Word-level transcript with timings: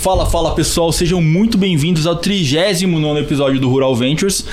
Fala, 0.00 0.24
fala 0.24 0.54
pessoal, 0.54 0.90
sejam 0.90 1.20
muito 1.20 1.58
bem-vindos 1.58 2.06
ao 2.06 2.16
39 2.16 3.20
episódio 3.20 3.60
do 3.60 3.68
Rural 3.68 3.94
Ventures. 3.94 4.46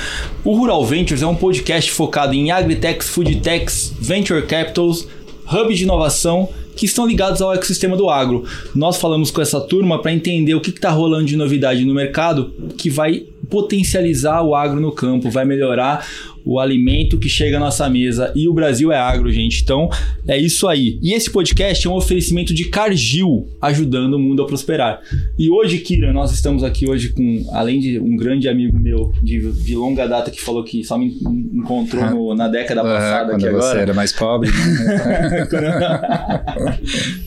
O 0.43 0.53
Rural 0.57 0.85
Ventures 0.85 1.21
é 1.21 1.25
um 1.25 1.35
podcast 1.35 1.89
focado 1.89 2.33
em 2.33 2.51
agritechs, 2.51 3.07
foodtechs, 3.07 3.93
venture 3.97 4.45
capitals, 4.45 5.07
hubs 5.49 5.77
de 5.77 5.85
inovação 5.85 6.49
que 6.75 6.85
estão 6.85 7.07
ligados 7.07 7.41
ao 7.41 7.53
ecossistema 7.53 7.95
do 7.95 8.09
agro. 8.09 8.43
Nós 8.75 8.97
falamos 8.97 9.31
com 9.31 9.41
essa 9.41 9.61
turma 9.61 10.01
para 10.01 10.11
entender 10.11 10.53
o 10.53 10.59
que 10.59 10.69
está 10.69 10.89
rolando 10.89 11.23
de 11.23 11.37
novidade 11.37 11.85
no 11.85 11.93
mercado 11.93 12.53
que 12.77 12.89
vai 12.89 13.25
potencializar 13.49 14.41
o 14.43 14.55
agro 14.55 14.79
no 14.79 14.91
campo, 14.91 15.29
vai 15.29 15.45
melhorar 15.45 16.05
o 16.47 16.59
alimento 16.59 17.19
que 17.19 17.27
chega 17.27 17.57
à 17.57 17.59
nossa 17.59 17.89
mesa. 17.89 18.31
E 18.33 18.47
o 18.47 18.53
Brasil 18.53 18.89
é 18.89 18.97
agro, 18.97 19.29
gente. 19.29 19.61
Então 19.61 19.89
é 20.25 20.37
isso 20.37 20.65
aí. 20.65 20.97
E 21.01 21.13
esse 21.13 21.29
podcast 21.29 21.85
é 21.85 21.89
um 21.89 21.95
oferecimento 21.95 22.53
de 22.53 22.69
Cargill, 22.69 23.49
ajudando 23.61 24.13
o 24.13 24.19
mundo 24.19 24.41
a 24.41 24.45
prosperar. 24.45 25.01
E 25.37 25.49
hoje, 25.49 25.79
Kira, 25.79 26.13
nós 26.13 26.31
estamos 26.31 26.63
aqui 26.63 26.89
hoje 26.89 27.09
com, 27.09 27.45
além 27.51 27.81
de 27.81 27.99
um 27.99 28.15
grande 28.15 28.47
amigo 28.47 28.79
meu 28.79 29.11
de, 29.21 29.51
de 29.51 29.75
longa 29.75 30.07
data 30.07 30.31
que 30.31 30.41
falou 30.41 30.63
que 30.63 30.85
só 30.85 30.97
me 30.97 31.17
encontrou 31.53 32.05
no, 32.09 32.33
na 32.33 32.47
década 32.47 32.81
passada. 32.81 33.31
Quando 33.31 33.43
aqui 33.43 33.53
você 33.53 33.65
agora. 33.67 33.81
era 33.81 33.93
mais 33.93 34.13
pobre. 34.13 34.49
Né? 34.49 35.47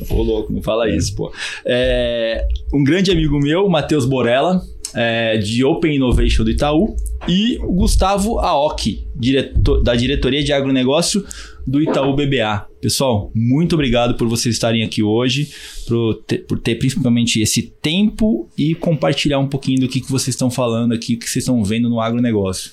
Pô, 0.09 0.23
louco, 0.23 0.51
não 0.51 0.63
fala 0.63 0.89
isso, 0.89 1.15
pô. 1.15 1.31
É, 1.65 2.43
um 2.73 2.83
grande 2.83 3.11
amigo 3.11 3.39
meu, 3.39 3.69
Matheus 3.69 4.07
Borella, 4.07 4.63
é, 4.95 5.37
de 5.39 5.65
Open 5.65 5.97
Innovation 5.97 6.45
do 6.45 6.51
Itaú, 6.51 6.97
e 7.29 7.59
o 7.59 7.73
Gustavo 7.73 8.39
Aoki, 8.39 9.07
diretor, 9.15 9.83
da 9.83 9.95
diretoria 9.95 10.43
de 10.43 10.53
agronegócio 10.53 11.25
do 11.67 11.81
Itaú 11.81 12.15
BBA. 12.15 12.67
Pessoal, 12.81 13.31
muito 13.35 13.75
obrigado 13.75 14.17
por 14.17 14.27
vocês 14.27 14.55
estarem 14.55 14.83
aqui 14.83 15.03
hoje, 15.03 15.51
por 15.87 16.15
ter, 16.27 16.39
por 16.39 16.59
ter 16.59 16.77
principalmente 16.77 17.41
esse 17.41 17.63
tempo 17.63 18.49
e 18.57 18.75
compartilhar 18.75 19.39
um 19.39 19.49
pouquinho 19.49 19.81
do 19.81 19.89
que, 19.89 20.01
que 20.01 20.11
vocês 20.11 20.35
estão 20.35 20.51
falando 20.51 20.93
aqui, 20.93 21.15
o 21.15 21.19
que 21.19 21.29
vocês 21.29 21.43
estão 21.43 21.63
vendo 21.63 21.89
no 21.89 22.01
agronegócio. 22.01 22.73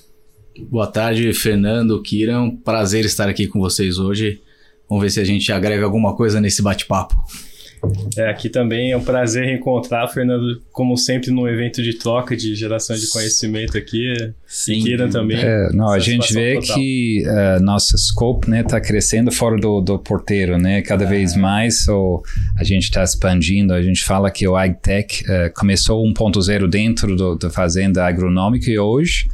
Boa 0.69 0.87
tarde, 0.87 1.31
Fernando, 1.33 2.01
Kira. 2.01 2.41
Um 2.41 2.55
prazer 2.55 3.05
estar 3.05 3.29
aqui 3.29 3.47
com 3.47 3.59
vocês 3.59 3.99
hoje. 3.99 4.41
Vamos 4.89 5.03
ver 5.03 5.11
se 5.11 5.19
a 5.19 5.23
gente 5.23 5.51
agrega 5.51 5.85
alguma 5.85 6.15
coisa 6.15 6.41
nesse 6.41 6.61
bate-papo. 6.61 7.15
É, 8.17 8.29
aqui 8.29 8.49
também 8.49 8.91
é 8.91 8.97
um 8.97 9.03
prazer 9.03 9.45
reencontrar, 9.45 10.11
Fernando, 10.11 10.61
como 10.71 10.97
sempre, 10.97 11.31
num 11.31 11.47
evento 11.47 11.81
de 11.81 11.93
troca 11.93 12.35
de 12.35 12.55
geração 12.55 12.95
de 12.95 13.07
conhecimento 13.09 13.77
aqui. 13.77 14.13
Sim. 14.45 14.83
Kira 14.83 15.07
também. 15.07 15.37
É, 15.39 15.69
não, 15.73 15.89
a 15.89 15.99
gente 15.99 16.33
vê 16.33 16.55
total. 16.55 16.75
que 16.75 17.23
uh, 17.25 17.63
nosso 17.63 17.97
scope 17.97 18.49
né 18.49 18.61
está 18.61 18.81
crescendo 18.81 19.31
fora 19.31 19.57
do, 19.57 19.81
do 19.81 19.99
porteiro, 19.99 20.57
né? 20.57 20.81
Cada 20.81 21.05
vez 21.05 21.35
mais 21.35 21.83
so, 21.83 22.23
a 22.57 22.63
gente 22.63 22.83
está 22.83 23.03
expandindo. 23.03 23.73
A 23.73 23.81
gente 23.81 24.03
fala 24.03 24.31
que 24.31 24.47
o 24.47 24.55
AgTech 24.55 25.23
uh, 25.23 25.53
começou 25.53 26.03
1.0 26.03 26.67
dentro 26.67 27.15
do, 27.15 27.35
da 27.35 27.49
fazenda 27.49 28.05
agronômica 28.05 28.69
e 28.69 28.79
hoje 28.79 29.27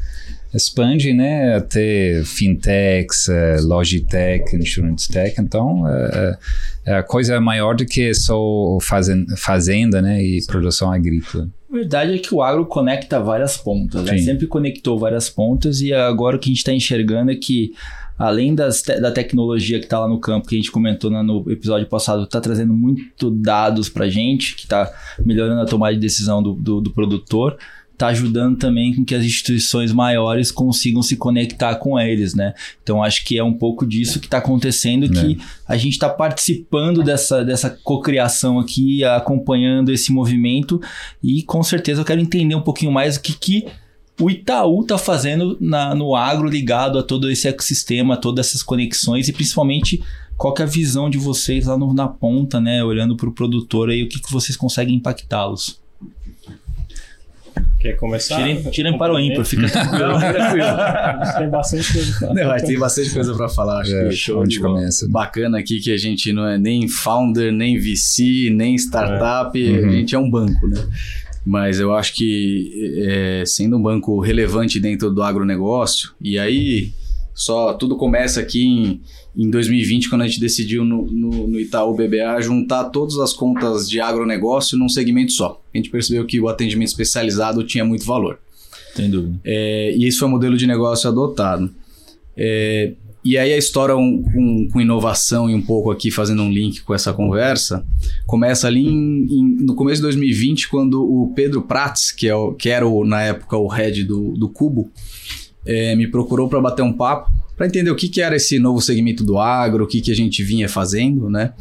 expande, 0.54 1.14
né, 1.14 1.56
até 1.56 2.22
fintechs, 2.24 3.28
uh, 3.28 3.66
logitech, 3.66 4.56
insurance 4.56 5.10
tech, 5.10 5.40
então 5.40 5.84
uh, 5.84 6.38
a 6.86 7.04
coisa 7.04 7.36
é 7.36 7.40
maior 7.40 7.76
do 7.76 7.86
que 7.86 8.14
só 8.14 8.78
fazen 8.82 9.26
fazenda, 9.38 10.02
né, 10.02 10.24
e 10.24 10.46
produção 10.46 10.92
agrícola. 10.92 11.50
A 11.72 11.76
verdade 11.76 12.14
é 12.14 12.18
que 12.20 12.34
o 12.36 12.42
agro 12.42 12.68
conecta 12.68 13.20
várias 13.20 13.58
pontas, 13.58 14.04
né? 14.04 14.16
Sempre 14.20 14.46
conectou 14.46 15.00
várias 15.00 15.28
pontas 15.28 15.82
e 15.82 15.92
agora 15.92 16.36
o 16.36 16.40
que 16.40 16.48
a 16.48 16.52
gente 16.52 16.60
está 16.60 16.72
enxergando 16.72 17.32
é 17.32 17.36
que 17.36 17.74
além 18.18 18.56
te 18.56 19.00
da 19.00 19.12
tecnologia 19.12 19.80
que 19.80 19.86
está 19.86 20.00
lá 20.00 20.08
no 20.08 20.20
campo, 20.20 20.48
que 20.48 20.56
a 20.56 20.58
gente 20.58 20.72
comentou 20.72 21.10
no 21.10 21.50
episódio 21.52 21.88
passado, 21.88 22.24
está 22.24 22.40
trazendo 22.40 22.74
muito 22.74 23.32
dados 23.32 23.90
para 23.90 24.08
gente, 24.08 24.56
que 24.56 24.64
está 24.64 24.92
melhorando 25.26 25.62
a 25.62 25.66
tomada 25.66 25.94
de 25.94 26.00
decisão 26.00 26.42
do, 26.42 26.54
do, 26.54 26.80
do 26.80 26.92
produtor, 26.92 27.58
está 27.94 28.08
ajudando 28.08 28.58
também 28.58 28.94
com 28.96 29.06
que 29.06 29.16
as 29.16 29.24
instituições 29.24 29.94
maiores 29.94 30.52
consigam 30.52 31.02
se 31.02 31.16
conectar 31.16 31.76
com 31.76 32.00
eles, 32.00 32.34
né? 32.34 32.54
Então 32.82 33.02
acho 33.04 33.24
que 33.24 33.38
é 33.38 33.44
um 33.44 33.54
pouco 33.54 33.86
disso 33.86 34.20
que 34.20 34.26
está 34.28 34.40
acontecendo, 34.40 35.08
que 35.10 35.38
a 35.68 35.78
gente 35.78 35.94
está 35.94 36.10
participando 36.10 37.04
dessa, 37.04 37.46
dessa 37.46 37.70
cocriação 37.70 38.60
aqui, 38.60 39.04
acompanhando 39.04 39.92
esse 39.92 40.12
movimento 40.12 40.82
e 41.24 41.44
com 41.44 41.62
certeza 41.64 42.02
eu 42.02 42.06
quero 42.06 42.20
entender 42.20 42.56
um 42.56 42.62
pouquinho 42.62 42.92
mais 42.92 43.16
o 43.16 43.22
que, 43.22 43.34
que 43.34 43.66
o 44.20 44.30
Itaú 44.30 44.82
está 44.82 44.98
fazendo 44.98 45.58
na, 45.62 45.96
no 45.96 46.16
agro 46.16 46.48
ligado 46.48 47.00
a 47.00 47.04
todo 47.04 47.30
esse 47.32 47.48
ecossistema, 47.48 48.18
todas 48.18 48.48
essas 48.48 48.62
conexões 48.64 49.28
e 49.28 49.34
principalmente 49.34 50.04
qual 50.38 50.54
que 50.54 50.62
é 50.62 50.66
a 50.66 50.68
visão 50.68 51.10
de 51.10 51.18
vocês 51.18 51.66
lá 51.68 51.78
no- 51.78 51.94
na 51.94 52.08
ponta, 52.08 52.60
né? 52.60 52.84
Olhando 52.84 53.16
para 53.16 53.30
o 53.30 53.34
produtor 53.34 53.90
aí, 53.90 54.04
o 54.04 54.10
que, 54.10 54.20
que 54.20 54.32
vocês 54.32 54.56
conseguem 54.58 54.96
impactá-los. 54.96 55.80
Quer 57.80 57.94
começar? 57.98 58.38
Tirem, 58.38 58.62
tirem 58.72 58.98
para 58.98 59.14
o 59.14 59.20
ímpar, 59.20 59.44
fica 59.44 59.68
tranquilo. 59.70 60.14
Tem 61.38 61.50
bastante 61.50 61.92
coisa. 61.94 62.18
pra- 62.34 62.48
mas 62.48 62.64
tem 62.64 62.80
bastante 62.80 63.10
coisa 63.12 63.34
para 63.36 63.50
falar. 63.50 63.82
Acho 63.82 63.96
É, 63.96 64.10
que 64.10 64.16
show 64.16 64.42
onde 64.42 64.60
começa, 64.60 65.06
né? 65.06 65.12
Bacana 65.12 65.60
aqui 65.60 65.80
que 65.80 65.92
a 65.92 65.98
gente 65.98 66.32
não 66.32 66.48
é 66.48 66.58
nem 66.58 66.88
founder, 66.88 67.52
nem 67.52 67.78
VC, 67.78 68.50
nem 68.52 68.76
startup, 68.76 69.58
Uhum. 69.62 69.90
a 69.90 69.92
gente 69.92 70.16
é 70.16 70.20
um 70.20 70.30
banco, 70.30 70.68
né? 70.68 70.82
Mas 71.46 71.80
eu 71.82 71.94
acho 71.94 72.14
que 72.16 72.96
é, 73.06 73.44
sendo 73.46 73.78
um 73.78 73.82
banco 73.82 74.20
relevante 74.22 74.80
dentro 74.80 75.12
do 75.12 75.22
agronegócio, 75.22 76.12
e 76.22 76.40
aí 76.40 76.92
só 77.34 77.74
tudo 77.74 77.96
começa 77.96 78.40
aqui 78.40 78.64
em, 78.66 79.02
em 79.36 79.50
2020, 79.50 80.10
quando 80.10 80.22
a 80.22 80.28
gente 80.28 80.40
decidiu 80.40 80.84
no, 80.86 81.06
no, 81.06 81.48
no 81.48 81.60
Itaú 81.60 81.94
BBA 81.96 82.42
juntar 82.42 82.86
todas 82.86 83.18
as 83.18 83.34
contas 83.34 83.90
de 83.90 84.00
agronegócio 84.00 84.78
num 84.78 84.88
segmento 84.90 85.32
só. 85.32 85.62
A 85.74 85.78
gente 85.78 85.90
percebeu 85.90 86.26
que 86.26 86.40
o 86.40 86.48
atendimento 86.48 86.90
especializado 86.90 87.64
tinha 87.64 87.84
muito 87.84 88.06
valor. 88.06 88.40
Sem 88.96 89.10
dúvida. 89.10 89.40
É, 89.44 89.96
e 89.98 90.06
esse 90.06 90.18
foi 90.20 90.28
o 90.28 90.32
modelo 90.32 90.56
de 90.56 90.68
negócio 90.68 91.10
adotado. 91.10 91.74
É, 92.38 92.94
e 93.26 93.38
aí 93.38 93.54
a 93.54 93.58
história 93.58 93.96
um- 93.96 94.22
com, 94.22 94.68
com 94.72 94.82
inovação 94.82 95.50
e 95.50 95.56
um 95.56 95.62
pouco 95.62 95.90
aqui 95.90 96.12
fazendo 96.12 96.44
um 96.44 96.52
link 96.52 96.82
com 96.82 96.94
essa 96.94 97.14
conversa, 97.14 97.86
começa 98.28 98.68
ali 98.68 98.86
em- 98.86 99.26
em- 99.32 99.56
no 99.66 99.76
começo 99.76 99.98
de 99.98 100.04
2020, 100.04 100.68
quando 100.70 101.02
o 101.02 101.32
Pedro 101.34 101.62
Prats, 101.62 102.12
que, 102.12 102.28
é 102.28 102.36
o, 102.36 102.54
que 102.54 102.70
era 102.70 102.86
o, 102.88 103.06
na 103.06 103.22
época 103.22 103.58
o 103.58 103.68
head 103.68 104.04
do, 104.04 104.34
do 104.34 104.50
Cubo, 104.50 104.92
é, 105.66 105.96
me 105.96 106.08
procurou 106.08 106.50
para 106.50 106.62
bater 106.62 106.82
um 106.82 106.94
papo, 106.94 107.32
para 107.56 107.68
entender 107.68 107.92
o 107.92 107.96
que, 107.96 108.10
que 108.10 108.22
era 108.22 108.36
esse 108.36 108.60
novo 108.60 108.82
segmento 108.82 109.24
do 109.24 109.38
agro, 109.38 109.84
o 109.84 109.88
que, 109.88 110.02
que 110.02 110.12
a 110.12 110.16
gente 110.16 110.44
vinha 110.44 110.68
fazendo, 110.68 111.30
né? 111.30 111.54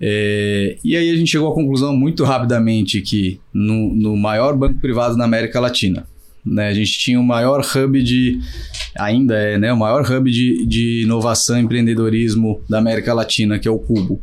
É, 0.00 0.78
e 0.84 0.96
aí 0.96 1.10
a 1.10 1.16
gente 1.16 1.30
chegou 1.30 1.50
à 1.50 1.54
conclusão 1.54 1.96
muito 1.96 2.22
rapidamente 2.22 3.00
que 3.02 3.40
no, 3.52 3.92
no 3.94 4.16
maior 4.16 4.56
banco 4.56 4.80
privado 4.80 5.16
na 5.16 5.24
América 5.24 5.58
Latina, 5.58 6.06
né, 6.46 6.68
a 6.68 6.72
gente 6.72 6.96
tinha 6.98 7.18
o 7.18 7.24
maior 7.24 7.60
hub 7.60 8.00
de, 8.00 8.38
ainda 8.96 9.34
é, 9.34 9.58
né, 9.58 9.72
o 9.72 9.76
maior 9.76 10.08
hub 10.08 10.30
de, 10.30 10.64
de 10.66 11.02
inovação 11.02 11.58
e 11.58 11.62
empreendedorismo 11.62 12.60
da 12.68 12.78
América 12.78 13.12
Latina, 13.12 13.58
que 13.58 13.66
é 13.66 13.70
o 13.70 13.78
Cubo, 13.78 14.20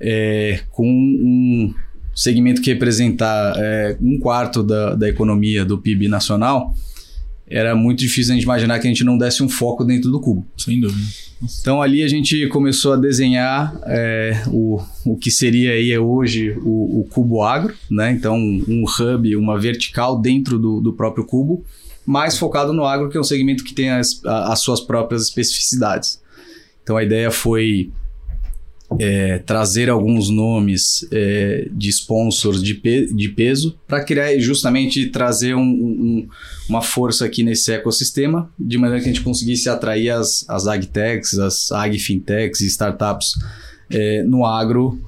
É, 0.00 0.60
com 0.70 0.86
um 0.86 1.74
segmento 2.14 2.62
que 2.62 2.72
representa 2.72 3.26
é, 3.56 3.96
um 4.00 4.18
quarto 4.18 4.62
da, 4.62 4.94
da 4.94 5.08
economia 5.08 5.64
do 5.64 5.76
PIB 5.76 6.08
nacional, 6.08 6.72
era 7.50 7.74
muito 7.74 8.00
difícil 8.00 8.32
a 8.32 8.34
gente 8.34 8.44
imaginar 8.44 8.78
que 8.78 8.86
a 8.86 8.90
gente 8.90 9.04
não 9.04 9.16
desse 9.16 9.42
um 9.42 9.48
foco 9.48 9.84
dentro 9.84 10.10
do 10.10 10.20
Cubo. 10.20 10.46
Sem 10.56 10.80
dúvida. 10.80 11.02
Então 11.60 11.80
ali 11.80 12.02
a 12.02 12.08
gente 12.08 12.46
começou 12.48 12.92
a 12.92 12.96
desenhar 12.96 13.78
é, 13.86 14.42
o, 14.48 14.80
o 15.04 15.16
que 15.16 15.30
seria 15.30 15.72
aí 15.72 15.96
hoje 15.96 16.50
o, 16.62 17.00
o 17.00 17.04
Cubo 17.10 17.42
Agro, 17.42 17.74
né? 17.90 18.10
Então 18.12 18.36
um 18.36 18.84
hub, 18.84 19.36
uma 19.36 19.58
vertical 19.58 20.20
dentro 20.20 20.58
do, 20.58 20.80
do 20.80 20.92
próprio 20.92 21.24
Cubo, 21.24 21.64
mais 22.04 22.36
focado 22.36 22.72
no 22.72 22.84
agro, 22.84 23.08
que 23.08 23.16
é 23.16 23.20
um 23.20 23.24
segmento 23.24 23.62
que 23.62 23.74
tem 23.74 23.90
as, 23.90 24.20
as 24.24 24.60
suas 24.60 24.80
próprias 24.80 25.22
especificidades. 25.24 26.20
Então 26.82 26.96
a 26.96 27.04
ideia 27.04 27.30
foi 27.30 27.90
é, 28.98 29.38
trazer 29.40 29.90
alguns 29.90 30.30
nomes 30.30 31.06
é, 31.12 31.68
de 31.70 31.88
sponsors 31.90 32.62
de, 32.62 32.74
pe- 32.74 33.12
de 33.12 33.28
peso 33.28 33.78
para 33.86 34.02
criar 34.02 34.38
justamente 34.38 35.06
trazer 35.10 35.54
um- 35.54 35.60
um- 35.60 36.28
uma 36.68 36.80
força 36.80 37.24
aqui 37.26 37.42
nesse 37.42 37.70
ecossistema, 37.72 38.50
de 38.58 38.78
maneira 38.78 39.02
que 39.02 39.08
a 39.10 39.12
gente 39.12 39.22
conseguisse 39.22 39.68
atrair 39.68 40.10
as, 40.10 40.48
as 40.48 40.66
agtechs, 40.66 41.38
as 41.38 41.70
agfintechs 41.70 42.60
e 42.62 42.66
startups 42.66 43.32
é, 43.90 44.22
no 44.22 44.46
agro 44.46 44.98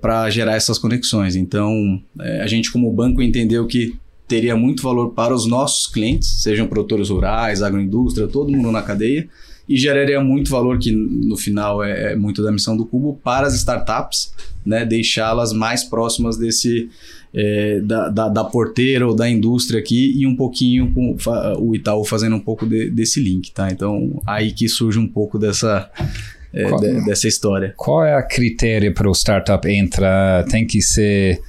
para 0.00 0.30
gerar 0.30 0.54
essas 0.56 0.78
conexões. 0.78 1.36
Então, 1.36 2.00
é, 2.18 2.40
a 2.40 2.46
gente 2.46 2.72
como 2.72 2.90
banco 2.90 3.20
entendeu 3.20 3.66
que 3.66 3.94
teria 4.26 4.56
muito 4.56 4.82
valor 4.82 5.10
para 5.10 5.34
os 5.34 5.46
nossos 5.46 5.86
clientes, 5.86 6.42
sejam 6.42 6.66
produtores 6.66 7.10
rurais, 7.10 7.60
agroindústria, 7.60 8.26
todo 8.26 8.50
mundo 8.50 8.72
na 8.72 8.80
cadeia, 8.80 9.28
e 9.68 9.76
geraria 9.76 10.20
muito 10.20 10.50
valor, 10.50 10.78
que 10.78 10.92
no 10.92 11.36
final 11.36 11.82
é, 11.82 12.12
é 12.12 12.16
muito 12.16 12.42
da 12.42 12.52
missão 12.52 12.76
do 12.76 12.84
Cubo, 12.84 13.18
para 13.24 13.46
as 13.46 13.54
startups, 13.54 14.32
né, 14.64 14.84
deixá-las 14.84 15.52
mais 15.52 15.82
próximas 15.84 16.36
desse 16.36 16.88
é, 17.36 17.80
da, 17.80 18.08
da, 18.08 18.28
da 18.28 18.44
porteira 18.44 19.06
ou 19.06 19.14
da 19.14 19.28
indústria 19.28 19.80
aqui 19.80 20.12
e 20.16 20.26
um 20.26 20.36
pouquinho 20.36 20.92
com 20.94 21.16
o 21.58 21.74
Itaú 21.74 22.04
fazendo 22.04 22.36
um 22.36 22.40
pouco 22.40 22.64
de- 22.66 22.90
desse 22.90 23.20
link, 23.20 23.50
tá? 23.52 23.68
Então 23.72 24.22
aí 24.24 24.52
que 24.52 24.68
surge 24.68 24.98
um 25.00 25.08
pouco 25.08 25.36
dessa 25.38 25.90
é, 26.52 26.68
Qual- 26.68 26.80
de- 26.80 27.04
dessa 27.04 27.26
história. 27.26 27.74
Qual 27.76 28.04
é 28.04 28.14
a 28.14 28.22
critério 28.22 28.94
para 28.94 29.08
o 29.08 29.12
startup 29.12 29.68
entrar? 29.68 30.44
Tem 30.44 30.64
que 30.64 30.80
ser 30.80 31.40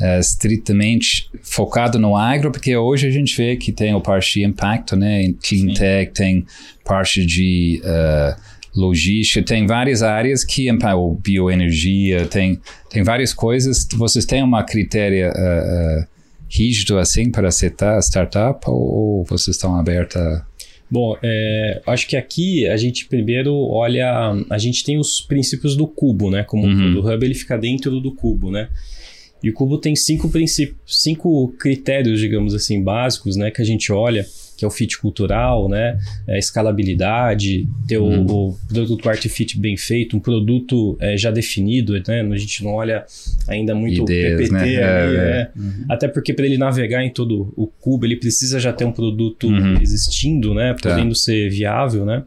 uh, 0.00 0.18
estritamente 0.18 1.30
focado 1.42 1.98
no 1.98 2.16
agro, 2.16 2.50
porque 2.50 2.76
hoje 2.76 3.06
a 3.06 3.10
gente 3.10 3.36
vê 3.36 3.56
que 3.56 3.72
tem 3.72 3.94
o 3.94 4.00
parte 4.00 4.40
de 4.40 4.44
impacto, 4.44 4.96
né? 4.96 5.22
Em 5.22 5.32
clean 5.32 5.74
tech, 5.74 6.12
tem 6.12 6.44
parte 6.84 7.24
de 7.24 7.80
uh, 7.84 8.40
logística, 8.74 9.44
tem 9.44 9.66
várias 9.66 10.02
áreas 10.02 10.44
que 10.44 10.68
ou 10.94 11.14
bioenergia, 11.14 12.26
tem, 12.26 12.60
tem 12.88 13.02
várias 13.02 13.34
coisas. 13.34 13.86
Vocês 13.94 14.24
têm 14.24 14.42
uma 14.42 14.64
critéria 14.64 15.32
uh, 15.32 16.00
uh, 16.00 16.06
rígido 16.48 16.98
assim 16.98 17.30
para 17.30 17.48
aceitar 17.48 17.96
a 17.96 18.02
startup 18.02 18.68
ou, 18.68 18.74
ou 18.74 19.24
vocês 19.24 19.56
estão 19.56 19.76
abertos 19.76 20.20
Bom, 20.90 21.16
é, 21.22 21.80
acho 21.86 22.08
que 22.08 22.16
aqui 22.16 22.66
a 22.66 22.76
gente 22.76 23.06
primeiro 23.06 23.54
olha, 23.54 24.34
a 24.50 24.58
gente 24.58 24.82
tem 24.82 24.98
os 24.98 25.20
princípios 25.20 25.76
do 25.76 25.86
cubo, 25.86 26.32
né? 26.32 26.42
Como 26.42 26.66
uhum. 26.66 26.96
o 26.96 27.00
Hub 27.00 27.24
ele 27.24 27.34
fica 27.34 27.56
dentro 27.56 28.00
do 28.00 28.12
cubo, 28.12 28.50
né? 28.50 28.68
E 29.42 29.50
o 29.50 29.52
cubo 29.52 29.78
tem 29.78 29.96
cinco 29.96 30.28
princípios, 30.28 30.78
cinco 30.86 31.48
critérios, 31.58 32.20
digamos 32.20 32.54
assim, 32.54 32.82
básicos, 32.82 33.36
né? 33.36 33.50
Que 33.50 33.62
a 33.62 33.64
gente 33.64 33.92
olha 33.92 34.26
que 34.60 34.64
é 34.66 34.68
o 34.68 34.70
fit 34.70 34.98
cultural, 34.98 35.70
né? 35.70 35.98
É, 36.26 36.38
escalabilidade, 36.38 37.66
ter 37.88 37.96
uhum. 37.96 38.26
o, 38.26 38.48
o, 38.50 38.58
produto 38.68 39.08
art 39.08 39.26
fit 39.26 39.58
bem 39.58 39.74
feito, 39.74 40.14
um 40.14 40.20
produto 40.20 40.98
é, 41.00 41.16
já 41.16 41.30
definido, 41.30 41.94
né? 42.06 42.20
A 42.20 42.36
gente 42.36 42.62
não 42.62 42.74
olha 42.74 43.06
ainda 43.48 43.74
muito 43.74 44.02
Ideias, 44.02 44.50
PPT 44.50 44.52
né? 44.52 44.60
ali, 44.60 45.16
é, 45.16 45.16
né? 45.16 45.50
Uhum. 45.56 45.84
Até 45.88 46.08
porque 46.08 46.34
para 46.34 46.44
ele 46.44 46.58
navegar 46.58 47.02
em 47.02 47.08
todo 47.10 47.54
o 47.56 47.66
cubo, 47.66 48.04
ele 48.04 48.16
precisa 48.16 48.60
já 48.60 48.70
ter 48.70 48.84
um 48.84 48.92
produto 48.92 49.46
uhum. 49.46 49.80
existindo, 49.80 50.52
né? 50.52 50.76
Podendo 50.78 51.14
tá. 51.14 51.20
ser 51.20 51.48
viável, 51.48 52.04
né? 52.04 52.24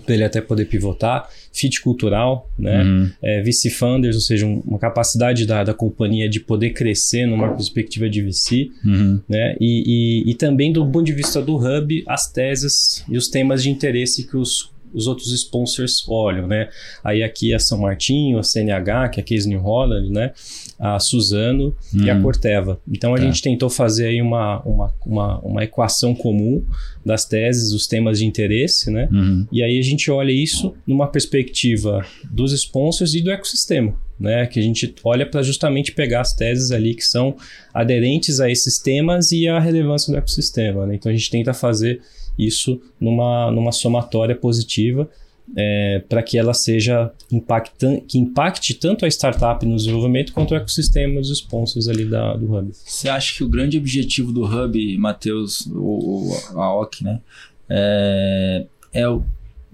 para 0.00 0.14
ele 0.14 0.24
até 0.24 0.40
poder 0.40 0.64
pivotar, 0.64 1.28
fit 1.52 1.80
cultural, 1.80 2.48
né? 2.58 2.82
Uhum. 2.82 3.10
É, 3.22 3.42
VC 3.42 3.70
funders, 3.70 4.14
ou 4.14 4.22
seja, 4.22 4.46
uma 4.46 4.78
capacidade 4.78 5.46
da, 5.46 5.64
da 5.64 5.74
companhia 5.74 6.28
de 6.28 6.40
poder 6.40 6.70
crescer 6.70 7.26
numa 7.26 7.54
perspectiva 7.54 8.08
de 8.08 8.22
VC, 8.22 8.70
uhum. 8.84 9.20
né? 9.28 9.56
E, 9.60 10.24
e, 10.26 10.30
e, 10.30 10.34
também 10.34 10.72
do 10.72 10.84
ponto 10.86 11.04
de 11.04 11.12
vista 11.12 11.42
do 11.42 11.56
hub, 11.56 12.04
as 12.06 12.30
teses 12.30 13.04
e 13.08 13.16
os 13.16 13.28
temas 13.28 13.62
de 13.62 13.70
interesse 13.70 14.26
que 14.26 14.36
os 14.36 14.70
os 14.92 15.06
outros 15.06 15.32
sponsors 15.32 16.04
olham, 16.08 16.46
né? 16.46 16.68
Aí 17.02 17.22
aqui 17.22 17.54
a 17.54 17.58
São 17.58 17.78
Martinho, 17.78 18.38
a 18.38 18.42
CNH, 18.42 19.08
que 19.10 19.20
é 19.20 19.22
a 19.22 19.24
Case 19.24 19.48
New 19.48 19.60
Holland, 19.60 20.10
né? 20.10 20.32
A 20.80 20.98
Suzano 20.98 21.76
hum. 21.94 22.04
e 22.04 22.10
a 22.10 22.14
hum. 22.14 22.22
Corteva. 22.22 22.80
Então 22.90 23.14
a 23.14 23.18
tá. 23.18 23.24
gente 23.24 23.42
tentou 23.42 23.68
fazer 23.68 24.06
aí 24.06 24.22
uma, 24.22 24.60
uma, 24.62 24.94
uma, 25.04 25.38
uma, 25.40 25.64
equação 25.64 26.14
comum 26.14 26.64
das 27.04 27.26
teses, 27.26 27.72
os 27.72 27.86
temas 27.86 28.18
de 28.18 28.26
interesse, 28.26 28.90
né? 28.90 29.08
Uhum. 29.12 29.46
E 29.52 29.62
aí 29.62 29.78
a 29.78 29.82
gente 29.82 30.10
olha 30.10 30.32
isso 30.32 30.74
numa 30.86 31.06
perspectiva 31.06 32.04
dos 32.30 32.52
sponsors 32.52 33.14
e 33.14 33.20
do 33.20 33.30
ecossistema. 33.30 33.94
Né, 34.18 34.44
que 34.44 34.60
a 34.60 34.62
gente 34.62 34.94
olha 35.02 35.24
para 35.24 35.42
justamente 35.42 35.92
pegar 35.92 36.20
as 36.20 36.34
teses 36.34 36.70
ali 36.72 36.94
que 36.94 37.02
são 37.02 37.36
aderentes 37.72 38.38
a 38.38 38.50
esses 38.50 38.78
temas 38.78 39.32
e 39.32 39.48
a 39.48 39.58
relevância 39.58 40.12
do 40.12 40.18
ecossistema. 40.18 40.84
Né? 40.84 40.96
Então 40.96 41.10
a 41.10 41.14
gente 41.14 41.30
tenta 41.30 41.54
fazer 41.54 42.02
isso 42.38 42.82
numa, 43.00 43.50
numa 43.50 43.72
somatória 43.72 44.36
positiva 44.36 45.08
é, 45.56 46.02
para 46.08 46.22
que 46.22 46.38
ela 46.38 46.54
seja 46.54 47.12
impactante, 47.30 48.04
que 48.06 48.18
impacte 48.18 48.74
tanto 48.74 49.04
a 49.04 49.08
startup 49.08 49.64
no 49.66 49.76
desenvolvimento 49.76 50.32
quanto 50.32 50.52
o 50.52 50.56
ecossistema 50.56 51.20
dos 51.20 51.30
sponsors 51.30 51.88
ali 51.88 52.04
da, 52.04 52.34
do 52.34 52.54
Hub. 52.54 52.70
Você 52.72 53.08
acha 53.08 53.36
que 53.36 53.44
o 53.44 53.48
grande 53.48 53.78
objetivo 53.78 54.32
do 54.32 54.44
Hub, 54.44 54.98
Matheus, 54.98 55.66
o, 55.72 56.30
a 56.54 56.74
OC, 56.74 57.04
né, 57.04 57.20
é, 57.68 58.66
é 58.92 59.08
o 59.08 59.22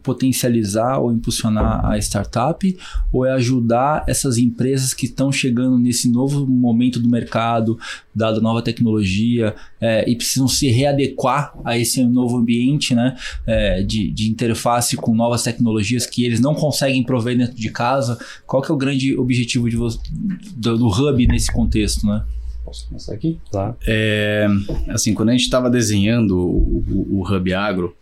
potencializar 0.06 0.98
ou 0.98 1.12
impulsionar 1.12 1.84
a 1.84 1.98
startup 1.98 2.78
ou 3.12 3.26
é 3.26 3.32
ajudar 3.32 4.04
essas 4.06 4.38
empresas 4.38 4.94
que 4.94 5.06
estão 5.06 5.32
chegando 5.32 5.76
nesse 5.76 6.08
novo 6.08 6.46
momento 6.46 7.00
do 7.00 7.08
mercado, 7.08 7.76
dada 8.14 8.40
nova 8.40 8.62
tecnologia 8.62 9.52
é, 9.80 10.08
e 10.08 10.14
precisam 10.14 10.46
se 10.46 10.68
readequar 10.68 11.52
a 11.64 11.76
esse 11.76 12.04
novo 12.04 12.36
ambiente 12.36 12.94
né, 12.94 13.16
é, 13.44 13.82
de, 13.82 14.12
de 14.12 14.30
interface 14.30 14.96
com 14.96 15.12
novas 15.12 15.42
tecnologias 15.42 16.06
que 16.06 16.24
eles 16.24 16.38
não 16.38 16.54
conseguem 16.54 17.02
prover 17.02 17.36
dentro 17.36 17.56
de 17.56 17.70
casa? 17.70 18.16
Qual 18.46 18.62
que 18.62 18.70
é 18.70 18.74
o 18.74 18.78
grande 18.78 19.18
objetivo 19.18 19.68
de, 19.68 19.76
do, 19.76 20.78
do 20.78 20.86
Hub 20.86 21.26
nesse 21.26 21.52
contexto? 21.52 22.06
Né? 22.06 22.22
Posso 22.64 22.86
começar 22.86 23.12
aqui? 23.12 23.40
Claro. 23.50 23.74
É, 23.84 24.46
assim, 24.88 25.14
quando 25.14 25.30
a 25.30 25.32
gente 25.32 25.42
estava 25.42 25.68
desenhando 25.68 26.38
o, 26.38 26.84
o, 26.88 27.20
o 27.20 27.28
Hub 27.28 27.52
Agro, 27.52 27.96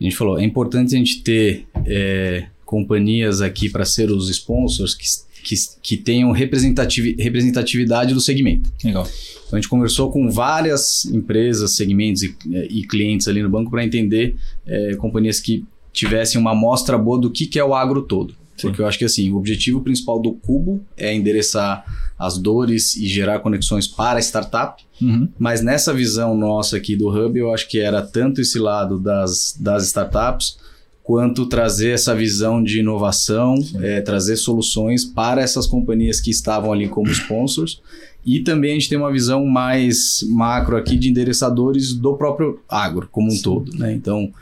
a 0.00 0.04
gente 0.04 0.16
falou, 0.16 0.38
é 0.38 0.44
importante 0.44 0.94
a 0.94 0.98
gente 0.98 1.22
ter 1.22 1.66
é, 1.86 2.46
companhias 2.64 3.40
aqui 3.40 3.68
para 3.68 3.84
ser 3.84 4.10
os 4.10 4.28
sponsors 4.28 4.94
que, 4.94 5.06
que, 5.42 5.54
que 5.82 5.96
tenham 5.96 6.30
representativi 6.32 7.16
representatividade 7.18 8.12
do 8.12 8.20
segmento. 8.20 8.70
Legal. 8.84 9.08
Então 9.46 9.56
a 9.56 9.60
gente 9.60 9.68
conversou 9.68 10.10
com 10.10 10.30
várias 10.30 11.04
empresas, 11.06 11.76
segmentos 11.76 12.22
e, 12.22 12.36
é, 12.52 12.66
e 12.66 12.86
clientes 12.86 13.28
ali 13.28 13.42
no 13.42 13.48
banco 13.48 13.70
para 13.70 13.84
entender 13.84 14.36
é, 14.66 14.96
companhias 14.96 15.40
que 15.40 15.64
tivessem 15.92 16.38
uma 16.38 16.50
amostra 16.50 16.98
boa 16.98 17.18
do 17.18 17.30
que, 17.30 17.46
que 17.46 17.58
é 17.58 17.64
o 17.64 17.74
agro 17.74 18.02
todo. 18.02 18.34
Sim. 18.56 18.68
Porque 18.68 18.80
eu 18.80 18.86
acho 18.86 18.98
que 18.98 19.04
assim, 19.04 19.30
o 19.30 19.36
objetivo 19.36 19.80
principal 19.80 20.20
do 20.20 20.32
Cubo 20.32 20.84
é 20.96 21.14
endereçar 21.14 21.84
as 22.18 22.38
dores 22.38 22.96
e 22.96 23.06
gerar 23.06 23.40
conexões 23.40 23.86
para 23.86 24.18
a 24.18 24.22
startup. 24.22 24.82
Uhum. 25.00 25.28
Mas 25.38 25.62
nessa 25.62 25.92
visão 25.92 26.36
nossa 26.36 26.76
aqui 26.76 26.96
do 26.96 27.08
Hub, 27.08 27.38
eu 27.38 27.52
acho 27.52 27.68
que 27.68 27.78
era 27.78 28.00
tanto 28.02 28.40
esse 28.40 28.58
lado 28.58 28.98
das, 28.98 29.56
das 29.60 29.86
startups, 29.86 30.58
quanto 31.02 31.46
trazer 31.46 31.90
essa 31.90 32.14
visão 32.16 32.60
de 32.60 32.80
inovação, 32.80 33.54
é, 33.80 34.00
trazer 34.00 34.36
soluções 34.36 35.04
para 35.04 35.40
essas 35.40 35.64
companhias 35.66 36.20
que 36.20 36.30
estavam 36.30 36.72
ali 36.72 36.88
como 36.88 37.08
sponsors. 37.12 37.80
E 38.24 38.40
também 38.40 38.72
a 38.72 38.74
gente 38.74 38.88
tem 38.88 38.98
uma 38.98 39.12
visão 39.12 39.46
mais 39.46 40.24
macro 40.28 40.76
aqui 40.76 40.96
de 40.96 41.08
endereçadores 41.08 41.92
do 41.92 42.16
próprio 42.16 42.58
agro 42.68 43.08
como 43.12 43.28
um 43.28 43.36
Sim. 43.36 43.42
todo. 43.42 43.72
Né? 43.78 43.92
Então, 43.92 44.32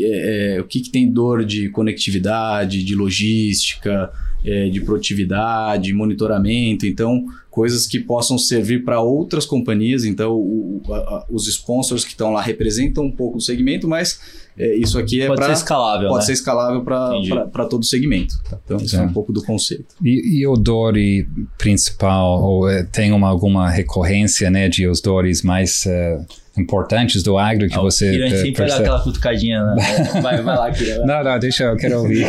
é, 0.00 0.56
é, 0.56 0.60
o 0.60 0.64
que, 0.64 0.80
que 0.80 0.90
tem 0.90 1.10
dor 1.10 1.44
de 1.44 1.68
conectividade, 1.70 2.82
de 2.82 2.94
logística, 2.94 4.10
é, 4.44 4.68
de 4.68 4.80
produtividade, 4.80 5.92
monitoramento, 5.92 6.86
então 6.86 7.24
coisas 7.50 7.86
que 7.86 8.00
possam 8.00 8.38
servir 8.38 8.82
para 8.82 9.00
outras 9.00 9.44
companhias. 9.44 10.04
Então, 10.04 10.34
o, 10.34 10.82
a, 10.90 11.26
os 11.30 11.46
sponsors 11.46 12.02
que 12.02 12.12
estão 12.12 12.32
lá 12.32 12.40
representam 12.40 13.04
um 13.04 13.10
pouco 13.12 13.36
o 13.36 13.40
segmento, 13.40 13.86
mas 13.86 14.18
é, 14.58 14.74
isso 14.76 14.98
aqui 14.98 15.20
é 15.20 15.26
pode 15.26 15.38
pra, 15.38 15.48
ser 15.48 15.52
escalável, 15.52 16.08
pode 16.08 16.20
né? 16.20 16.26
ser 16.26 16.32
escalável 16.32 16.82
para 16.82 17.66
todo 17.66 17.82
o 17.82 17.84
segmento. 17.84 18.34
Tá? 18.48 18.58
Então, 18.64 18.78
isso 18.78 18.96
é. 18.96 19.02
um 19.02 19.12
pouco 19.12 19.32
do 19.32 19.42
conceito. 19.42 19.94
E, 20.02 20.40
e 20.40 20.46
o 20.46 20.54
Dory 20.54 21.28
principal, 21.58 22.42
ou 22.42 22.68
é, 22.68 22.82
tem 22.84 23.12
uma, 23.12 23.28
alguma 23.28 23.68
recorrência 23.70 24.50
né, 24.50 24.68
de 24.68 24.88
os 24.88 25.00
Dories 25.00 25.42
mais 25.42 25.84
uh, 25.86 26.24
importantes 26.56 27.22
do 27.22 27.38
agro 27.38 27.68
que 27.68 27.76
ah, 27.76 27.80
você. 27.80 28.10
Kira, 28.10 28.26
uh, 28.26 28.40
sempre 28.40 28.66
dá 28.66 28.76
aquela 28.76 29.02
cutucadinha, 29.02 29.64
né? 29.64 29.76
Vai, 30.22 30.42
vai 30.42 30.56
lá, 30.56 30.70
Kira. 30.70 30.98
Vai. 30.98 31.06
Não, 31.06 31.24
não, 31.24 31.38
deixa, 31.38 31.64
eu 31.64 31.76
quero 31.76 32.00
ouvir. 32.00 32.26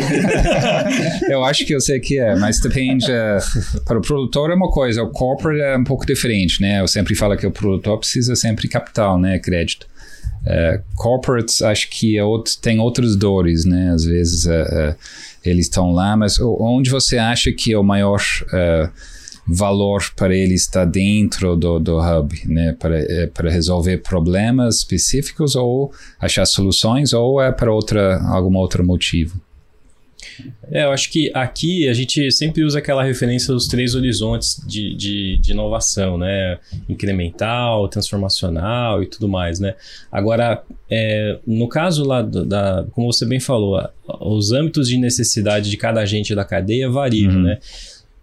eu 1.28 1.44
acho 1.44 1.64
que 1.64 1.74
eu 1.74 1.80
sei 1.80 2.00
que 2.00 2.18
é, 2.18 2.34
mas 2.36 2.60
depende. 2.60 3.06
Uh, 3.10 3.82
para 3.84 3.98
o 3.98 4.00
produtor 4.00 4.50
é 4.50 4.54
uma 4.54 4.70
coisa, 4.70 5.02
o 5.02 5.10
corporate 5.10 5.60
é 5.60 5.76
um 5.76 5.84
pouco 5.84 6.06
diferente, 6.06 6.60
né? 6.60 6.80
Eu 6.80 6.88
sempre 6.88 7.14
falo 7.14 7.36
que 7.36 7.46
o 7.46 7.50
produtor 7.50 7.98
precisa 7.98 8.34
sempre 8.34 8.68
capital, 8.68 9.18
né? 9.18 9.38
Crédito. 9.38 9.86
Uh, 10.44 10.82
corporates 10.94 11.62
acho 11.62 11.88
que 11.88 12.18
é 12.18 12.24
outro, 12.24 12.52
tem 12.60 12.78
outras 12.78 13.16
dores, 13.16 13.64
né? 13.64 13.90
Às 13.94 14.04
vezes 14.04 14.44
uh, 14.44 14.50
uh, 14.50 14.94
eles 15.42 15.66
estão 15.66 15.92
lá, 15.92 16.16
mas 16.16 16.38
onde 16.40 16.90
você 16.90 17.16
acha 17.16 17.50
que 17.50 17.72
é 17.72 17.78
o 17.78 17.82
maior 17.82 18.20
valor 19.46 20.02
para 20.16 20.34
ele 20.34 20.54
estar 20.54 20.84
dentro 20.84 21.56
do, 21.56 21.78
do 21.78 21.98
hub, 21.98 22.34
né? 22.46 22.74
Para, 22.78 22.98
é 22.98 23.26
para 23.26 23.50
resolver 23.50 23.98
problemas 23.98 24.78
específicos 24.78 25.54
ou 25.54 25.92
achar 26.18 26.46
soluções 26.46 27.12
ou 27.12 27.40
é 27.40 27.52
para 27.52 27.72
outra 27.72 28.22
algum 28.22 28.56
outro 28.56 28.84
motivo? 28.84 29.40
É, 30.70 30.84
eu 30.84 30.90
acho 30.90 31.10
que 31.10 31.30
aqui 31.34 31.88
a 31.88 31.92
gente 31.92 32.30
sempre 32.32 32.64
usa 32.64 32.78
aquela 32.78 33.04
referência 33.04 33.52
dos 33.52 33.66
três 33.68 33.94
horizontes 33.94 34.60
de, 34.66 34.94
de, 34.94 35.38
de, 35.38 35.52
inovação, 35.52 36.18
né? 36.18 36.58
Incremental, 36.88 37.88
transformacional 37.88 39.02
e 39.02 39.06
tudo 39.06 39.28
mais, 39.28 39.60
né? 39.60 39.74
Agora, 40.10 40.62
é, 40.90 41.38
no 41.46 41.68
caso 41.68 42.04
lá 42.04 42.22
da, 42.22 42.86
como 42.92 43.12
você 43.12 43.24
bem 43.24 43.40
falou, 43.40 43.80
os 44.20 44.52
âmbitos 44.52 44.88
de 44.88 44.96
necessidade 44.96 45.70
de 45.70 45.76
cada 45.76 46.00
agente 46.00 46.34
da 46.34 46.44
cadeia 46.44 46.88
variam, 46.90 47.32
uhum. 47.32 47.42
né? 47.42 47.58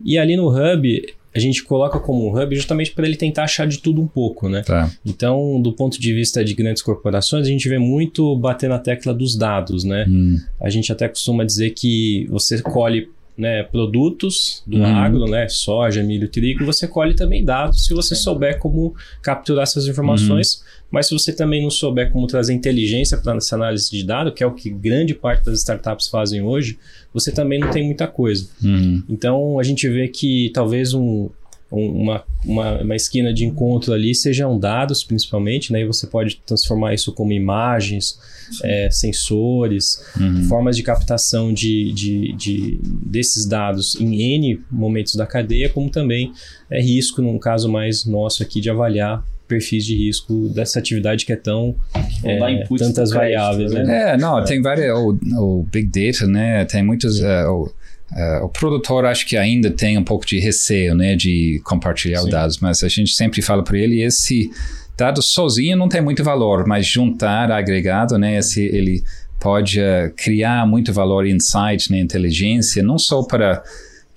E 0.03 0.17
ali 0.17 0.35
no 0.35 0.49
Hub, 0.49 1.13
a 1.33 1.39
gente 1.39 1.63
coloca 1.63 1.99
como 1.99 2.27
um 2.27 2.37
hub 2.37 2.55
justamente 2.55 2.91
para 2.91 3.05
ele 3.05 3.15
tentar 3.15 3.43
achar 3.43 3.65
de 3.65 3.79
tudo 3.79 4.01
um 4.01 4.07
pouco, 4.07 4.49
né? 4.49 4.61
Tá. 4.63 4.91
Então, 5.05 5.61
do 5.61 5.71
ponto 5.71 5.99
de 5.99 6.13
vista 6.13 6.43
de 6.43 6.53
grandes 6.53 6.81
corporações, 6.81 7.47
a 7.47 7.49
gente 7.49 7.67
vê 7.69 7.79
muito 7.79 8.35
bater 8.35 8.69
na 8.69 8.77
tecla 8.77 9.13
dos 9.13 9.35
dados, 9.35 9.83
né? 9.83 10.05
Hum. 10.07 10.37
A 10.59 10.69
gente 10.69 10.91
até 10.91 11.07
costuma 11.07 11.45
dizer 11.45 11.71
que 11.71 12.27
você 12.29 12.61
colhe 12.61 13.09
né, 13.41 13.63
produtos 13.63 14.61
do 14.67 14.77
uhum. 14.77 14.85
agro, 14.85 15.25
né, 15.25 15.49
soja, 15.49 16.03
milho, 16.03 16.29
trigo, 16.29 16.63
você 16.63 16.87
colhe 16.87 17.15
também 17.15 17.43
dados 17.43 17.85
se 17.87 17.93
você 17.93 18.13
souber 18.13 18.59
como 18.59 18.93
capturar 19.19 19.63
essas 19.63 19.87
informações, 19.87 20.57
uhum. 20.57 20.87
mas 20.91 21.07
se 21.07 21.13
você 21.13 21.33
também 21.33 21.63
não 21.63 21.71
souber 21.71 22.11
como 22.11 22.27
trazer 22.27 22.53
inteligência 22.53 23.17
para 23.17 23.37
essa 23.37 23.55
análise 23.55 23.89
de 23.89 24.03
dados, 24.03 24.35
que 24.35 24.43
é 24.43 24.45
o 24.45 24.53
que 24.53 24.69
grande 24.69 25.15
parte 25.15 25.43
das 25.43 25.57
startups 25.57 26.07
fazem 26.07 26.43
hoje, 26.43 26.77
você 27.11 27.31
também 27.31 27.59
não 27.59 27.71
tem 27.71 27.83
muita 27.83 28.07
coisa. 28.07 28.47
Uhum. 28.63 29.01
Então 29.09 29.57
a 29.57 29.63
gente 29.63 29.89
vê 29.89 30.07
que 30.07 30.51
talvez 30.53 30.93
um, 30.93 31.27
uma, 31.71 32.23
uma, 32.45 32.81
uma, 32.81 32.95
esquina 32.95 33.33
de 33.33 33.45
encontro 33.45 33.93
ali 33.93 34.13
sejam 34.13 34.59
dados, 34.59 35.03
principalmente, 35.03 35.71
né? 35.71 35.81
E 35.81 35.85
você 35.85 36.05
pode 36.05 36.41
transformar 36.45 36.93
isso 36.93 37.13
como 37.13 37.31
imagens, 37.31 38.19
é, 38.63 38.89
sensores, 38.91 40.03
uhum. 40.19 40.43
formas 40.43 40.75
de 40.75 40.83
captação 40.83 41.53
de, 41.53 41.93
de, 41.93 42.33
de, 42.33 42.79
desses 42.83 43.45
dados 43.45 43.95
em 43.99 44.35
N 44.35 44.61
momentos 44.69 45.15
da 45.15 45.25
cadeia, 45.25 45.69
como 45.69 45.89
também 45.89 46.33
é 46.69 46.81
risco, 46.81 47.21
num 47.21 47.39
caso 47.39 47.69
mais 47.69 48.05
nosso 48.05 48.43
aqui, 48.43 48.59
de 48.59 48.69
avaliar 48.69 49.23
perfis 49.47 49.85
de 49.85 49.95
risco 49.95 50.47
dessa 50.49 50.79
atividade 50.79 51.25
que 51.25 51.33
é 51.33 51.35
tão 51.35 51.75
é, 52.23 52.63
tantas 52.77 53.11
variáveis, 53.11 53.73
né? 53.73 53.83
né? 53.83 54.11
É, 54.11 54.17
não, 54.17 54.39
é. 54.39 54.45
tem 54.45 54.61
várias 54.61 54.97
o, 54.97 55.17
o, 55.37 55.63
big 55.69 55.87
data, 55.87 56.25
né? 56.25 56.63
Tem 56.63 56.81
muitos 56.81 57.19
uh, 57.19 57.69
Uh, 58.11 58.45
o 58.45 58.49
produtor 58.49 59.05
acho 59.05 59.25
que 59.25 59.37
ainda 59.37 59.71
tem 59.71 59.97
um 59.97 60.03
pouco 60.03 60.25
de 60.25 60.37
receio, 60.37 60.93
né, 60.93 61.15
de 61.15 61.61
compartilhar 61.63 62.21
os 62.21 62.29
dados, 62.29 62.57
mas 62.59 62.83
a 62.83 62.89
gente 62.89 63.13
sempre 63.13 63.41
fala 63.41 63.63
para 63.63 63.77
ele 63.77 64.01
esse 64.01 64.51
dado 64.97 65.21
sozinho 65.21 65.77
não 65.77 65.87
tem 65.87 66.01
muito 66.01 66.21
valor, 66.21 66.67
mas 66.67 66.85
juntar 66.85 67.49
agregado, 67.49 68.17
né, 68.17 68.37
esse 68.37 68.61
ele 68.61 69.01
pode 69.39 69.79
uh, 69.79 70.13
criar 70.15 70.67
muito 70.67 70.91
valor, 70.91 71.25
insight, 71.25 71.89
né, 71.89 71.99
inteligência, 71.99 72.83
não 72.83 72.97
só 72.97 73.23
para 73.23 73.63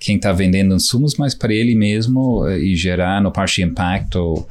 quem 0.05 0.17
está 0.17 0.31
vendendo 0.31 0.75
insumos, 0.75 1.15
mas 1.17 1.33
para 1.33 1.51
ele 1.51 1.73
mesmo 1.73 2.43
uh, 2.43 2.51
e 2.51 2.75
gerar 2.75 3.19
no 3.23 3.31
parte 3.31 3.55
de 3.55 3.63
impacto, 3.63 4.33
uh, 4.35 4.45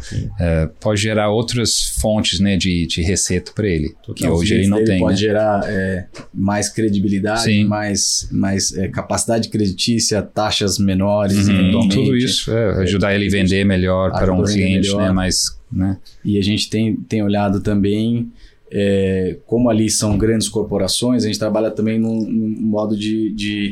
pode 0.80 1.00
gerar 1.00 1.30
outras 1.30 1.96
fontes 2.00 2.40
né, 2.40 2.56
de, 2.56 2.88
de 2.88 3.02
receita 3.02 3.52
para 3.54 3.68
ele, 3.68 3.94
que 4.16 4.26
hoje 4.26 4.54
ele 4.54 4.66
não 4.66 4.82
tem. 4.82 4.98
Pode 4.98 5.14
né? 5.14 5.20
gerar 5.20 5.62
é, 5.64 6.06
mais 6.34 6.68
credibilidade, 6.68 7.44
Sim. 7.44 7.64
mais, 7.66 8.28
mais 8.32 8.76
é, 8.76 8.88
capacidade 8.88 9.48
creditícia, 9.48 10.20
taxas 10.22 10.76
menores, 10.76 11.46
uhum. 11.46 11.88
Tudo 11.88 12.16
isso, 12.16 12.50
é, 12.50 12.82
ajudar 12.82 13.14
ele 13.14 13.28
a 13.28 13.30
vender 13.30 13.64
melhor 13.64 14.10
para 14.10 14.32
um 14.32 14.42
cliente, 14.42 14.92
né, 14.96 15.12
mais, 15.12 15.56
né? 15.70 15.98
E 16.24 16.36
a 16.36 16.42
gente 16.42 16.68
tem, 16.68 16.96
tem 16.96 17.22
olhado 17.22 17.60
também 17.60 18.28
é, 18.72 19.36
como 19.46 19.70
ali 19.70 19.88
são 19.88 20.18
grandes 20.18 20.48
corporações, 20.48 21.22
a 21.22 21.28
gente 21.28 21.38
trabalha 21.38 21.70
também 21.70 21.96
num, 21.96 22.28
num 22.28 22.60
modo 22.60 22.96
de, 22.96 23.30
de 23.32 23.70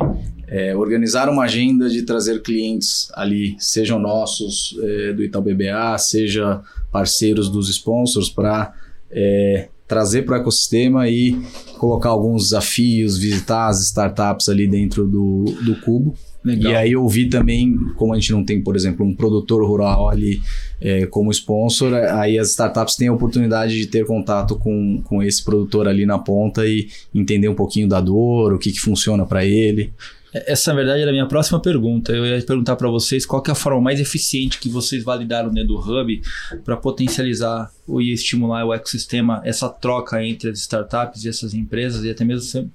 é, 0.53 0.77
organizar 0.77 1.31
uma 1.31 1.45
agenda 1.45 1.89
de 1.89 2.03
trazer 2.03 2.43
clientes 2.43 3.11
ali, 3.15 3.57
sejam 3.59 3.99
nossos 3.99 4.79
é, 4.83 5.13
do 5.15 5.25
Itaú 5.25 5.41
BBA, 5.41 5.97
seja 5.97 6.61
parceiros 6.93 7.49
dos 7.49 7.71
sponsors, 7.71 8.29
para 8.29 8.75
é, 9.11 9.69
trazer 9.89 10.27
para 10.27 10.37
o 10.37 10.41
ecossistema 10.43 11.09
e 11.09 11.41
colocar 11.79 12.11
alguns 12.11 12.45
desafios, 12.45 13.17
visitar 13.17 13.69
as 13.69 13.83
startups 13.83 14.51
ali 14.51 14.69
dentro 14.69 15.07
do, 15.07 15.45
do 15.63 15.81
Cubo. 15.81 16.15
Legal. 16.45 16.73
E 16.73 16.77
aí 16.77 16.93
eu 16.93 17.09
vi 17.09 17.31
também, 17.31 17.75
como 17.97 18.13
a 18.13 18.17
gente 18.17 18.33
não 18.33 18.45
tem, 18.45 18.61
por 18.61 18.77
exemplo, 18.77 19.07
um 19.07 19.15
produtor 19.15 19.65
rural 19.67 20.11
ali 20.11 20.43
é, 20.83 21.07
como 21.07 21.31
sponsor, 21.31 21.95
aí 21.95 22.39
as 22.39 22.51
startups 22.51 22.97
têm 22.97 23.09
a 23.09 23.13
oportunidade 23.15 23.79
de 23.79 23.87
ter 23.87 24.05
contato 24.05 24.57
com, 24.57 25.01
com 25.05 25.23
esse 25.23 25.43
produtor 25.43 25.89
ali 25.89 26.05
na 26.05 26.19
ponta 26.19 26.67
e 26.67 26.89
entender 27.15 27.49
um 27.49 27.55
pouquinho 27.55 27.89
da 27.89 28.03
dor, 28.03 28.53
o 28.53 28.59
que, 28.59 28.71
que 28.71 28.81
funciona 28.81 29.25
para 29.25 29.47
ele. 29.47 29.95
Essa, 30.33 30.71
na 30.71 30.77
verdade, 30.77 31.03
era 31.03 31.11
a 31.11 31.13
minha 31.13 31.27
próxima 31.27 31.61
pergunta. 31.61 32.13
Eu 32.13 32.25
ia 32.25 32.43
perguntar 32.43 32.77
para 32.77 32.89
vocês 32.89 33.27
qual 33.27 33.43
é 33.47 33.51
a 33.51 33.55
forma 33.55 33.81
mais 33.81 34.01
eficiente 34.01 34.59
que 34.59 34.69
vocês 34.69 35.05
validaram 35.05 35.51
dentro 35.51 35.75
do 35.75 35.79
Hub 35.79 36.23
para 36.65 36.77
potencializar 36.77 37.71
e 38.01 38.13
estimular 38.13 38.65
o 38.65 38.73
ecossistema, 38.73 39.43
essa 39.45 39.69
troca 39.69 40.25
entre 40.25 40.51
as 40.51 40.59
startups 40.61 41.25
e 41.25 41.29
essas 41.29 41.53
empresas 41.53 42.03
e 42.05 42.11
até 42.11 42.25
mesmo 42.25 42.71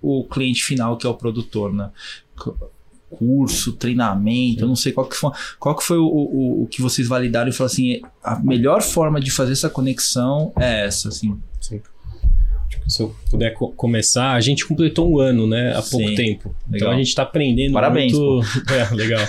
o 0.00 0.24
cliente 0.24 0.62
final, 0.62 0.96
que 0.96 1.06
é 1.06 1.10
o 1.10 1.14
produtor, 1.14 1.72
né? 1.72 1.90
Curso, 3.10 3.72
treinamento, 3.72 4.64
eu 4.64 4.68
não 4.68 4.76
sei 4.76 4.92
qual 4.92 5.06
que 5.06 5.16
foi, 5.16 5.30
qual 5.58 5.76
que 5.76 5.84
foi 5.84 5.98
o, 5.98 6.06
o, 6.06 6.62
o 6.62 6.66
que 6.66 6.80
vocês 6.80 7.06
validaram 7.06 7.48
e 7.48 7.52
falaram 7.52 7.72
assim, 7.72 8.00
a 8.22 8.38
melhor 8.38 8.82
forma 8.82 9.20
de 9.20 9.30
fazer 9.30 9.52
essa 9.52 9.68
conexão 9.68 10.52
é 10.58 10.86
essa, 10.86 11.08
assim. 11.08 11.38
Sim 11.60 11.80
se 12.86 13.02
eu 13.02 13.14
puder 13.30 13.54
co 13.54 13.68
começar, 13.72 14.32
a 14.32 14.40
gente 14.40 14.66
completou 14.66 15.10
um 15.10 15.18
ano, 15.18 15.46
né? 15.46 15.72
Há 15.72 15.82
pouco 15.82 16.08
Sim, 16.08 16.14
tempo. 16.14 16.48
Então, 16.48 16.72
legal. 16.72 16.76
Então 16.76 16.90
a 16.90 16.96
gente 16.96 17.08
está 17.08 17.22
aprendendo 17.22 17.72
Parabéns, 17.72 18.12
muito. 18.12 18.46
É, 18.72 18.94
legal. 18.94 19.26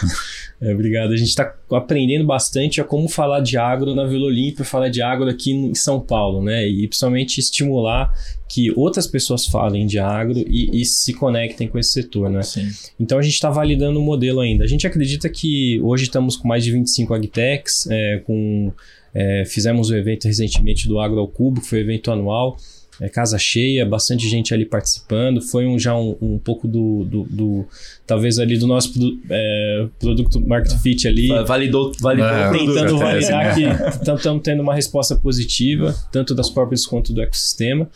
É, 0.61 0.73
obrigado. 0.73 1.11
A 1.11 1.17
gente 1.17 1.27
está 1.27 1.53
aprendendo 1.71 2.25
bastante 2.25 2.79
a 2.79 2.83
como 2.83 3.09
falar 3.09 3.41
de 3.41 3.57
agro 3.57 3.93
na 3.93 4.05
Vila 4.05 4.27
Olímpia, 4.27 4.63
falar 4.63 4.89
de 4.89 5.01
agro 5.01 5.29
aqui 5.29 5.51
em 5.51 5.75
São 5.75 5.99
Paulo, 5.99 6.41
né? 6.41 6.65
E 6.67 6.87
principalmente 6.87 7.37
estimular 7.39 8.13
que 8.47 8.71
outras 8.77 9.07
pessoas 9.07 9.45
falem 9.45 9.85
de 9.85 9.99
agro 9.99 10.37
e, 10.37 10.81
e 10.81 10.85
se 10.85 11.13
conectem 11.13 11.67
com 11.67 11.77
esse 11.77 11.91
setor, 11.91 12.29
né? 12.29 12.43
Sim. 12.43 12.69
Então 12.99 13.17
a 13.17 13.21
gente 13.21 13.33
está 13.33 13.49
validando 13.49 13.99
o 13.99 14.03
modelo 14.03 14.39
ainda. 14.39 14.63
A 14.63 14.67
gente 14.67 14.87
acredita 14.87 15.27
que 15.27 15.81
hoje 15.81 16.03
estamos 16.03 16.37
com 16.37 16.47
mais 16.47 16.63
de 16.63 16.71
25 16.71 17.13
agtechs, 17.13 17.87
é, 17.89 18.21
com, 18.25 18.71
é, 19.13 19.43
fizemos 19.45 19.89
o 19.89 19.93
um 19.93 19.97
evento 19.97 20.27
recentemente 20.27 20.87
do 20.87 20.99
Agro 20.99 21.19
ao 21.19 21.27
Cubo, 21.27 21.61
que 21.61 21.67
foi 21.67 21.79
um 21.79 21.81
evento 21.81 22.11
anual 22.11 22.57
é, 23.01 23.09
casa 23.09 23.37
cheia, 23.37 23.85
bastante 23.85 24.27
gente 24.27 24.53
ali 24.53 24.65
participando. 24.65 25.41
Foi 25.41 25.65
um, 25.65 25.77
já 25.77 25.95
um, 25.95 26.15
um 26.21 26.39
pouco 26.39 26.67
do, 26.67 27.03
do, 27.05 27.23
do, 27.29 27.67
talvez 28.05 28.39
ali 28.39 28.57
do 28.57 28.67
nosso 28.67 28.93
é, 29.29 29.87
produto 29.99 30.39
market 30.41 30.73
fit 30.79 31.07
ali. 31.07 31.27
Validou, 31.45 31.91
validou 31.99 32.29
é, 32.29 32.51
tentando 32.51 32.97
validar 32.97 33.55
que 33.55 33.63
estamos 34.11 34.43
tendo 34.43 34.61
uma 34.61 34.73
resposta 34.73 35.15
positiva, 35.15 35.95
tanto 36.11 36.35
das 36.35 36.49
próprias 36.49 36.85
quanto 36.85 37.13
do 37.13 37.21
ecossistema. 37.21 37.89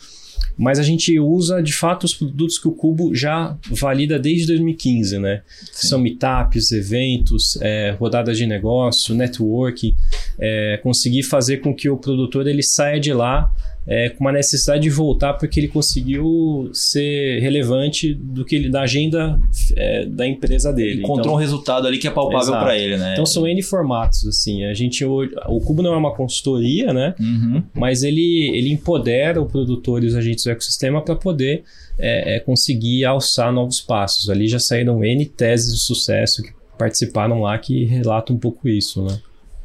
Mas 0.58 0.80
a 0.80 0.82
gente 0.82 1.16
usa 1.20 1.62
de 1.62 1.72
fato 1.72 2.02
os 2.02 2.12
produtos 2.12 2.58
que 2.58 2.66
o 2.66 2.72
Cubo 2.72 3.14
já 3.14 3.56
valida 3.70 4.18
desde 4.18 4.48
2015, 4.48 5.18
né? 5.18 5.42
Sim. 5.72 5.88
São 5.88 5.98
meetups, 6.00 6.72
eventos, 6.72 7.56
é, 7.62 7.92
rodadas 7.92 8.36
de 8.36 8.44
negócio, 8.44 9.14
networking, 9.14 9.94
é, 10.36 10.80
conseguir 10.82 11.22
fazer 11.22 11.58
com 11.58 11.72
que 11.72 11.88
o 11.88 11.96
produtor 11.96 12.48
ele 12.48 12.62
saia 12.62 12.98
de 12.98 13.12
lá 13.12 13.52
é, 13.90 14.10
com 14.10 14.22
uma 14.22 14.32
necessidade 14.32 14.82
de 14.82 14.90
voltar 14.90 15.32
porque 15.32 15.58
ele 15.58 15.68
conseguiu 15.68 16.68
ser 16.74 17.40
relevante 17.40 18.12
do 18.12 18.44
que 18.44 18.54
ele, 18.54 18.68
da 18.68 18.82
agenda 18.82 19.40
é, 19.74 20.04
da 20.04 20.26
empresa 20.26 20.70
dele. 20.70 21.00
Encontrou 21.00 21.20
então, 21.20 21.32
um 21.32 21.36
resultado 21.36 21.86
ali 21.86 21.96
que 21.96 22.06
é 22.06 22.10
palpável 22.10 22.52
para 22.52 22.76
ele, 22.76 22.98
né? 22.98 23.14
Então 23.14 23.24
são 23.24 23.46
N 23.46 23.62
formatos, 23.62 24.26
assim. 24.26 24.62
A 24.64 24.74
gente 24.74 25.02
o, 25.06 25.22
o 25.46 25.60
Cubo 25.60 25.82
não 25.82 25.94
é 25.94 25.96
uma 25.96 26.14
consultoria, 26.14 26.92
né? 26.92 27.14
Uhum. 27.18 27.62
Mas 27.72 28.02
ele, 28.02 28.50
ele 28.54 28.70
empodera 28.70 29.40
o 29.40 29.46
produtor 29.46 30.04
e 30.04 30.06
os 30.06 30.14
agentes 30.14 30.44
do 30.44 30.50
ecossistema 30.50 31.00
para 31.00 31.16
poder 31.16 31.64
é, 31.98 32.36
é, 32.36 32.40
conseguir 32.40 33.06
alçar 33.06 33.50
novos 33.50 33.80
passos. 33.80 34.28
Ali 34.28 34.48
já 34.48 34.58
saíram 34.58 35.02
N 35.02 35.24
teses 35.24 35.72
de 35.72 35.80
sucesso 35.80 36.42
que 36.42 36.52
participaram 36.76 37.40
lá 37.40 37.56
que 37.56 37.86
relatam 37.86 38.36
um 38.36 38.38
pouco 38.38 38.68
isso, 38.68 39.02
né? 39.02 39.18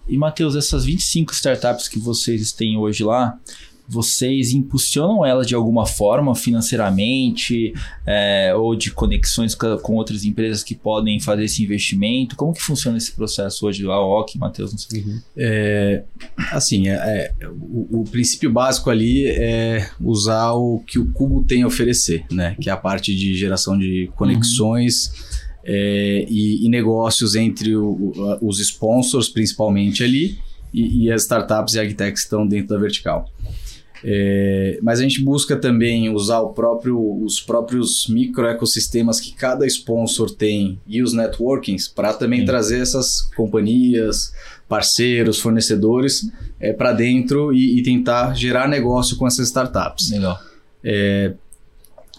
E, 0.07 0.17
Matheus, 0.17 0.55
essas 0.55 0.85
25 0.85 1.33
startups 1.33 1.87
que 1.87 1.99
vocês 1.99 2.51
têm 2.51 2.77
hoje 2.77 3.03
lá, 3.03 3.37
vocês 3.87 4.53
impulsionam 4.53 5.25
ela 5.25 5.45
de 5.45 5.53
alguma 5.53 5.85
forma 5.85 6.33
financeiramente 6.35 7.73
é, 8.05 8.53
ou 8.55 8.75
de 8.75 8.91
conexões 8.91 9.53
com 9.55 9.95
outras 9.95 10.23
empresas 10.23 10.63
que 10.63 10.73
podem 10.73 11.19
fazer 11.19 11.45
esse 11.45 11.63
investimento? 11.63 12.35
Como 12.35 12.53
que 12.53 12.61
funciona 12.61 12.97
esse 12.97 13.11
processo 13.11 13.65
hoje? 13.67 13.85
A 13.85 13.99
OC, 13.99 14.37
Matheus, 14.37 14.71
não 14.71 14.79
sei. 14.79 15.01
Uhum. 15.01 15.19
É, 15.35 16.03
assim, 16.51 16.87
é, 16.87 17.31
é, 17.39 17.47
o, 17.47 18.01
o, 18.01 18.03
princípio 18.05 18.51
básico 18.51 18.89
ali 18.89 19.27
é 19.27 19.89
usar 19.99 20.53
o 20.53 20.79
que 20.79 20.97
o 20.97 21.11
Cubo 21.11 21.43
tem 21.43 21.63
a 21.63 21.67
oferecer, 21.67 22.25
né? 22.31 22.55
Que 22.59 22.69
é 22.69 22.73
a 22.73 22.77
parte 22.77 23.15
de 23.15 23.35
geração 23.35 23.77
de 23.77 24.09
conexões 24.15 25.07
uhum. 25.07 25.33
É, 25.65 26.25
e, 26.29 26.65
e, 26.65 26.69
negócios 26.69 27.35
entre 27.35 27.73
o, 27.73 28.11
os 28.41 28.59
sponsors, 28.59 29.29
principalmente 29.29 30.03
ali, 30.03 30.37
e, 30.73 31.05
e 31.05 31.11
as 31.11 31.21
startups 31.21 31.75
e 31.75 31.79
agtechs 31.79 32.21
que 32.21 32.25
estão 32.25 32.45
dentro 32.45 32.69
da 32.69 32.77
vertical. 32.77 33.29
É, 34.03 34.79
mas 34.81 34.99
a 34.99 35.03
gente 35.03 35.23
busca 35.23 35.55
também 35.55 36.09
usar 36.09 36.43
próprio, 36.47 37.23
os 37.23 37.39
próprios 37.39 38.07
microecossistemas 38.07 39.19
que 39.19 39.33
cada 39.33 39.65
sponsor 39.65 40.29
tem 40.29 40.79
e 40.85 41.01
os 41.01 41.13
networkings 41.13 41.87
para 41.87 42.13
também 42.13 42.41
Sim. 42.41 42.45
trazer 42.45 42.79
essas 42.81 43.21
companhias, 43.35 44.33
parceiros, 44.67 45.39
fornecedores 45.39 46.29
é, 46.59 46.73
para 46.73 46.91
dentro 46.91 47.53
e, 47.53 47.79
e, 47.79 47.83
tentar 47.83 48.35
gerar 48.35 48.67
negócio 48.67 49.15
com 49.15 49.25
essas 49.25 49.47
startups. 49.47 50.11
Legal. 50.11 50.37
É, 50.83 51.33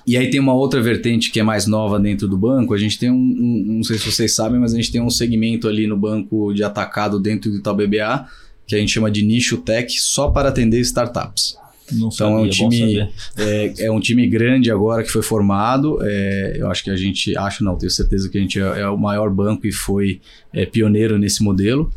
e 0.06 0.16
aí 0.16 0.30
tem 0.30 0.40
uma 0.40 0.54
outra 0.54 0.80
vertente 0.80 1.30
que 1.30 1.40
é 1.40 1.42
mais 1.42 1.66
nova 1.66 1.98
dentro 1.98 2.28
do 2.28 2.36
banco. 2.36 2.72
A 2.72 2.78
gente 2.78 2.98
tem 2.98 3.10
um, 3.10 3.14
um, 3.14 3.64
não 3.76 3.82
sei 3.82 3.98
se 3.98 4.10
vocês 4.10 4.34
sabem, 4.34 4.58
mas 4.58 4.72
a 4.72 4.76
gente 4.76 4.92
tem 4.92 5.02
um 5.02 5.10
segmento 5.10 5.68
ali 5.68 5.86
no 5.86 5.96
banco 5.96 6.52
de 6.52 6.62
atacado 6.62 7.18
dentro 7.18 7.50
do 7.50 7.58
Itaú 7.58 7.76
BBA 7.76 8.26
que 8.66 8.74
a 8.74 8.78
gente 8.78 8.92
chama 8.92 9.10
de 9.10 9.22
nicho 9.22 9.58
tech 9.58 9.92
só 10.00 10.30
para 10.30 10.48
atender 10.48 10.80
startups. 10.80 11.56
Não 11.92 12.08
então 12.12 12.38
é 12.38 12.42
um 12.42 12.48
time 12.48 12.98
é, 13.36 13.74
é, 13.78 13.90
um 13.90 14.00
time 14.00 14.26
grande 14.26 14.70
agora 14.70 15.02
que 15.02 15.10
foi 15.10 15.22
formado. 15.22 15.98
É, 16.02 16.56
eu 16.58 16.70
acho 16.70 16.82
que 16.82 16.90
a 16.90 16.96
gente 16.96 17.36
acho 17.36 17.62
não 17.62 17.76
tenho 17.76 17.90
certeza 17.90 18.28
que 18.28 18.38
a 18.38 18.40
gente 18.40 18.58
é, 18.58 18.80
é 18.80 18.88
o 18.88 18.96
maior 18.96 19.30
banco 19.30 19.66
e 19.66 19.72
foi 19.72 20.20
é, 20.52 20.64
pioneiro 20.64 21.18
nesse 21.18 21.42
modelo. 21.42 21.90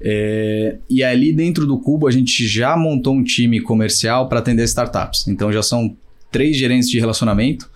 É, 0.00 0.76
e 0.88 1.02
ali 1.02 1.32
dentro 1.32 1.66
do 1.66 1.78
Cubo 1.78 2.06
a 2.06 2.10
gente 2.10 2.46
já 2.46 2.76
montou 2.76 3.14
um 3.14 3.24
time 3.24 3.60
comercial 3.60 4.28
para 4.28 4.38
atender 4.38 4.64
startups. 4.64 5.26
Então 5.28 5.52
já 5.52 5.62
são 5.62 5.96
três 6.30 6.56
gerentes 6.56 6.88
de 6.88 6.98
relacionamento 6.98 7.68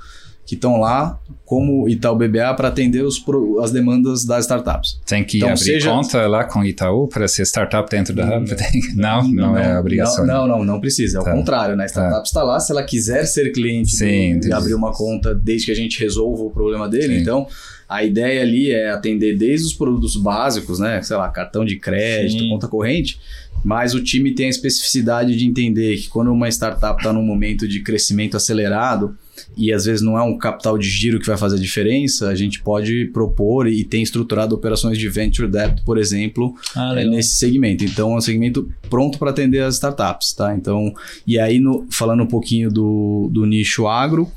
que 0.50 0.56
estão 0.56 0.80
lá 0.80 1.16
como 1.44 1.88
Itaú 1.88 2.16
BBA 2.16 2.52
para 2.54 2.66
atender 2.66 3.04
os, 3.04 3.24
as 3.62 3.70
demandas 3.70 4.24
das 4.24 4.46
startups. 4.46 5.00
Tem 5.06 5.22
que 5.22 5.36
então, 5.36 5.50
abrir 5.50 5.60
seja... 5.60 5.90
conta 5.90 6.26
lá 6.26 6.42
com 6.42 6.64
Itaú 6.64 7.06
para 7.06 7.28
ser 7.28 7.46
startup 7.46 7.88
dentro 7.88 8.12
da 8.12 8.36
Hub? 8.36 8.50
Não, 8.96 9.22
não, 9.30 9.52
não, 9.52 9.56
é 9.56 9.78
obrigação. 9.78 10.26
Não, 10.26 10.48
não, 10.48 10.64
não, 10.64 10.80
precisa. 10.80 11.20
É 11.20 11.22
tá. 11.22 11.30
o 11.30 11.36
contrário, 11.36 11.76
né? 11.76 11.84
A 11.84 11.86
startup 11.86 12.26
está 12.26 12.40
tá 12.40 12.46
lá, 12.46 12.58
se 12.58 12.72
ela 12.72 12.82
quiser 12.82 13.26
ser 13.26 13.52
cliente 13.52 13.94
Sim, 13.94 14.40
do, 14.40 14.48
e 14.48 14.52
abrir 14.52 14.74
uma 14.74 14.92
conta 14.92 15.32
desde 15.32 15.66
que 15.66 15.72
a 15.72 15.76
gente 15.76 16.00
resolva 16.00 16.42
o 16.42 16.50
problema 16.50 16.88
dele, 16.88 17.14
Sim. 17.14 17.20
então 17.20 17.46
a 17.90 18.04
ideia 18.04 18.42
ali 18.42 18.70
é 18.70 18.90
atender 18.90 19.36
desde 19.36 19.66
os 19.66 19.72
produtos 19.72 20.14
básicos, 20.14 20.78
né? 20.78 21.02
Sei 21.02 21.16
lá, 21.16 21.28
cartão 21.28 21.64
de 21.64 21.76
crédito, 21.76 22.38
Sim. 22.38 22.48
conta 22.48 22.68
corrente, 22.68 23.18
mas 23.64 23.94
o 23.94 24.02
time 24.02 24.32
tem 24.32 24.46
a 24.46 24.50
especificidade 24.50 25.36
de 25.36 25.44
entender 25.44 25.96
que 25.96 26.08
quando 26.08 26.30
uma 26.30 26.48
startup 26.48 27.00
está 27.00 27.12
num 27.12 27.24
momento 27.24 27.66
de 27.66 27.82
crescimento 27.82 28.36
acelerado 28.36 29.18
e 29.56 29.72
às 29.72 29.86
vezes 29.86 30.02
não 30.02 30.16
é 30.16 30.22
um 30.22 30.38
capital 30.38 30.78
de 30.78 30.88
giro 30.88 31.18
que 31.18 31.26
vai 31.26 31.36
fazer 31.36 31.56
a 31.56 31.60
diferença, 31.60 32.28
a 32.28 32.34
gente 32.36 32.62
pode 32.62 33.06
propor 33.06 33.66
e 33.66 33.82
tem 33.82 34.04
estruturado 34.04 34.54
operações 34.54 34.96
de 34.96 35.08
venture 35.08 35.48
debt, 35.48 35.82
por 35.84 35.98
exemplo, 35.98 36.54
ah, 36.76 36.94
é, 36.96 37.04
nesse 37.04 37.38
segmento. 37.38 37.84
Então 37.84 38.12
é 38.12 38.16
um 38.18 38.20
segmento 38.20 38.70
pronto 38.88 39.18
para 39.18 39.30
atender 39.30 39.64
as 39.64 39.74
startups, 39.74 40.32
tá? 40.32 40.54
Então, 40.54 40.94
e 41.26 41.40
aí 41.40 41.58
no, 41.58 41.86
falando 41.90 42.22
um 42.22 42.28
pouquinho 42.28 42.70
do, 42.70 43.28
do 43.32 43.44
nicho 43.44 43.88
agro, 43.88 44.30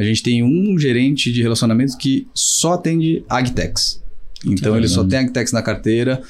a 0.00 0.04
gente 0.04 0.22
tem 0.22 0.42
um 0.42 0.78
gerente 0.78 1.30
de 1.30 1.42
relacionamento 1.42 1.96
que 1.98 2.26
só 2.34 2.72
atende 2.72 3.22
agtechs. 3.28 4.02
Então 4.46 4.74
ele 4.74 4.88
só 4.88 5.04
tem 5.04 5.18
agtechs 5.18 5.52
na 5.52 5.62
carteira, 5.62 6.22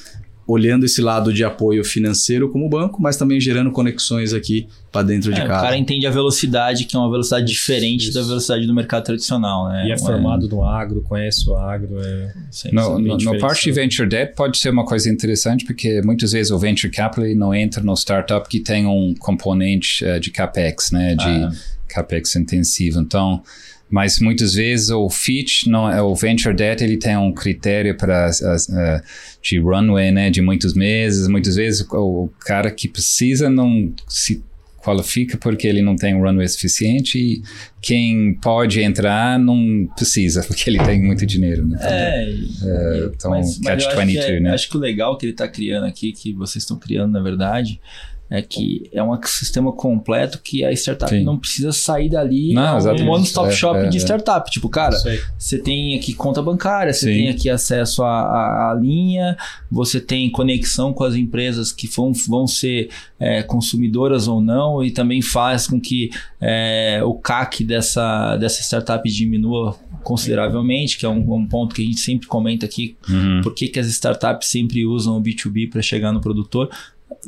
olhando 0.45 0.85
esse 0.85 1.01
lado 1.01 1.31
de 1.31 1.45
apoio 1.45 1.81
financeiro 1.83 2.49
como 2.49 2.67
banco, 2.67 3.01
mas 3.01 3.15
também 3.15 3.39
gerando 3.39 3.71
conexões 3.71 4.33
aqui 4.33 4.67
para 4.91 5.03
dentro 5.03 5.31
é, 5.31 5.35
de 5.35 5.41
casa. 5.41 5.59
O 5.59 5.61
cara 5.61 5.77
entende 5.77 6.05
a 6.05 6.11
velocidade, 6.11 6.83
que 6.83 6.95
é 6.95 6.99
uma 6.99 7.09
velocidade 7.09 7.45
diferente 7.45 8.09
Isso. 8.09 8.13
da 8.13 8.21
velocidade 8.21 8.67
do 8.67 8.73
mercado 8.73 9.05
tradicional, 9.05 9.69
né? 9.69 9.87
E 9.87 9.91
é, 9.91 9.93
é 9.93 9.97
formado 9.97 10.49
no 10.49 10.65
agro, 10.65 11.01
conhece 11.01 11.49
o 11.49 11.55
agro. 11.55 11.97
É, 12.01 12.33
no, 12.73 12.99
no, 12.99 13.17
no 13.17 13.39
parte 13.39 13.63
de 13.63 13.71
venture 13.71 14.09
debt 14.09 14.35
pode 14.35 14.57
ser 14.57 14.71
uma 14.71 14.83
coisa 14.83 15.09
interessante, 15.09 15.63
porque 15.63 16.01
muitas 16.01 16.33
vezes 16.33 16.51
o 16.51 16.59
venture 16.59 16.91
capital 16.91 17.33
não 17.35 17.53
entra 17.53 17.81
no 17.81 17.95
startup 17.95 18.49
que 18.49 18.59
tem 18.59 18.85
um 18.85 19.13
componente 19.17 20.03
uh, 20.03 20.19
de 20.19 20.31
capex, 20.31 20.91
né? 20.91 21.15
De 21.15 21.23
ah. 21.23 21.51
Capex 21.91 22.35
intensivo. 22.35 22.99
Então 22.99 23.43
mas 23.91 24.19
muitas 24.19 24.53
vezes 24.53 24.89
o 24.89 25.09
fit 25.09 25.69
não 25.69 25.91
é 25.91 26.01
o 26.01 26.15
venture 26.15 26.55
debt 26.55 26.81
ele 26.81 26.97
tem 26.97 27.17
um 27.17 27.33
critério 27.33 27.95
para 27.95 28.29
uh, 28.29 29.03
de 29.43 29.59
runway 29.59 30.11
né 30.11 30.29
de 30.29 30.41
muitos 30.41 30.73
meses 30.73 31.27
muitas 31.27 31.55
vezes 31.55 31.85
o, 31.91 32.23
o, 32.23 32.27
cara 32.39 32.71
que 32.71 32.87
precisa 32.87 33.49
não 33.49 33.93
se 34.07 34.41
qualifica 34.77 35.37
porque 35.37 35.67
ele 35.67 35.81
não 35.81 35.95
tem 35.95 36.15
um 36.15 36.21
runway 36.21 36.47
suficiente 36.47 37.19
e 37.19 37.43
quem 37.81 38.33
pode 38.35 38.81
entrar 38.81 39.37
não 39.37 39.87
precisa 39.95 40.41
porque 40.47 40.69
ele 40.69 40.79
tem 40.79 41.03
muito 41.03 41.25
dinheiro 41.25 41.67
né? 41.67 41.77
é, 41.81 42.25
uh, 42.63 43.13
então 43.13 43.31
mas, 43.31 43.57
catch 43.57 43.85
mas 43.93 44.05
22 44.05 44.25
é, 44.25 44.39
né 44.39 44.53
acho 44.53 44.69
que 44.69 44.77
o 44.77 44.79
legal 44.79 45.17
que 45.17 45.25
ele 45.25 45.33
está 45.33 45.49
criando 45.49 45.85
aqui 45.85 46.13
que 46.13 46.31
vocês 46.31 46.63
estão 46.63 46.79
criando 46.79 47.11
na 47.11 47.21
verdade 47.21 47.79
é 48.31 48.41
que 48.41 48.89
é 48.93 49.03
um 49.03 49.21
sistema 49.23 49.73
completo 49.73 50.39
que 50.41 50.63
a 50.63 50.71
startup 50.71 51.11
Sim. 51.11 51.21
não 51.21 51.37
precisa 51.37 51.73
sair 51.73 52.07
dali 52.07 52.53
não, 52.53 52.77
um 52.77 53.09
one-stop 53.09 53.49
é, 53.49 53.51
shop 53.51 53.77
é, 53.77 53.89
de 53.89 53.97
é. 53.97 53.99
startup. 53.99 54.49
Tipo, 54.49 54.69
cara, 54.69 54.95
você 55.37 55.57
tem 55.57 55.97
aqui 55.97 56.13
conta 56.13 56.41
bancária, 56.41 56.93
você 56.93 57.07
tem 57.07 57.27
aqui 57.27 57.49
acesso 57.49 58.01
à, 58.03 58.71
à, 58.71 58.73
linha, 58.73 59.35
você 59.69 59.99
tem 59.99 60.31
conexão 60.31 60.93
com 60.93 61.03
as 61.03 61.13
empresas 61.13 61.73
que 61.73 61.87
vão, 61.87 62.13
vão 62.13 62.47
ser 62.47 62.89
é, 63.19 63.43
consumidoras 63.43 64.29
ou 64.29 64.39
não, 64.39 64.81
e 64.81 64.91
também 64.91 65.21
faz 65.21 65.67
com 65.67 65.77
que 65.77 66.09
é, 66.39 67.01
o 67.03 67.15
CAC 67.15 67.65
dessa, 67.65 68.37
dessa 68.37 68.61
startup 68.61 69.07
diminua 69.11 69.75
consideravelmente, 70.03 70.97
que 70.97 71.05
é 71.05 71.09
um, 71.09 71.33
um 71.33 71.45
ponto 71.45 71.75
que 71.75 71.81
a 71.81 71.85
gente 71.85 71.99
sempre 71.99 72.27
comenta 72.27 72.65
aqui, 72.65 72.95
uhum. 73.09 73.41
por 73.43 73.53
que, 73.53 73.67
que 73.67 73.79
as 73.79 73.87
startups 73.87 74.47
sempre 74.47 74.85
usam 74.85 75.17
o 75.17 75.21
B2B 75.21 75.69
para 75.69 75.81
chegar 75.81 76.13
no 76.13 76.21
produtor 76.21 76.69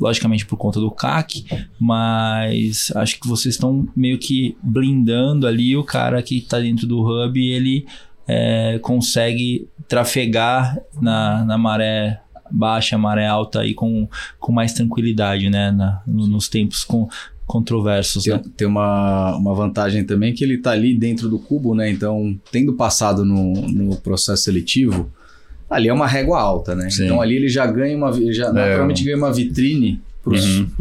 logicamente 0.00 0.46
por 0.46 0.56
conta 0.56 0.80
do 0.80 0.90
CAC, 0.90 1.44
mas 1.78 2.92
acho 2.96 3.20
que 3.20 3.28
vocês 3.28 3.54
estão 3.54 3.86
meio 3.96 4.18
que 4.18 4.56
blindando 4.62 5.46
ali 5.46 5.76
o 5.76 5.84
cara 5.84 6.22
que 6.22 6.38
está 6.38 6.58
dentro 6.58 6.86
do 6.86 7.00
hub 7.00 7.40
e 7.40 7.52
ele 7.52 7.86
é, 8.26 8.78
consegue 8.80 9.68
trafegar 9.88 10.78
na, 11.00 11.44
na 11.44 11.58
maré 11.58 12.20
baixa, 12.50 12.98
maré 12.98 13.26
alta 13.26 13.60
aí 13.60 13.74
com, 13.74 14.08
com 14.38 14.52
mais 14.52 14.72
tranquilidade, 14.72 15.50
né? 15.50 15.70
Na, 15.70 16.02
no, 16.06 16.26
nos 16.26 16.48
tempos 16.48 16.84
com, 16.84 17.08
controversos. 17.46 18.24
Tem, 18.24 18.34
né? 18.34 18.42
tem 18.56 18.66
uma, 18.66 19.36
uma 19.36 19.54
vantagem 19.54 20.04
também 20.04 20.32
que 20.32 20.44
ele 20.44 20.54
está 20.54 20.72
ali 20.72 20.96
dentro 20.96 21.28
do 21.28 21.38
cubo, 21.38 21.74
né? 21.74 21.90
Então, 21.90 22.38
tendo 22.50 22.74
passado 22.74 23.24
no, 23.24 23.52
no 23.68 23.96
processo 23.96 24.44
seletivo, 24.44 25.10
ali 25.68 25.88
é 25.88 25.92
uma 25.92 26.06
régua 26.06 26.40
alta, 26.40 26.74
né? 26.74 26.90
Sim. 26.90 27.04
Então 27.04 27.20
ali 27.20 27.36
ele 27.36 27.48
já 27.48 27.66
ganha 27.66 27.96
uma, 27.96 28.12
já 28.32 28.48
é. 28.48 28.52
naturalmente 28.52 29.04
ganha 29.04 29.16
uma 29.16 29.32
vitrine 29.32 30.00
para 30.24 30.34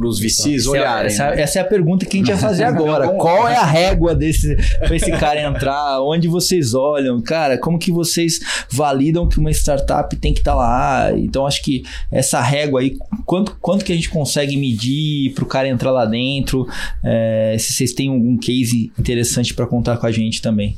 os 0.07 0.19
uhum. 0.19 0.25
VCs 0.25 0.65
olharem. 0.67 1.07
Essa, 1.07 1.31
né? 1.31 1.41
essa, 1.41 1.59
é 1.59 1.61
a 1.61 1.65
pergunta 1.65 2.05
que 2.05 2.15
a 2.15 2.19
gente 2.19 2.29
ia 2.29 2.37
fazer 2.37 2.63
agora. 2.65 3.09
Qual 3.09 3.47
é 3.47 3.55
a 3.55 3.65
régua 3.65 4.15
desse 4.15 4.55
para 4.79 4.95
esse 4.95 5.11
cara 5.11 5.41
entrar? 5.41 6.01
Onde 6.01 6.29
vocês 6.29 6.73
olham? 6.73 7.21
Cara, 7.21 7.57
como 7.57 7.77
que 7.77 7.91
vocês 7.91 8.39
validam 8.71 9.27
que 9.27 9.37
uma 9.39 9.51
startup 9.51 10.15
tem 10.15 10.33
que 10.33 10.39
estar 10.39 10.51
tá 10.51 10.57
lá? 10.57 11.11
Então 11.17 11.45
acho 11.45 11.61
que 11.61 11.83
essa 12.09 12.39
régua 12.39 12.79
aí, 12.79 12.97
quanto, 13.25 13.57
quanto 13.59 13.83
que 13.83 13.91
a 13.91 13.95
gente 13.95 14.09
consegue 14.09 14.55
medir 14.55 15.33
para 15.33 15.43
o 15.43 15.47
cara 15.47 15.67
entrar 15.67 15.91
lá 15.91 16.05
dentro? 16.05 16.65
É, 17.03 17.57
se 17.59 17.73
vocês 17.73 17.91
têm 17.91 18.09
algum 18.09 18.37
case 18.37 18.91
interessante 18.97 19.53
para 19.53 19.67
contar 19.67 19.97
com 19.97 20.07
a 20.07 20.11
gente 20.11 20.41
também. 20.41 20.77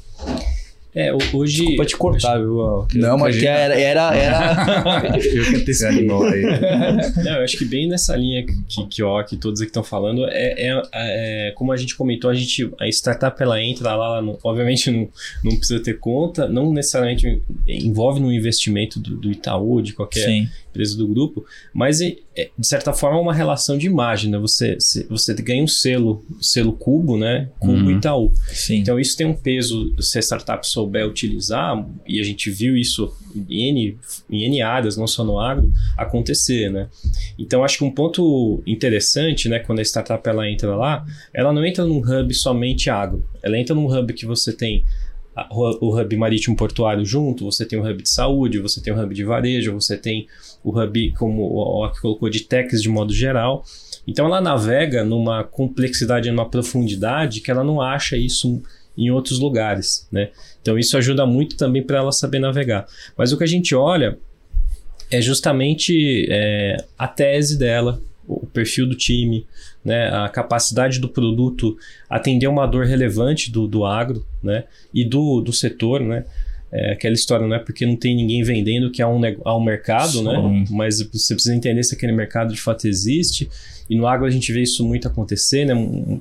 É, 0.95 1.11
hoje. 1.33 1.57
Desculpa 1.57 1.85
te 1.85 1.97
cortar, 1.97 2.37
viu? 2.37 2.87
Não, 2.95 3.17
mas. 3.17 3.43
Era. 3.43 3.77
era, 3.77 4.15
era... 4.15 5.11
eu 5.17 5.43
que 5.43 5.55
antecipei. 5.57 6.07
Não, 6.07 7.35
eu 7.35 7.43
acho 7.43 7.57
que 7.57 7.65
bem 7.65 7.85
nessa 7.85 8.15
linha 8.15 8.45
que, 8.45 8.87
que, 8.87 9.03
ó, 9.03 9.21
que 9.21 9.35
todos 9.35 9.59
aqui 9.59 9.69
estão 9.69 9.83
falando, 9.83 10.25
é, 10.25 10.53
é, 10.57 10.81
é, 10.93 11.51
como 11.51 11.73
a 11.73 11.77
gente 11.77 11.97
comentou, 11.97 12.29
a 12.29 12.33
gente. 12.33 12.71
A 12.79 12.87
startup 12.87 13.41
ela 13.43 13.61
entra 13.61 13.93
lá, 13.93 14.21
lá 14.21 14.37
obviamente 14.41 14.89
não, 14.89 15.09
não 15.43 15.57
precisa 15.57 15.83
ter 15.83 15.99
conta, 15.99 16.47
não 16.47 16.71
necessariamente 16.71 17.43
envolve 17.67 18.21
no 18.21 18.31
investimento 18.31 18.97
do, 18.97 19.17
do 19.17 19.29
Itaú, 19.29 19.81
de 19.81 19.91
qualquer 19.91 20.25
Sim. 20.25 20.49
empresa 20.69 20.97
do 20.97 21.05
grupo, 21.09 21.45
mas 21.73 21.99
é, 22.37 22.49
de 22.57 22.67
certa 22.67 22.91
forma 22.91 23.17
é 23.17 23.21
uma 23.21 23.33
relação 23.33 23.77
de 23.77 23.87
imagem, 23.87 24.29
né? 24.29 24.37
Você, 24.37 24.77
você 25.09 25.33
ganha 25.35 25.63
um 25.63 25.67
selo, 25.67 26.25
selo 26.41 26.73
Cubo, 26.73 27.17
né? 27.17 27.49
Cubo 27.59 27.73
uhum. 27.73 27.91
Itaú. 27.91 28.31
Sim. 28.47 28.79
Então 28.79 28.99
isso 28.99 29.15
tem 29.15 29.25
um 29.25 29.33
peso 29.33 29.95
se 30.01 30.17
a 30.17 30.21
startup 30.21 30.67
souber 30.67 31.07
utilizar, 31.07 31.87
e 32.05 32.19
a 32.19 32.23
gente 32.23 32.51
viu 32.51 32.75
isso 32.75 33.15
em 33.49 33.69
N, 33.69 33.97
em 34.29 34.43
N 34.43 34.61
áreas, 34.61 34.97
não 34.97 35.07
só 35.07 35.23
no 35.23 35.39
agro, 35.39 35.71
acontecer, 35.97 36.69
né? 36.69 36.89
Então 37.39 37.63
acho 37.63 37.77
que 37.77 37.83
um 37.85 37.91
ponto 37.91 38.61
interessante, 38.67 39.47
né, 39.47 39.59
quando 39.59 39.79
a 39.79 39.83
startup 39.83 40.27
ela 40.27 40.49
entra 40.49 40.75
lá, 40.75 41.05
ela 41.33 41.53
não 41.53 41.65
entra 41.65 41.85
num 41.85 41.99
hub 41.99 42.33
somente 42.33 42.89
agro, 42.89 43.25
ela 43.41 43.57
entra 43.57 43.73
num 43.73 43.87
hub 43.87 44.13
que 44.13 44.25
você 44.25 44.51
tem 44.51 44.83
o 45.51 45.99
hub 45.99 46.15
marítimo 46.15 46.55
portuário 46.55 47.05
junto, 47.05 47.43
você 47.45 47.65
tem 47.65 47.77
o 47.77 47.85
hub 47.85 48.01
de 48.01 48.09
saúde, 48.09 48.59
você 48.59 48.81
tem 48.81 48.93
o 48.93 49.01
hub 49.01 49.13
de 49.13 49.23
varejo, 49.23 49.73
você 49.73 49.97
tem 49.97 50.27
o 50.65 50.77
hub, 50.77 51.11
como 51.11 51.43
o 51.43 51.89
que 51.91 52.01
colocou, 52.01 52.27
de 52.27 52.41
techs 52.41 52.81
de 52.81 52.89
modo 52.89 53.13
geral. 53.13 53.63
Então 54.07 54.25
ela 54.25 54.41
navega 54.41 55.03
numa 55.03 55.43
complexidade, 55.43 56.29
numa 56.31 56.49
profundidade 56.49 57.39
que 57.39 57.51
ela 57.51 57.63
não 57.63 57.79
acha 57.79 58.17
isso 58.17 58.61
em 58.97 59.11
outros 59.11 59.39
lugares, 59.39 60.07
né? 60.11 60.29
Então 60.61 60.79
isso 60.79 60.97
ajuda 60.97 61.25
muito 61.25 61.55
também 61.55 61.83
para 61.83 61.99
ela 61.99 62.11
saber 62.11 62.39
navegar. 62.39 62.87
Mas 63.15 63.31
o 63.31 63.37
que 63.37 63.43
a 63.43 63.47
gente 63.47 63.75
olha 63.75 64.17
é 65.11 65.21
justamente 65.21 66.25
é, 66.29 66.77
a 66.97 67.07
tese 67.07 67.59
dela, 67.59 68.01
o 68.27 68.47
perfil 68.47 68.87
do 68.87 68.95
time, 68.95 69.45
né, 69.83 70.09
a 70.09 70.27
capacidade 70.29 70.99
do 70.99 71.07
produto 71.07 71.77
atender 72.09 72.47
uma 72.47 72.65
dor 72.65 72.85
relevante 72.85 73.51
do, 73.51 73.67
do 73.67 73.85
agro 73.85 74.25
né, 74.41 74.63
e 74.91 75.05
do, 75.05 75.41
do 75.41 75.53
setor. 75.53 76.01
Né, 76.01 76.25
é 76.75 76.91
aquela 76.91 77.13
história, 77.13 77.47
não 77.47 77.55
é 77.55 77.59
porque 77.59 77.85
não 77.85 77.95
tem 77.95 78.13
ninguém 78.13 78.43
vendendo 78.43 78.91
que 78.91 79.01
há 79.01 79.07
um, 79.07 79.21
há 79.45 79.57
um 79.57 79.63
mercado, 79.63 80.21
né, 80.21 80.65
mas 80.69 80.97
você 80.97 81.33
precisa 81.33 81.55
entender 81.55 81.81
se 81.83 81.95
aquele 81.95 82.11
mercado 82.11 82.53
de 82.53 82.59
fato 82.59 82.85
existe. 82.85 83.49
E 83.89 83.95
no 83.95 84.07
agro 84.07 84.25
a 84.25 84.29
gente 84.29 84.51
vê 84.51 84.61
isso 84.61 84.83
muito 84.83 85.07
acontecer, 85.07 85.63
né? 85.63 85.73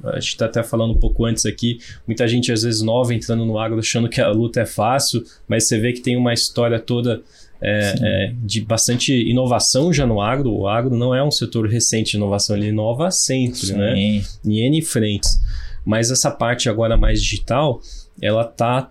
A 0.05 0.21
gente 0.21 0.29
está 0.29 0.45
até 0.45 0.63
falando 0.63 0.93
um 0.93 0.99
pouco 0.99 1.25
antes 1.25 1.47
aqui, 1.47 1.79
muita 2.07 2.29
gente 2.29 2.53
às 2.53 2.63
vezes 2.63 2.83
nova 2.83 3.15
entrando 3.15 3.45
no 3.45 3.59
agro 3.59 3.79
achando 3.79 4.09
que 4.09 4.21
a 4.21 4.29
luta 4.29 4.61
é 4.61 4.67
fácil, 4.67 5.25
mas 5.49 5.67
você 5.67 5.79
vê 5.81 5.93
que 5.93 6.01
tem 6.01 6.17
uma 6.17 6.33
história 6.33 6.79
toda 6.79 7.23
é, 7.63 7.95
é, 8.01 8.33
de 8.45 8.61
bastante 8.61 9.13
inovação 9.13 9.93
já 9.93 10.07
no 10.07 10.21
agro. 10.21 10.53
O 10.53 10.69
agro 10.69 10.95
não 10.95 11.15
é 11.15 11.25
um 11.25 11.31
setor 11.31 11.67
recente 11.67 12.13
de 12.13 12.17
inovação, 12.19 12.55
ele 12.55 12.69
inova 12.69 13.11
sempre, 13.11 13.73
né? 13.73 13.95
Sim. 13.95 14.19
né? 14.19 14.23
Em 14.45 14.67
N 14.67 14.83
frentes. 14.83 15.41
Mas 15.85 16.11
essa 16.11 16.31
parte 16.31 16.69
agora 16.69 16.97
mais 16.97 17.21
digital, 17.23 17.81
ela 18.21 18.43
está 18.43 18.91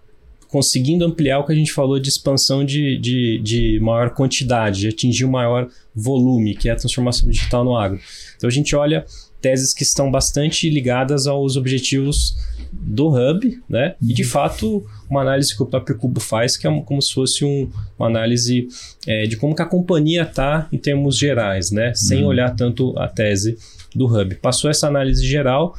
conseguindo 0.53 1.03
ampliar 1.03 1.39
o 1.39 1.45
que 1.47 1.51
a 1.51 1.55
gente 1.55 1.73
falou 1.73 1.99
de 1.99 2.09
expansão 2.09 2.63
de, 2.63 2.95
de, 2.99 3.39
de 3.39 3.79
maior 3.81 4.11
quantidade, 4.11 4.81
de 4.81 4.87
atingir 4.89 5.25
um 5.25 5.31
maior 5.31 5.67
volume, 5.95 6.55
que 6.55 6.69
é 6.69 6.73
a 6.73 6.75
transformação 6.75 7.27
digital 7.27 7.65
no 7.65 7.75
agro. 7.75 7.99
Então 8.37 8.47
a 8.47 8.51
gente 8.51 8.75
olha 8.75 9.03
teses 9.41 9.73
que 9.73 9.81
estão 9.81 10.11
bastante 10.11 10.69
ligadas 10.69 11.25
aos 11.25 11.57
objetivos 11.57 12.37
do 12.71 13.07
Hub, 13.07 13.63
né? 13.67 13.95
E 13.99 14.13
de 14.13 14.23
fato, 14.23 14.85
uma 15.09 15.21
análise 15.21 15.57
que 15.57 15.63
o 15.63 15.65
próprio 15.65 15.97
Cubo 15.97 16.19
faz, 16.19 16.55
que 16.55 16.67
é 16.67 16.81
como 16.81 17.01
se 17.01 17.11
fosse 17.11 17.43
um, 17.43 17.67
uma 17.97 18.07
análise 18.07 18.67
é, 19.07 19.23
de 19.25 19.35
como 19.37 19.55
que 19.55 19.61
a 19.63 19.65
companhia 19.65 20.21
está 20.21 20.67
em 20.71 20.77
termos 20.77 21.17
gerais, 21.17 21.71
né? 21.71 21.95
Sem 21.95 22.21
uhum. 22.21 22.27
olhar 22.27 22.55
tanto 22.55 22.93
a 22.99 23.07
tese 23.07 23.57
do 23.95 24.05
Hub. 24.05 24.35
Passou 24.35 24.69
essa 24.69 24.87
análise 24.87 25.25
geral, 25.25 25.73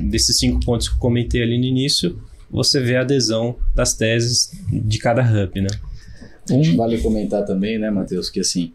desses 0.00 0.38
cinco 0.38 0.64
pontos 0.64 0.88
que 0.88 0.94
eu 0.94 1.00
comentei 1.00 1.42
ali 1.42 1.58
no 1.58 1.64
início, 1.64 2.16
você 2.50 2.80
vê 2.80 2.96
a 2.96 3.00
adesão 3.00 3.56
das 3.74 3.94
teses 3.94 4.50
de 4.70 4.98
cada 4.98 5.22
Hub, 5.22 5.60
né? 5.60 5.68
Um... 6.50 6.76
Vale 6.76 6.98
comentar 6.98 7.44
também, 7.44 7.78
né, 7.78 7.90
Matheus, 7.90 8.30
que 8.30 8.40
assim, 8.40 8.72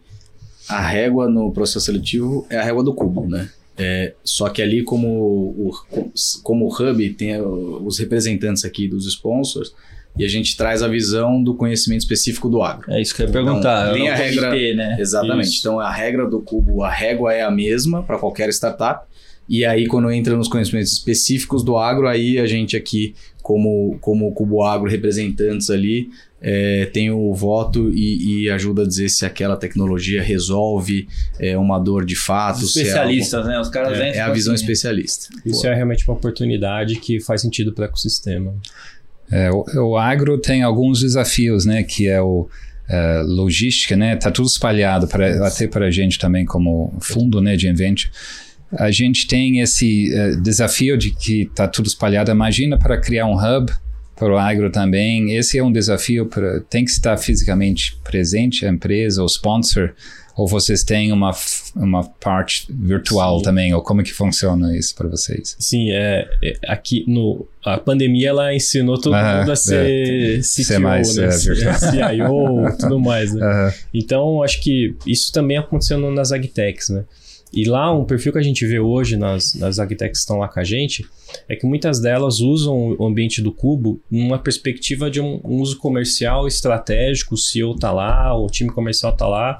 a 0.68 0.80
régua 0.80 1.28
no 1.28 1.52
processo 1.52 1.86
seletivo 1.86 2.46
é 2.50 2.58
a 2.58 2.62
régua 2.62 2.84
do 2.84 2.94
cubo, 2.94 3.26
né? 3.28 3.48
É, 3.76 4.14
só 4.22 4.48
que 4.50 4.60
ali, 4.60 4.82
como 4.82 5.08
o, 5.08 5.70
como 6.42 6.66
o 6.66 6.68
Hub 6.68 7.10
tem 7.14 7.40
os 7.40 7.98
representantes 7.98 8.64
aqui 8.64 8.86
dos 8.86 9.06
sponsors, 9.06 9.72
e 10.16 10.24
a 10.24 10.28
gente 10.28 10.56
traz 10.56 10.82
a 10.82 10.88
visão 10.88 11.42
do 11.42 11.54
conhecimento 11.54 12.00
específico 12.00 12.48
do 12.48 12.62
agro. 12.62 12.92
É 12.92 13.00
isso 13.00 13.14
que 13.14 13.22
eu 13.22 13.26
ia 13.26 13.32
perguntar. 13.32 13.84
Então, 13.84 13.94
tem 13.94 14.10
a 14.10 14.14
regra, 14.14 14.50
ter, 14.50 14.76
né? 14.76 14.96
Exatamente. 14.98 15.48
Isso. 15.48 15.60
Então 15.60 15.80
a 15.80 15.90
regra 15.90 16.28
do 16.28 16.40
cubo, 16.40 16.82
a 16.82 16.90
régua 16.90 17.32
é 17.32 17.42
a 17.42 17.50
mesma 17.50 18.02
para 18.02 18.18
qualquer 18.18 18.50
startup. 18.50 19.06
E 19.48 19.64
aí, 19.64 19.86
quando 19.86 20.10
entra 20.10 20.36
nos 20.36 20.48
conhecimentos 20.48 20.92
específicos 20.92 21.62
do 21.62 21.76
agro, 21.76 22.08
aí 22.08 22.38
a 22.38 22.46
gente 22.46 22.76
aqui, 22.76 23.14
como, 23.42 23.98
como 24.00 24.32
Cubo 24.32 24.62
Agro, 24.62 24.88
representantes 24.88 25.68
ali, 25.68 26.08
é, 26.40 26.86
tem 26.86 27.10
o 27.10 27.32
voto 27.32 27.90
e, 27.94 28.44
e, 28.44 28.50
ajuda 28.50 28.82
a 28.82 28.86
dizer 28.86 29.08
se 29.08 29.24
aquela 29.24 29.56
tecnologia 29.56 30.20
resolve 30.20 31.06
é, 31.38 31.56
uma 31.56 31.78
dor 31.78 32.04
de 32.04 32.16
fato. 32.16 32.64
Os 32.64 32.76
especialistas, 32.76 33.32
é 33.32 33.36
algo, 33.36 33.50
né? 33.50 33.60
Os 33.60 33.68
caras 33.68 33.98
é, 33.98 34.16
é 34.16 34.20
a 34.20 34.30
visão 34.30 34.52
assim, 34.52 34.64
especialista. 34.64 35.28
Isso 35.46 35.62
Pô. 35.62 35.68
é 35.68 35.74
realmente 35.74 36.06
uma 36.08 36.16
oportunidade 36.16 36.96
que 36.96 37.20
faz 37.20 37.42
sentido 37.42 37.72
para 37.72 37.82
o 37.82 37.84
ecossistema. 37.86 38.54
É, 39.30 39.50
o, 39.52 39.64
o, 39.90 39.96
agro 39.96 40.36
tem 40.36 40.62
alguns 40.62 41.00
desafios, 41.00 41.64
né? 41.64 41.84
Que 41.84 42.08
é 42.08 42.20
o 42.20 42.48
uh, 42.88 43.26
logística, 43.26 43.96
né? 43.96 44.16
Tá 44.16 44.30
tudo 44.30 44.46
espalhado 44.46 45.06
para 45.06 45.46
até 45.46 45.68
para 45.68 45.86
a 45.86 45.90
gente 45.90 46.18
também 46.18 46.44
como 46.44 46.92
fundo, 47.00 47.40
né? 47.40 47.56
De 47.56 47.68
invent. 47.68 48.06
A 48.78 48.90
gente 48.90 49.26
tem 49.26 49.60
esse 49.60 50.10
uh, 50.14 50.40
desafio 50.40 50.96
de 50.96 51.10
que 51.10 51.50
tá 51.54 51.68
tudo 51.68 51.86
espalhado. 51.86 52.30
Imagina 52.30 52.78
para 52.78 52.98
criar 52.98 53.26
um 53.26 53.34
hub 53.34 53.72
para 54.16 54.32
o 54.32 54.38
agro 54.38 54.70
também. 54.70 55.34
Esse 55.34 55.58
é 55.58 55.64
um 55.64 55.72
desafio, 55.72 56.26
para, 56.26 56.60
tem 56.60 56.84
que 56.84 56.90
estar 56.90 57.16
fisicamente 57.16 57.98
presente 58.04 58.64
a 58.64 58.70
empresa, 58.70 59.22
o 59.22 59.26
sponsor, 59.26 59.92
ou 60.36 60.46
vocês 60.46 60.82
têm 60.82 61.12
uma, 61.12 61.32
uma 61.76 62.04
parte 62.04 62.66
virtual 62.70 63.38
Sim. 63.38 63.44
também, 63.44 63.74
ou 63.74 63.82
como 63.82 64.00
é 64.00 64.04
que 64.04 64.12
funciona 64.12 64.76
isso 64.76 64.94
para 64.94 65.08
vocês? 65.08 65.56
Sim, 65.58 65.90
é, 65.90 66.28
é, 66.42 66.56
aqui 66.68 67.04
no 67.06 67.46
a 67.64 67.78
pandemia 67.78 68.30
ela 68.30 68.54
ensinou 68.54 68.98
todo 68.98 69.14
ah, 69.14 69.38
mundo 69.38 69.52
a 69.52 69.56
ser 69.56 69.86
é, 69.86 70.38
CTO, 70.38 70.64
ser 70.64 70.78
mais, 70.78 71.16
né? 71.16 71.26
É, 71.26 71.30
CIO, 71.30 72.76
tudo 72.78 72.98
mais, 72.98 73.34
né? 73.34 73.74
Então, 73.92 74.42
acho 74.42 74.60
que 74.60 74.94
isso 75.06 75.32
também 75.32 75.58
aconteceu 75.58 75.98
nas 76.10 76.32
agtechs, 76.32 76.88
né? 76.88 77.04
E 77.52 77.64
lá, 77.68 77.92
um 77.92 78.04
perfil 78.04 78.32
que 78.32 78.38
a 78.38 78.42
gente 78.42 78.66
vê 78.66 78.78
hoje 78.78 79.16
nas, 79.16 79.54
nas 79.54 79.78
agtechs 79.78 80.12
que 80.12 80.18
estão 80.18 80.38
lá 80.38 80.48
com 80.48 80.58
a 80.58 80.64
gente, 80.64 81.04
é 81.48 81.54
que 81.54 81.66
muitas 81.66 82.00
delas 82.00 82.40
usam 82.40 82.96
o 82.98 83.06
ambiente 83.06 83.42
do 83.42 83.52
Cubo 83.52 84.00
numa 84.10 84.38
perspectiva 84.38 85.10
de 85.10 85.20
um, 85.20 85.40
um 85.44 85.60
uso 85.60 85.76
comercial 85.76 86.46
estratégico, 86.46 87.34
o 87.34 87.38
CEO 87.38 87.74
está 87.74 87.92
lá, 87.92 88.34
o 88.34 88.46
time 88.46 88.70
comercial 88.70 89.12
está 89.12 89.28
lá, 89.28 89.58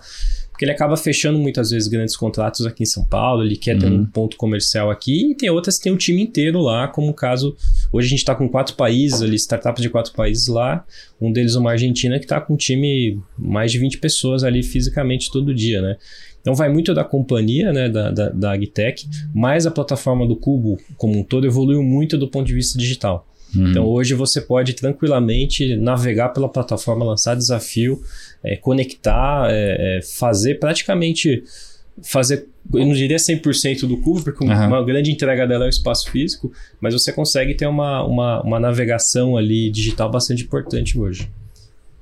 porque 0.51 0.65
ele 0.65 0.73
acaba 0.73 0.97
fechando 0.97 1.39
muitas 1.39 1.71
vezes 1.71 1.89
grandes 1.89 2.17
contratos 2.17 2.65
aqui 2.65 2.83
em 2.83 2.87
São 2.87 3.05
Paulo, 3.05 3.43
ele 3.43 3.57
quer 3.57 3.75
uhum. 3.75 3.81
ter 3.81 3.87
um 3.93 4.07
ponto 4.07 4.37
comercial 4.37 4.91
aqui, 4.91 5.33
e 5.33 5.35
tem 5.35 5.51
outras 5.51 5.77
que 5.77 5.85
tem 5.85 5.93
o 5.93 5.97
um 5.97 5.99
time 5.99 6.23
inteiro 6.23 6.61
lá, 6.61 6.89
como 6.89 7.11
o 7.11 7.15
caso, 7.15 7.57
hoje 7.93 8.07
a 8.07 8.11
gente 8.11 8.21
está 8.21 8.35
com 8.35 8.49
quatro 8.49 8.75
países 8.75 9.21
ali, 9.23 9.37
startups 9.37 9.83
de 9.83 9.91
quatro 9.91 10.13
países 10.13 10.47
lá, 10.47 10.85
um 11.21 11.33
deles 11.33 11.57
uma 11.57 11.73
Argentina 11.73 12.19
que 12.19 12.25
está 12.25 12.41
com 12.41 12.55
um 12.55 12.57
time 12.57 13.21
mais 13.37 13.73
de 13.73 13.79
20 13.79 13.99
pessoas 13.99 14.45
ali 14.45 14.63
fisicamente 14.63 15.31
todo 15.31 15.55
dia, 15.55 15.83
né? 15.83 15.97
Então 16.43 16.55
vai 16.55 16.69
muito 16.69 16.93
da 16.93 17.05
companhia, 17.05 17.73
né, 17.73 17.89
da, 17.89 18.11
da, 18.11 18.29
da 18.29 18.53
Agtech, 18.53 19.09
mas 19.33 19.65
a 19.65 19.71
plataforma 19.71 20.27
do 20.27 20.37
Cubo 20.37 20.77
como 20.99 21.19
um 21.19 21.23
todo 21.23 21.47
evoluiu 21.47 21.83
muito 21.83 22.19
do 22.19 22.29
ponto 22.29 22.47
de 22.47 22.55
vista 22.55 22.79
digital. 22.79 23.27
Uhum. 23.55 23.71
Então 23.71 23.87
hoje 23.87 24.13
você 24.15 24.41
pode 24.41 24.75
tranquilamente 24.75 25.77
navegar 25.77 26.31
pela 26.31 26.49
plataforma, 26.49 27.05
lançar 27.05 27.37
desafio, 27.37 28.03
é, 28.43 28.57
conectar, 28.57 29.49
é, 29.51 29.99
é, 29.99 30.03
fazer 30.03 30.59
praticamente 30.59 31.45
fazer, 32.03 32.49
eu 32.73 32.87
não 32.87 32.95
diria 32.95 33.19
100% 33.19 33.87
do 33.87 33.99
cubo, 33.99 34.23
porque 34.23 34.43
uhum. 34.43 34.51
uma 34.51 34.85
grande 34.85 35.11
entrega 35.11 35.47
dela 35.47 35.65
é 35.65 35.67
o 35.67 35.71
espaço 35.71 36.11
físico, 36.11 36.51
mas 36.81 36.95
você 36.95 37.13
consegue 37.13 37.55
ter 37.55 37.67
uma, 37.67 38.05
uma, 38.05 38.43
uma 38.43 38.59
navegação 38.59 39.37
ali 39.37 39.71
digital 39.71 40.11
bastante 40.11 40.43
importante 40.43 40.99
hoje. 40.99 41.31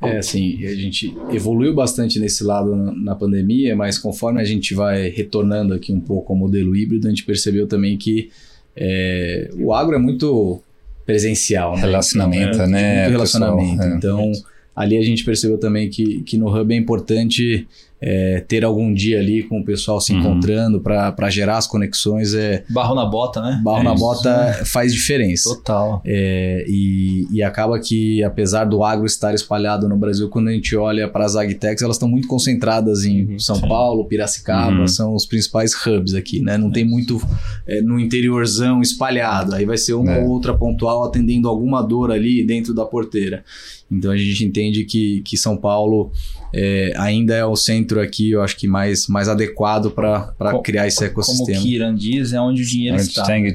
É, 0.03 0.19
assim, 0.19 0.65
a 0.65 0.75
gente 0.75 1.15
evoluiu 1.31 1.75
bastante 1.75 2.19
nesse 2.19 2.43
lado 2.43 2.75
na 2.75 3.15
pandemia, 3.15 3.77
mas 3.77 3.99
conforme 3.99 4.41
a 4.41 4.45
gente 4.45 4.75
vai 4.75 5.11
retornando 5.11 5.75
aqui 5.75 5.93
um 5.93 6.01
pouco 6.01 6.33
ao 6.33 6.39
modelo 6.39 6.75
híbrido, 6.75 7.07
a 7.07 7.11
gente 7.11 7.25
percebeu 7.25 7.67
também 7.67 7.99
que 7.99 8.31
é, 8.75 9.51
o 9.59 9.75
agro 9.75 9.95
é 9.95 9.99
muito 9.99 10.63
presencial, 11.05 11.75
né? 11.75 11.83
Relacionamento, 11.83 12.55
então, 12.55 12.65
é, 12.65 12.69
né? 12.69 13.01
Muito 13.03 13.11
relacionamento. 13.13 13.77
Pessoal, 13.77 13.93
é. 13.93 13.97
então, 13.97 14.33
ali 14.75 14.97
a 14.97 15.03
gente 15.03 15.25
percebeu 15.25 15.59
também 15.59 15.91
que, 15.91 16.23
que 16.23 16.39
no 16.39 16.49
Hub 16.49 16.73
é 16.73 16.77
importante 16.77 17.67
é, 18.03 18.43
ter 18.49 18.65
algum 18.65 18.95
dia 18.95 19.19
ali 19.19 19.43
com 19.43 19.61
o 19.61 19.65
pessoal 19.65 20.01
se 20.01 20.13
uhum. 20.13 20.21
encontrando 20.21 20.81
para 20.81 21.29
gerar 21.29 21.59
as 21.59 21.67
conexões 21.67 22.35
é 22.35 22.65
barro 22.71 22.95
na 22.95 23.05
bota 23.05 23.43
né 23.43 23.61
barro 23.63 23.81
é 23.81 23.85
na 23.85 23.95
isso. 23.95 24.01
bota 24.03 24.63
faz 24.65 24.93
diferença 24.93 25.55
total 25.55 26.01
é, 26.05 26.65
e, 26.67 27.27
e 27.31 27.43
acaba 27.43 27.79
que 27.79 28.23
apesar 28.25 28.65
do 28.65 28.83
agro 28.83 29.05
estar 29.05 29.35
espalhado 29.35 29.87
no 29.87 29.99
Brasil 29.99 30.31
quando 30.31 30.49
a 30.49 30.53
gente 30.53 30.75
olha 30.75 31.09
para 31.09 31.27
as 31.27 31.37
agtechs 31.37 31.83
elas 31.83 31.97
estão 31.97 32.09
muito 32.09 32.27
concentradas 32.27 33.05
em 33.05 33.33
uhum, 33.33 33.39
São 33.39 33.57
sim. 33.57 33.69
Paulo 33.69 34.07
Piracicaba 34.07 34.81
uhum. 34.81 34.89
são 34.89 35.15
os 35.15 35.27
principais 35.27 35.75
hubs 35.87 36.15
aqui 36.15 36.41
né 36.41 36.57
não 36.57 36.71
tem 36.71 36.85
muito 36.85 37.21
é, 37.67 37.83
no 37.83 38.01
interiorzão 38.01 38.81
espalhado 38.81 39.55
aí 39.55 39.67
vai 39.67 39.77
ser 39.77 39.93
uma 39.93 40.13
é. 40.13 40.23
ou 40.23 40.31
outra 40.31 40.57
pontual 40.57 41.05
atendendo 41.05 41.49
alguma 41.49 41.83
dor 41.83 42.11
ali 42.11 42.43
dentro 42.45 42.73
da 42.73 42.87
porteira 42.87 43.45
então 43.93 44.11
a 44.11 44.17
gente 44.17 44.45
entende 44.45 44.85
que, 44.85 45.21
que 45.23 45.37
São 45.37 45.57
Paulo 45.57 46.13
é, 46.53 46.93
ainda 46.97 47.35
é 47.35 47.45
o 47.45 47.55
centro 47.55 48.01
aqui, 48.01 48.31
eu 48.31 48.43
acho 48.43 48.57
que 48.57 48.67
mais, 48.67 49.07
mais 49.07 49.29
adequado 49.29 49.91
para 49.91 50.35
criar 50.65 50.87
esse 50.87 51.05
ecossistema. 51.05 51.59
Como 51.59 51.61
o 51.61 51.63
Kiran 51.63 51.95
diz, 51.95 52.33
é 52.33 52.41
onde 52.41 52.63
o 52.63 52.67
dinheiro 52.67 52.97
onde 52.97 53.07
está. 53.07 53.25
Tem, 53.25 53.55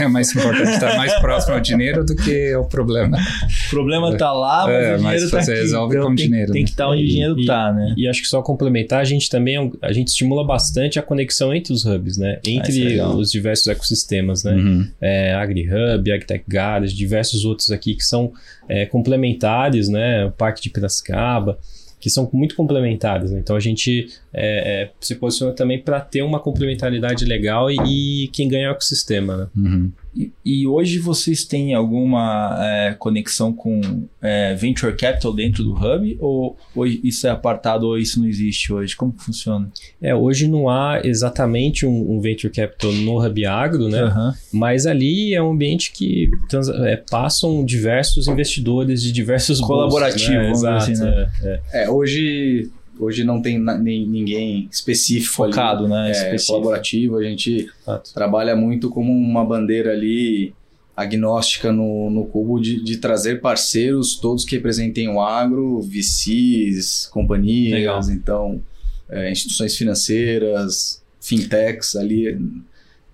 é 0.00 0.08
mais 0.08 0.34
importante 0.34 0.70
estar 0.70 0.96
mais 0.96 1.12
próximo 1.20 1.54
ao 1.54 1.60
dinheiro 1.60 2.04
do 2.04 2.16
que 2.16 2.54
o 2.56 2.64
problema. 2.64 3.18
O 3.66 3.70
problema 3.70 4.12
está 4.12 4.32
lá, 4.32 4.66
mas 4.66 4.74
é, 4.74 4.94
o 4.94 4.98
dinheiro 4.98 5.24
está 5.24 5.36
aqui. 5.38 5.46
Você 5.46 5.54
resolve 5.54 5.96
então, 5.96 6.08
com 6.08 6.16
tem, 6.16 6.26
dinheiro. 6.26 6.52
Tem 6.52 6.62
né? 6.62 6.66
que 6.66 6.70
estar 6.72 6.88
onde 6.88 7.02
e, 7.02 7.04
o 7.04 7.08
dinheiro 7.08 7.40
está, 7.40 7.72
né? 7.72 7.94
E 7.96 8.08
acho 8.08 8.22
que 8.22 8.28
só 8.28 8.42
complementar, 8.42 9.00
a 9.00 9.04
gente 9.04 9.28
também 9.28 9.56
é 9.56 9.70
a 9.82 9.92
gente 9.92 10.08
estimula 10.08 10.44
bastante 10.44 10.98
a 10.98 11.02
conexão 11.02 11.54
entre 11.54 11.72
os 11.72 11.84
hubs, 11.84 12.18
né? 12.18 12.40
Entre 12.44 12.98
ah, 13.00 13.08
os 13.08 13.30
diversos 13.30 13.66
ecossistemas, 13.66 14.44
né? 14.44 14.54
Uhum. 14.54 14.88
É, 15.00 15.34
AgriHub, 15.34 16.10
AgTech 16.10 16.44
Garage, 16.48 16.94
diversos 16.94 17.44
outros 17.44 17.70
aqui 17.70 17.94
que 17.94 18.04
são 18.04 18.32
é, 18.68 18.86
complementares, 18.86 19.88
né? 19.88 20.26
O 20.26 20.32
Parque 20.32 20.62
de 20.62 20.70
Piracicaba 20.70 21.58
que 22.04 22.10
são 22.10 22.28
muito 22.34 22.54
complementares. 22.54 23.30
Né? 23.30 23.38
Então 23.38 23.56
a 23.56 23.60
gente 23.60 24.08
é, 24.30 24.82
é, 24.82 24.90
se 25.00 25.14
posiciona 25.14 25.54
também 25.54 25.80
para 25.80 26.02
ter 26.02 26.20
uma 26.20 26.38
complementaridade 26.38 27.24
legal 27.24 27.70
e, 27.70 27.76
e, 27.86 28.28
quem 28.28 28.46
ganha 28.46 28.66
é 28.66 28.68
o 28.68 28.72
ecossistema. 28.72 29.36
Né? 29.38 29.46
Uhum. 29.56 29.92
E, 30.16 30.32
e, 30.44 30.66
hoje 30.66 30.98
vocês 30.98 31.44
têm 31.44 31.74
alguma 31.74 32.56
é, 32.60 32.94
conexão 32.94 33.52
com 33.52 34.06
é, 34.22 34.54
venture 34.54 34.94
capital 34.94 35.32
dentro 35.32 35.64
do 35.64 35.72
hub 35.72 36.16
ou, 36.20 36.56
ou, 36.74 36.86
isso 36.86 37.26
é 37.26 37.30
apartado 37.30 37.86
ou 37.86 37.98
isso 37.98 38.20
não 38.20 38.28
existe 38.28 38.72
hoje? 38.72 38.94
Como 38.94 39.12
que 39.12 39.24
funciona? 39.24 39.70
É, 40.00 40.14
hoje 40.14 40.46
não 40.46 40.68
há 40.68 41.00
exatamente 41.02 41.84
um, 41.84 42.12
um 42.12 42.20
venture 42.20 42.52
capital 42.52 42.92
no 42.92 43.24
hub 43.24 43.44
agro, 43.44 43.88
né? 43.88 44.04
Uhum. 44.04 44.32
Mas 44.52 44.86
ali 44.86 45.34
é 45.34 45.42
um 45.42 45.50
ambiente 45.50 45.92
que 45.92 46.30
trans, 46.48 46.68
é, 46.68 46.96
passam 47.10 47.64
diversos 47.64 48.28
investidores 48.28 49.02
de 49.02 49.10
diversos 49.10 49.60
colaborativos, 49.60 50.62
né? 50.62 50.76
Exato, 50.76 50.76
assim, 50.76 51.02
né? 51.02 51.30
É, 51.42 51.84
é. 51.84 51.90
hoje 51.90 52.70
Hoje 52.98 53.24
não 53.24 53.40
tem 53.42 53.58
nem, 53.58 54.06
ninguém 54.06 54.68
específico 54.70 55.34
focado, 55.34 55.84
ali, 55.84 55.92
né? 55.92 56.08
É, 56.08 56.12
específico. 56.12 56.52
colaborativo. 56.52 57.16
A 57.16 57.24
gente 57.24 57.70
Exato. 57.82 58.14
trabalha 58.14 58.54
muito 58.54 58.90
como 58.90 59.12
uma 59.12 59.44
bandeira 59.44 59.92
ali 59.92 60.54
agnóstica 60.96 61.72
no, 61.72 62.08
no 62.10 62.24
Cubo 62.26 62.60
de, 62.60 62.82
de 62.82 62.98
trazer 62.98 63.40
parceiros, 63.40 64.14
todos 64.16 64.44
que 64.44 64.54
representem 64.54 65.08
o 65.08 65.20
agro, 65.20 65.80
VCs, 65.82 67.08
companhias, 67.12 67.72
Legal. 67.72 68.00
então 68.10 68.62
é, 69.08 69.30
instituições 69.30 69.76
financeiras, 69.76 71.02
fintechs 71.20 71.96
ali. 71.96 72.38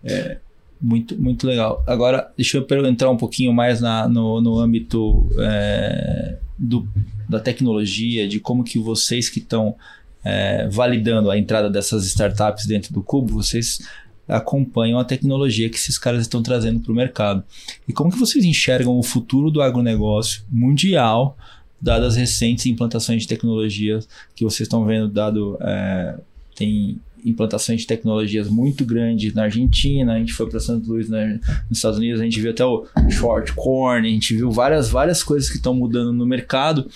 É, 0.04 0.38
muito, 0.80 1.20
muito 1.20 1.46
legal. 1.46 1.82
Agora, 1.86 2.30
deixa 2.36 2.58
eu 2.58 2.86
entrar 2.86 3.10
um 3.10 3.16
pouquinho 3.16 3.52
mais 3.52 3.80
na, 3.80 4.08
no, 4.08 4.40
no 4.40 4.58
âmbito 4.58 5.28
é, 5.38 6.36
do, 6.60 6.86
da 7.28 7.40
tecnologia, 7.40 8.28
de 8.28 8.38
como 8.38 8.62
que 8.62 8.78
vocês 8.78 9.28
que 9.30 9.38
estão 9.38 9.74
é, 10.22 10.68
validando 10.68 11.30
a 11.30 11.38
entrada 11.38 11.70
dessas 11.70 12.04
startups 12.04 12.66
dentro 12.66 12.92
do 12.92 13.02
Cubo, 13.02 13.32
vocês 13.32 13.80
acompanham 14.28 14.98
a 14.98 15.04
tecnologia 15.04 15.68
que 15.68 15.76
esses 15.76 15.98
caras 15.98 16.20
estão 16.20 16.42
trazendo 16.42 16.80
para 16.80 16.92
o 16.92 16.94
mercado. 16.94 17.42
E 17.88 17.92
como 17.92 18.12
que 18.12 18.18
vocês 18.18 18.44
enxergam 18.44 18.96
o 18.96 19.02
futuro 19.02 19.50
do 19.50 19.62
agronegócio 19.62 20.42
mundial, 20.48 21.36
dadas 21.80 22.12
as 22.12 22.16
recentes 22.16 22.66
implantações 22.66 23.22
de 23.22 23.28
tecnologias 23.28 24.06
que 24.34 24.44
vocês 24.44 24.66
estão 24.66 24.84
vendo, 24.84 25.08
dado 25.08 25.56
é, 25.60 26.18
tem 26.54 27.00
implantações 27.24 27.80
de 27.80 27.86
tecnologias 27.86 28.48
muito 28.48 28.84
grandes 28.84 29.34
na 29.34 29.44
Argentina, 29.44 30.14
a 30.14 30.18
gente 30.18 30.32
foi 30.32 30.48
para 30.48 30.60
Santo 30.60 30.88
Luís 30.88 31.08
né, 31.08 31.40
nos 31.68 31.78
Estados 31.78 31.98
Unidos, 31.98 32.20
a 32.20 32.24
gente 32.24 32.40
viu 32.40 32.50
até 32.50 32.64
o 32.64 32.86
short 33.10 33.52
corn, 33.54 34.06
a 34.06 34.10
gente 34.10 34.34
viu 34.34 34.50
várias, 34.50 34.88
várias 34.88 35.22
coisas 35.22 35.48
que 35.48 35.56
estão 35.56 35.74
mudando 35.74 36.12
no 36.12 36.26
mercado. 36.26 36.88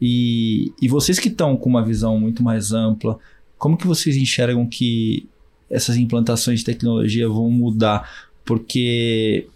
E, 0.00 0.72
e 0.80 0.88
vocês 0.88 1.18
que 1.18 1.28
estão 1.28 1.56
com 1.56 1.68
uma 1.68 1.84
visão 1.84 2.18
muito 2.18 2.42
mais 2.42 2.72
ampla, 2.72 3.18
como 3.58 3.76
que 3.76 3.86
vocês 3.86 4.16
enxergam 4.16 4.66
que 4.66 5.28
essas 5.70 5.96
implantações 5.96 6.60
de 6.60 6.66
tecnologia 6.66 7.28
vão 7.28 7.50
mudar? 7.50 8.28
Porque 8.44 9.46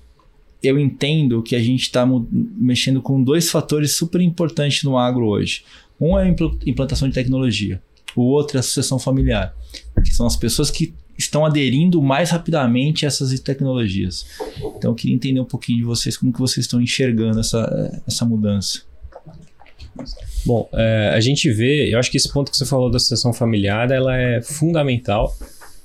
eu 0.62 0.78
entendo 0.78 1.42
que 1.42 1.56
a 1.56 1.60
gente 1.60 1.82
está 1.82 2.06
mexendo 2.32 3.00
com 3.00 3.22
dois 3.22 3.50
fatores 3.50 3.96
super 3.96 4.20
importantes 4.20 4.82
no 4.82 4.96
agro 4.96 5.26
hoje. 5.26 5.64
Um 6.00 6.18
é 6.18 6.24
a 6.24 6.28
implantação 6.66 7.08
de 7.08 7.14
tecnologia, 7.14 7.82
o 8.16 8.22
outro 8.22 8.56
é 8.56 8.60
a 8.60 8.62
sucessão 8.62 8.98
familiar, 8.98 9.54
que 10.02 10.14
são 10.14 10.26
as 10.26 10.36
pessoas 10.36 10.70
que 10.70 10.94
estão 11.16 11.44
aderindo 11.44 12.00
mais 12.00 12.30
rapidamente 12.30 13.04
a 13.04 13.08
essas 13.08 13.38
tecnologias. 13.40 14.26
Então 14.76 14.90
eu 14.90 14.94
queria 14.94 15.14
entender 15.14 15.40
um 15.40 15.44
pouquinho 15.44 15.78
de 15.78 15.84
vocês, 15.84 16.16
como 16.16 16.32
que 16.32 16.38
vocês 16.38 16.64
estão 16.66 16.80
enxergando 16.80 17.40
essa, 17.40 18.02
essa 18.06 18.24
mudança. 18.24 18.82
Bom, 20.46 20.68
é, 20.72 21.12
a 21.14 21.20
gente 21.20 21.50
vê, 21.52 21.92
eu 21.92 21.98
acho 21.98 22.10
que 22.10 22.16
esse 22.16 22.32
ponto 22.32 22.50
que 22.50 22.56
você 22.56 22.64
falou 22.64 22.90
da 22.90 22.98
sucessão 22.98 23.32
familiar, 23.32 23.90
ela 23.90 24.16
é 24.16 24.40
fundamental, 24.40 25.36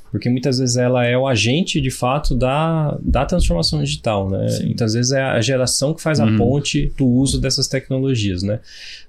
porque 0.09 0.29
muitas 0.29 0.59
vezes 0.59 0.77
ela 0.77 1.05
é 1.05 1.17
o 1.17 1.27
agente, 1.27 1.81
de 1.81 1.91
fato, 1.91 2.35
da, 2.35 2.97
da 3.01 3.25
transformação 3.25 3.83
digital, 3.83 4.29
né? 4.29 4.47
Sim. 4.47 4.67
Muitas 4.67 4.93
vezes 4.93 5.11
é 5.11 5.21
a 5.21 5.41
geração 5.41 5.93
que 5.93 6.01
faz 6.01 6.19
uhum. 6.19 6.35
a 6.35 6.37
ponte 6.37 6.93
do 6.97 7.05
uso 7.05 7.41
dessas 7.41 7.67
tecnologias, 7.67 8.41
né? 8.41 8.61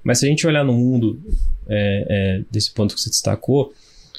Mas 0.02 0.18
se 0.18 0.26
a 0.26 0.28
gente 0.28 0.44
olhar 0.44 0.64
no 0.64 0.72
mundo 0.72 1.20
é, 1.68 2.06
é, 2.08 2.42
desse 2.50 2.72
ponto 2.74 2.94
que 2.96 3.00
você 3.00 3.10
destacou, 3.10 3.72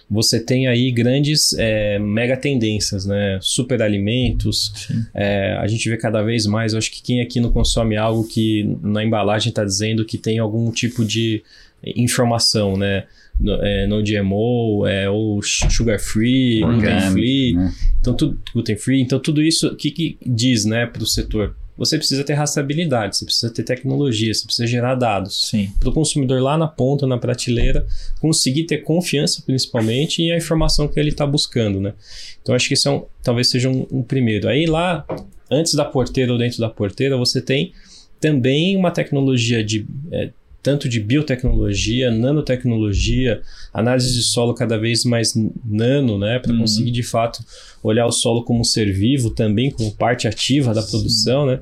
você 0.09 0.39
tem 0.39 0.67
aí 0.67 0.91
grandes 0.91 1.53
é, 1.53 1.99
mega 1.99 2.37
tendências, 2.37 3.05
né? 3.05 3.37
Superalimentos. 3.41 4.87
É, 5.13 5.57
a 5.59 5.67
gente 5.67 5.89
vê 5.89 5.97
cada 5.97 6.21
vez 6.21 6.45
mais, 6.45 6.73
eu 6.73 6.79
acho 6.79 6.91
que 6.91 7.01
quem 7.01 7.21
aqui 7.21 7.39
não 7.39 7.51
consome 7.51 7.97
algo 7.97 8.25
que 8.27 8.77
na 8.81 9.03
embalagem 9.03 9.49
está 9.49 9.65
dizendo 9.65 10.05
que 10.05 10.17
tem 10.17 10.39
algum 10.39 10.71
tipo 10.71 11.03
de 11.03 11.43
informação, 11.83 12.77
né? 12.77 13.05
No, 13.39 13.53
é, 13.61 13.85
no 13.85 14.01
GMO, 14.01 14.87
é, 14.87 15.07
ou 15.07 15.43
sugar 15.43 15.99
free, 15.99 16.61
gluten 16.61 17.01
free, 17.11 17.53
né? 17.53 17.71
então 18.01 18.15
tudo 18.15 18.39
gluten 18.51 18.75
free, 18.75 18.99
então 18.99 19.19
tudo 19.19 19.43
isso 19.43 19.67
o 19.67 19.75
que, 19.75 19.91
que 19.91 20.17
diz, 20.25 20.65
né, 20.65 20.87
para 20.87 21.03
o 21.03 21.05
setor? 21.05 21.55
Você 21.77 21.97
precisa 21.97 22.23
ter 22.23 22.33
rastreabilidade, 22.33 23.17
você 23.17 23.25
precisa 23.25 23.53
ter 23.53 23.63
tecnologia, 23.63 24.33
você 24.33 24.45
precisa 24.45 24.67
gerar 24.67 24.95
dados. 24.95 25.47
Para 25.79 25.89
o 25.89 25.93
consumidor 25.93 26.41
lá 26.41 26.57
na 26.57 26.67
ponta, 26.67 27.05
na 27.05 27.17
prateleira, 27.17 27.85
conseguir 28.19 28.63
ter 28.63 28.79
confiança 28.79 29.43
principalmente 29.45 30.23
e 30.23 30.31
a 30.31 30.37
informação 30.37 30.87
que 30.87 30.99
ele 30.99 31.09
está 31.09 31.25
buscando, 31.25 31.79
né? 31.79 31.93
Então 32.41 32.55
acho 32.55 32.67
que 32.67 32.73
isso 32.73 32.87
é 32.87 32.91
um, 32.91 33.05
talvez 33.21 33.49
seja 33.49 33.69
um, 33.69 33.85
um 33.91 34.01
primeiro. 34.01 34.47
Aí 34.47 34.65
lá, 34.65 35.05
antes 35.51 35.75
da 35.75 35.85
porteira 35.85 36.31
ou 36.31 36.37
dentro 36.37 36.59
da 36.59 36.69
porteira, 36.69 37.15
você 37.15 37.41
tem 37.41 37.73
também 38.19 38.75
uma 38.75 38.89
tecnologia 38.89 39.63
de 39.63 39.85
é, 40.11 40.31
tanto 40.61 40.89
de 40.89 40.99
biotecnologia, 40.99 42.11
nanotecnologia, 42.11 43.41
análise 43.73 44.13
de 44.13 44.23
solo 44.23 44.53
cada 44.53 44.77
vez 44.77 45.05
mais 45.05 45.33
nano, 45.65 46.17
né, 46.17 46.39
para 46.39 46.51
uhum. 46.51 46.59
conseguir 46.59 46.91
de 46.91 47.03
fato 47.03 47.43
olhar 47.81 48.05
o 48.05 48.11
solo 48.11 48.43
como 48.43 48.61
um 48.61 48.63
ser 48.63 48.91
vivo 48.91 49.29
também 49.29 49.71
como 49.71 49.91
parte 49.93 50.27
ativa 50.27 50.73
da 50.73 50.81
Sim. 50.81 50.91
produção, 50.91 51.45
né? 51.45 51.59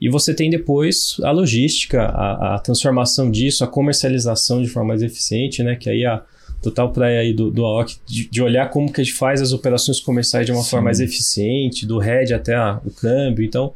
E 0.00 0.08
você 0.08 0.32
tem 0.32 0.48
depois 0.48 1.16
a 1.22 1.30
logística, 1.30 2.02
a, 2.02 2.54
a, 2.54 2.58
transformação 2.58 3.30
disso, 3.30 3.62
a 3.62 3.66
comercialização 3.66 4.62
de 4.62 4.68
forma 4.68 4.88
mais 4.88 5.02
eficiente, 5.02 5.62
né? 5.62 5.76
Que 5.76 5.90
aí 5.90 6.06
a 6.06 6.22
total 6.62 6.90
praia 6.90 7.20
aí 7.20 7.34
do, 7.34 7.50
do 7.50 7.64
AOC 7.64 7.96
de, 8.06 8.28
de, 8.28 8.42
olhar 8.42 8.70
como 8.70 8.90
que 8.90 9.00
a 9.00 9.04
gente 9.04 9.16
faz 9.16 9.42
as 9.42 9.52
operações 9.52 10.00
comerciais 10.00 10.46
de 10.46 10.52
uma 10.52 10.62
Sim. 10.62 10.70
forma 10.70 10.84
mais 10.86 11.00
eficiente, 11.00 11.86
do 11.86 11.98
head 11.98 12.32
até 12.32 12.54
a, 12.54 12.80
o 12.84 12.90
câmbio. 12.90 13.44
Então, 13.44 13.74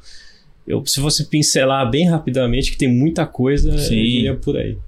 eu, 0.66 0.84
se 0.86 1.00
você 1.00 1.24
pincelar 1.24 1.88
bem 1.90 2.08
rapidamente, 2.08 2.70
que 2.70 2.78
tem 2.78 2.88
muita 2.88 3.26
coisa, 3.26 3.76
Sim. 3.78 4.22
eu 4.22 4.36
por 4.38 4.56
aí. 4.56 4.78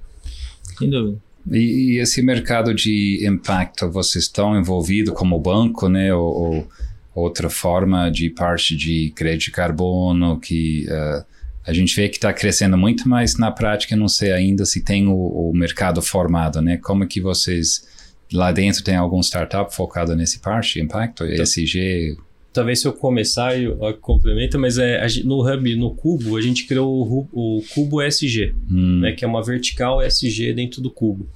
Sem 0.78 0.88
dúvida. 0.88 1.18
E, 1.50 1.58
e, 1.94 1.98
esse 1.98 2.22
mercado 2.22 2.74
de 2.74 3.24
impacto, 3.26 3.90
vocês 3.90 4.24
estão 4.24 4.58
envolvidos 4.58 5.14
como 5.14 5.38
banco, 5.38 5.88
né? 5.88 6.12
Ou, 6.12 6.26
ou, 6.26 6.68
outra 7.14 7.48
forma 7.48 8.10
de 8.10 8.28
parte 8.28 8.76
de 8.76 9.10
crédito 9.16 9.46
de 9.46 9.50
carbono 9.50 10.38
que 10.38 10.86
uh, 10.90 11.24
a 11.66 11.72
gente 11.72 11.96
vê 11.96 12.10
que 12.10 12.16
está 12.16 12.30
crescendo 12.30 12.76
muito, 12.76 13.08
mas 13.08 13.38
na 13.38 13.50
prática 13.50 13.96
não 13.96 14.06
sei 14.06 14.32
ainda 14.32 14.66
se 14.66 14.82
tem 14.82 15.06
o, 15.08 15.14
o 15.14 15.52
mercado 15.54 16.02
formado, 16.02 16.60
né? 16.60 16.76
Como 16.76 17.06
que 17.06 17.20
vocês 17.20 17.86
lá 18.32 18.52
dentro 18.52 18.84
tem 18.84 18.96
algum 18.96 19.20
startup 19.20 19.74
focado 19.74 20.14
nesse 20.14 20.40
parte 20.40 20.74
de 20.74 20.82
impacto, 20.82 21.24
ESG? 21.24 22.18
Talvez 22.56 22.80
se 22.80 22.88
eu 22.88 22.92
começar 22.94 23.60
eu, 23.60 23.78
eu 23.82 23.94
complemento, 23.98 24.58
mas 24.58 24.78
é, 24.78 25.04
a, 25.04 25.06
no 25.24 25.46
Hub, 25.46 25.76
no 25.76 25.94
Cubo, 25.94 26.36
a 26.38 26.40
gente 26.40 26.66
criou 26.66 27.28
o, 27.30 27.58
o 27.58 27.62
Cubo 27.74 28.00
SG, 28.02 28.54
hum. 28.70 29.00
né, 29.00 29.12
que 29.12 29.24
é 29.24 29.28
uma 29.28 29.42
vertical 29.42 30.02
SG 30.02 30.54
dentro 30.54 30.80
do 30.80 30.90
Cubo. 30.90 31.28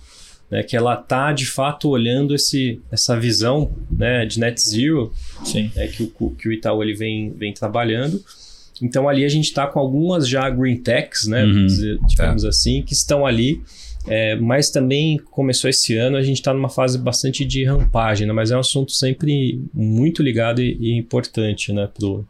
Né, 0.50 0.62
que 0.62 0.76
ela 0.76 0.96
tá 0.96 1.32
de 1.32 1.46
fato 1.46 1.90
olhando 1.90 2.34
esse, 2.34 2.80
essa 2.90 3.20
visão 3.20 3.70
né, 3.90 4.24
de 4.24 4.40
net 4.40 4.60
zero 4.60 5.12
Sim. 5.44 5.70
Né, 5.76 5.86
que, 5.88 6.02
o, 6.02 6.30
que 6.30 6.48
o 6.48 6.52
Itaú 6.52 6.82
ele 6.82 6.94
vem, 6.94 7.30
vem 7.30 7.52
trabalhando. 7.52 8.20
Então 8.82 9.06
ali 9.06 9.24
a 9.24 9.28
gente 9.28 9.44
está 9.44 9.66
com 9.66 9.78
algumas 9.78 10.26
já 10.26 10.48
green 10.48 10.78
techs, 10.78 11.26
né, 11.26 11.44
uhum. 11.44 11.66
digamos 12.08 12.42
tá. 12.42 12.48
assim, 12.48 12.82
que 12.82 12.94
estão 12.94 13.26
ali 13.26 13.62
é, 14.06 14.34
mas 14.36 14.70
também 14.70 15.18
começou 15.30 15.68
esse 15.68 15.96
ano, 15.96 16.16
a 16.16 16.22
gente 16.22 16.38
está 16.38 16.54
numa 16.54 16.68
fase 16.68 16.98
bastante 16.98 17.44
de 17.44 17.64
rampagem, 17.64 18.26
né? 18.26 18.32
mas 18.32 18.50
é 18.50 18.56
um 18.56 18.60
assunto 18.60 18.92
sempre 18.92 19.62
muito 19.74 20.22
ligado 20.22 20.60
e, 20.60 20.76
e 20.80 20.96
importante 20.96 21.72
né? 21.72 21.86
Pro, 21.86 22.26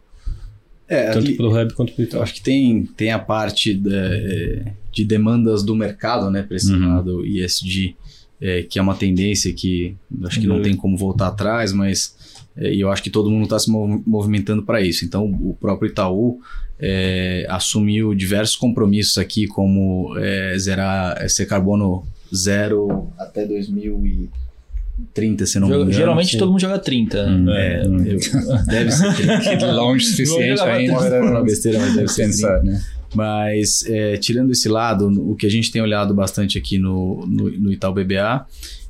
é, 0.89 1.13
tanto 1.13 1.33
para 1.37 1.47
o 1.47 1.63
Hub 1.63 1.75
quanto 1.75 1.93
para 1.93 2.05
o 2.05 2.09
Eu 2.13 2.23
acho 2.23 2.35
que 2.35 2.43
tem, 2.43 2.85
tem 2.97 3.13
a 3.13 3.19
parte 3.19 3.73
de, 3.73 4.65
de 4.91 5.05
demandas 5.05 5.63
do 5.63 5.77
mercado 5.77 6.29
né? 6.31 6.43
para 6.43 6.57
esse 6.57 6.73
uhum. 6.73 6.89
lado 6.89 7.25
ESG, 7.25 7.95
é, 8.41 8.63
que 8.63 8.79
é 8.79 8.83
uma 8.83 8.97
tendência 8.97 9.53
que 9.53 9.95
acho 10.25 10.41
que 10.41 10.49
não 10.49 10.57
uhum. 10.57 10.63
tem 10.63 10.75
como 10.75 10.97
voltar 10.97 11.29
atrás, 11.29 11.73
mas 11.73 12.17
é, 12.57 12.75
eu 12.75 12.91
acho 12.91 13.03
que 13.03 13.11
todo 13.11 13.31
mundo 13.31 13.45
está 13.45 13.59
se 13.59 13.71
movimentando 13.71 14.65
para 14.65 14.81
isso. 14.81 15.05
Então, 15.05 15.25
o 15.25 15.57
próprio 15.61 15.89
Itaú 15.89 16.41
é, 16.81 17.47
assumiu 17.49 18.15
diversos 18.15 18.57
compromissos 18.57 19.19
aqui, 19.19 19.47
como 19.47 20.17
é, 20.19 20.59
zerar, 20.59 21.23
é, 21.23 21.29
ser 21.29 21.47
carbono 21.47 22.05
zero 22.35 23.13
até 23.19 23.45
2030, 23.45 25.47
se 25.47 25.61
não 25.61 25.69
me 25.69 25.75
engano. 25.75 25.93
Geralmente 25.93 26.39
todo 26.39 26.51
mundo 26.51 26.61
joga 26.61 26.79
30. 26.79 27.27
Hum, 27.27 27.51
é, 27.51 27.83
hum. 27.87 28.05
Eu, 28.05 28.19
deve 28.67 28.91
ser 28.91 29.15
30. 29.15 29.73
longe 29.73 30.07
o 30.07 30.09
suficiente 30.09 30.61
ainda. 30.63 31.07
É 31.07 31.21
uma 31.21 31.43
besteira, 31.43 31.79
mas 31.79 31.95
deve 31.95 32.09
ser 32.09 32.27
Pensar, 32.27 32.63
né? 32.63 32.83
Mas, 33.15 33.85
é, 33.87 34.17
tirando 34.17 34.53
esse 34.53 34.69
lado, 34.69 35.09
o 35.31 35.35
que 35.35 35.45
a 35.45 35.51
gente 35.51 35.73
tem 35.73 35.83
olhado 35.83 36.15
bastante 36.15 36.57
aqui 36.57 36.79
no, 36.79 37.27
no, 37.27 37.51
no 37.51 37.73
Itaú 37.73 37.93
BBA 37.93 38.47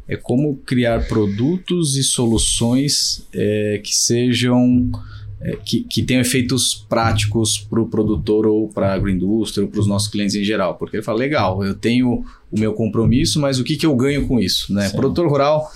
é 0.07 0.17
como 0.17 0.57
criar 0.57 1.07
produtos 1.07 1.97
e 1.97 2.03
soluções 2.03 3.27
é, 3.33 3.81
que 3.83 3.95
sejam 3.95 4.91
é, 5.43 5.57
que, 5.57 5.83
que 5.85 6.03
tenham 6.03 6.21
efeitos 6.21 6.75
práticos 6.89 7.59
para 7.59 7.81
o 7.81 7.89
produtor 7.89 8.47
ou 8.47 8.69
para 8.69 8.89
a 8.89 8.95
agroindústria 8.95 9.65
ou 9.65 9.71
para 9.71 9.81
os 9.81 9.87
nossos 9.87 10.09
clientes 10.09 10.35
em 10.37 10.45
geral. 10.45 10.75
Porque 10.77 10.97
ele 10.97 11.03
fala, 11.03 11.19
legal, 11.19 11.65
eu 11.65 11.75
tenho 11.75 12.25
o 12.51 12.59
meu 12.59 12.73
compromisso, 12.75 13.41
mas 13.41 13.59
o 13.59 13.65
que, 13.65 13.77
que 13.77 13.87
eu 13.87 13.95
ganho 13.95 14.27
com 14.27 14.39
isso? 14.39 14.73
Né? 14.73 14.91
Produtor 14.91 15.29
rural 15.29 15.71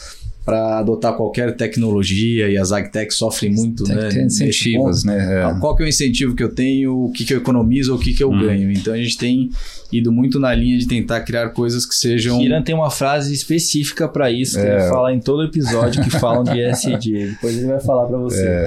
para 0.44 0.78
adotar 0.78 1.16
qualquer 1.16 1.56
tecnologia 1.56 2.50
e 2.50 2.58
as 2.58 2.70
agtech 2.70 3.12
sofrem 3.14 3.50
muito, 3.50 3.84
Tem 3.84 3.96
né? 3.96 4.08
Tem 4.08 4.26
incentivos, 4.26 5.02
né? 5.02 5.42
É. 5.42 5.60
Qual 5.60 5.74
que 5.74 5.82
é 5.82 5.86
o 5.86 5.88
incentivo 5.88 6.34
que 6.34 6.42
eu 6.42 6.54
tenho, 6.54 7.04
o 7.04 7.12
que, 7.12 7.24
que 7.24 7.32
eu 7.32 7.38
economizo, 7.38 7.94
o 7.94 7.98
que, 7.98 8.12
que 8.12 8.22
eu 8.22 8.30
hum. 8.30 8.40
ganho. 8.40 8.70
Então 8.70 8.92
a 8.92 8.96
gente 8.96 9.16
tem 9.16 9.50
ido 9.90 10.12
muito 10.12 10.38
na 10.38 10.54
linha 10.54 10.76
de 10.76 10.86
tentar 10.86 11.20
criar 11.20 11.50
coisas 11.50 11.86
que 11.86 11.94
sejam. 11.94 12.38
Kiran 12.38 12.62
tem 12.62 12.74
uma 12.74 12.90
frase 12.90 13.32
específica 13.32 14.06
para 14.06 14.30
isso, 14.30 14.60
que 14.60 14.66
é. 14.66 14.80
ele 14.80 14.88
fala 14.88 15.14
em 15.14 15.20
todo 15.20 15.44
episódio 15.44 16.02
que 16.02 16.10
falam 16.10 16.44
de 16.44 16.60
ESG. 16.60 17.30
Depois 17.30 17.56
ele 17.56 17.66
vai 17.66 17.80
falar 17.80 18.06
para 18.06 18.18
você. 18.18 18.46
É, 18.46 18.66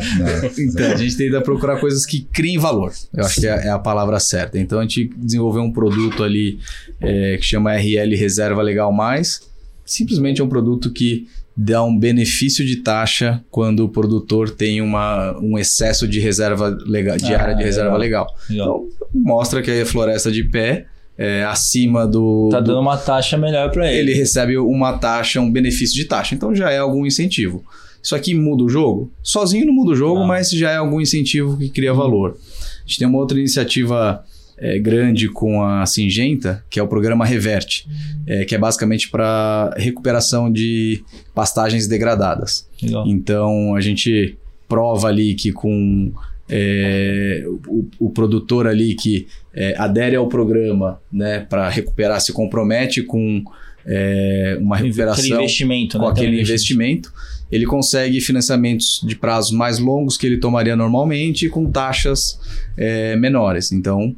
então 0.58 0.92
a 0.92 0.96
gente 0.96 1.16
tenta 1.16 1.42
procurar 1.42 1.80
coisas 1.80 2.06
que 2.06 2.22
criem 2.22 2.58
valor. 2.58 2.92
Eu 3.14 3.26
acho 3.26 3.40
que 3.40 3.48
é, 3.48 3.68
é, 3.68 3.70
a 3.70 3.80
palavra 3.80 4.20
certa. 4.20 4.58
Então 4.58 4.80
a 4.80 4.82
gente 4.82 5.12
desenvolveu 5.16 5.62
um 5.62 5.72
produto 5.72 6.24
ali 6.24 6.60
é, 7.02 7.38
que 7.38 7.46
chama 7.46 7.76
RL 7.76 8.16
Reserva 8.16 8.62
Legal 8.62 8.92
Mais. 8.92 9.42
Simplesmente 9.86 10.42
é 10.42 10.44
um 10.44 10.50
produto 10.50 10.92
que 10.92 11.28
dá 11.58 11.84
um 11.84 11.98
benefício 11.98 12.64
de 12.64 12.78
taxa 12.78 13.44
quando 13.50 13.80
o 13.80 13.90
produtor 13.90 14.52
tem 14.52 14.80
uma, 14.80 15.36
um 15.40 15.58
excesso 15.58 16.08
de 16.08 16.20
reserva 16.20 16.78
legal, 16.86 17.18
de 17.18 17.34
ah, 17.34 17.42
área 17.42 17.56
de 17.56 17.64
reserva 17.64 17.98
legal. 17.98 18.28
legal. 18.48 18.88
Então, 18.88 18.88
mostra 19.14 19.62
que 19.64 19.72
a 19.72 19.86
floresta 19.86 20.32
de 20.32 20.44
pé 20.44 20.86
é, 21.18 21.44
acima 21.46 22.06
do. 22.06 22.50
Tá 22.52 22.60
dando 22.60 22.80
uma 22.80 22.96
taxa 22.96 23.38
melhor 23.38 23.72
para 23.72 23.92
ele. 23.92 24.12
Ele 24.12 24.14
recebe 24.14 24.56
uma 24.58 25.00
taxa, 25.00 25.42
um 25.42 25.52
benefício 25.52 25.96
de 25.96 26.06
taxa. 26.06 26.36
Então 26.36 26.54
já 26.54 26.70
é 26.70 26.78
algum 26.78 27.08
incentivo. 27.08 27.66
Isso 28.04 28.16
aqui 28.16 28.36
muda 28.36 28.64
o 28.64 28.70
jogo? 28.70 29.12
Sozinho 29.24 29.66
não 29.66 29.74
muda 29.74 29.92
o 29.92 29.96
jogo, 29.96 30.20
não. 30.20 30.28
mas 30.28 30.52
já 30.52 30.70
é 30.70 30.78
algum 30.78 31.02
incentivo 31.02 31.58
que 31.58 31.70
cria 31.70 31.92
valor. 31.92 32.38
A 32.40 32.88
gente 32.88 33.00
tem 33.00 33.08
uma 33.08 33.18
outra 33.18 33.40
iniciativa 33.40 34.24
é, 34.58 34.80
grande 34.80 35.30
com 35.30 35.64
a 35.64 35.86
Singenta, 35.86 36.64
que 36.70 36.80
é 36.80 36.84
o 36.84 36.88
programa 36.88 37.26
Reverte, 37.26 37.88
é, 38.26 38.44
que 38.44 38.56
é 38.56 38.58
basicamente 38.58 39.10
para 39.10 39.74
recuperação 39.78 40.52
de 40.52 41.04
pastagens 41.34 41.88
degradadas. 41.88 42.68
Legal. 42.82 43.08
Então 43.08 43.76
a 43.76 43.82
gente 43.82 44.38
prova 44.68 45.08
ali 45.08 45.36
que 45.36 45.52
com 45.52 46.12
é, 46.50 47.44
o, 47.68 47.88
o, 48.00 48.10
produtor 48.10 48.68
ali 48.68 48.96
que 48.96 49.28
é, 49.54 49.76
adere 49.78 50.16
ao 50.16 50.28
programa 50.28 51.00
né, 51.12 51.42
para 51.42 51.70
recuperar, 51.70 52.22
se 52.22 52.32
compromete 52.32 53.04
com 53.04 53.44
é, 53.86 54.58
uma 54.60 54.78
recuperação 54.78 55.24
aquele 55.24 55.36
investimento, 55.36 55.98
com 55.98 56.06
né? 56.06 56.12
aquele 56.12 56.42
investimento, 56.42 57.14
ele 57.52 57.66
consegue 57.66 58.20
financiamentos 58.20 59.02
de 59.06 59.16
prazos 59.16 59.52
mais 59.52 59.80
longos 59.80 60.18
que 60.18 60.26
ele 60.26 60.38
tomaria 60.38 60.76
normalmente 60.76 61.50
com 61.50 61.70
taxas 61.70 62.40
é, 62.78 63.16
menores. 63.16 63.72
Então 63.72 64.16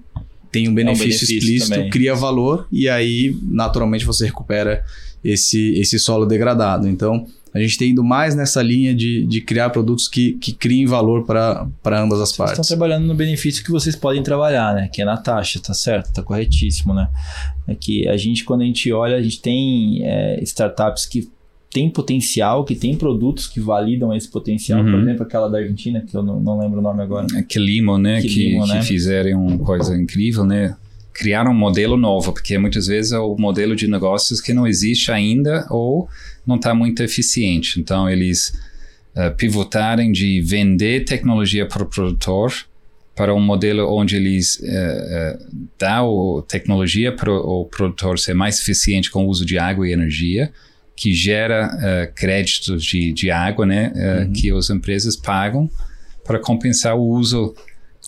tem 0.51 0.67
um 0.67 0.73
benefício, 0.73 1.03
é 1.03 1.05
um 1.05 1.09
benefício 1.09 1.37
explícito, 1.37 1.75
também. 1.75 1.89
cria 1.89 2.15
valor 2.15 2.67
e 2.71 2.89
aí 2.89 3.35
naturalmente 3.43 4.05
você 4.05 4.25
recupera 4.25 4.83
esse, 5.23 5.73
esse 5.79 5.99
solo 5.99 6.25
degradado. 6.25 6.87
Então 6.87 7.25
a 7.53 7.59
gente 7.59 7.77
tem 7.77 7.89
ido 7.89 8.03
mais 8.03 8.35
nessa 8.35 8.61
linha 8.61 8.93
de, 8.93 9.25
de 9.25 9.41
criar 9.41 9.69
produtos 9.71 10.07
que, 10.07 10.33
que 10.33 10.53
criem 10.53 10.85
valor 10.85 11.25
para 11.25 11.67
ambas 11.85 12.21
as 12.21 12.29
vocês 12.29 12.37
partes. 12.37 12.59
estão 12.59 12.77
trabalhando 12.77 13.07
no 13.07 13.15
benefício 13.15 13.63
que 13.63 13.71
vocês 13.71 13.95
podem 13.95 14.21
trabalhar, 14.21 14.73
né? 14.75 14.87
Que 14.91 15.01
é 15.01 15.05
na 15.05 15.17
taxa, 15.17 15.59
tá 15.59 15.73
certo? 15.73 16.13
Tá 16.13 16.21
corretíssimo, 16.21 16.93
né? 16.93 17.09
É 17.67 17.73
que 17.73 18.07
a 18.07 18.15
gente, 18.17 18.43
quando 18.43 18.61
a 18.61 18.65
gente 18.65 18.91
olha, 18.91 19.17
a 19.17 19.21
gente 19.21 19.41
tem 19.41 20.05
é, 20.05 20.39
startups 20.43 21.05
que 21.05 21.27
tem 21.71 21.89
potencial, 21.89 22.65
que 22.65 22.75
tem 22.75 22.95
produtos 22.95 23.47
que 23.47 23.59
validam 23.59 24.13
esse 24.13 24.27
potencial. 24.27 24.81
Uhum. 24.81 24.91
Por 24.91 25.01
exemplo, 25.01 25.23
aquela 25.23 25.47
da 25.47 25.59
Argentina, 25.59 26.01
que 26.01 26.15
eu 26.15 26.23
não, 26.23 26.39
não 26.39 26.59
lembro 26.59 26.79
o 26.79 26.81
nome 26.81 27.03
agora. 27.03 27.27
É 27.35 27.43
Quelimo, 27.43 27.97
né? 27.97 28.21
Quelimo, 28.21 28.65
que, 28.65 28.73
né? 28.73 28.79
que 28.79 28.85
fizeram 28.87 29.45
uma 29.45 29.59
coisa 29.59 29.95
incrível, 29.95 30.43
né? 30.43 30.75
Criaram 31.13 31.51
um 31.51 31.57
modelo 31.57 31.95
novo, 31.95 32.33
porque 32.33 32.57
muitas 32.57 32.87
vezes 32.87 33.11
é 33.11 33.19
o 33.19 33.35
modelo 33.37 33.75
de 33.75 33.87
negócios 33.87 34.41
que 34.41 34.53
não 34.53 34.65
existe 34.65 35.11
ainda 35.11 35.67
ou 35.69 36.07
não 36.45 36.55
está 36.55 36.73
muito 36.73 37.03
eficiente. 37.03 37.79
Então, 37.79 38.09
eles 38.09 38.51
uh, 39.15 39.35
pivotarem 39.35 40.11
de 40.11 40.41
vender 40.41 41.05
tecnologia 41.05 41.67
para 41.67 41.83
o 41.83 41.85
produtor 41.85 42.51
para 43.15 43.35
um 43.35 43.41
modelo 43.41 43.85
onde 43.93 44.15
eles 44.15 44.55
uh, 44.61 44.63
uh, 44.63 45.67
dão 45.77 46.43
tecnologia 46.47 47.11
para 47.11 47.29
o 47.29 47.65
produtor 47.65 48.17
ser 48.17 48.33
mais 48.33 48.61
eficiente 48.61 49.11
com 49.11 49.25
o 49.25 49.27
uso 49.27 49.45
de 49.45 49.57
água 49.57 49.87
e 49.87 49.91
energia, 49.91 50.53
que 50.99 51.13
gera 51.13 51.71
uh, 51.73 52.13
créditos 52.13 52.83
de, 52.83 53.13
de 53.13 53.31
água, 53.31 53.65
né, 53.65 53.93
uhum. 53.95 54.33
que 54.33 54.51
as 54.51 54.69
empresas 54.69 55.15
pagam 55.15 55.69
para 56.25 56.37
compensar 56.37 56.97
o 56.97 57.07
uso 57.07 57.55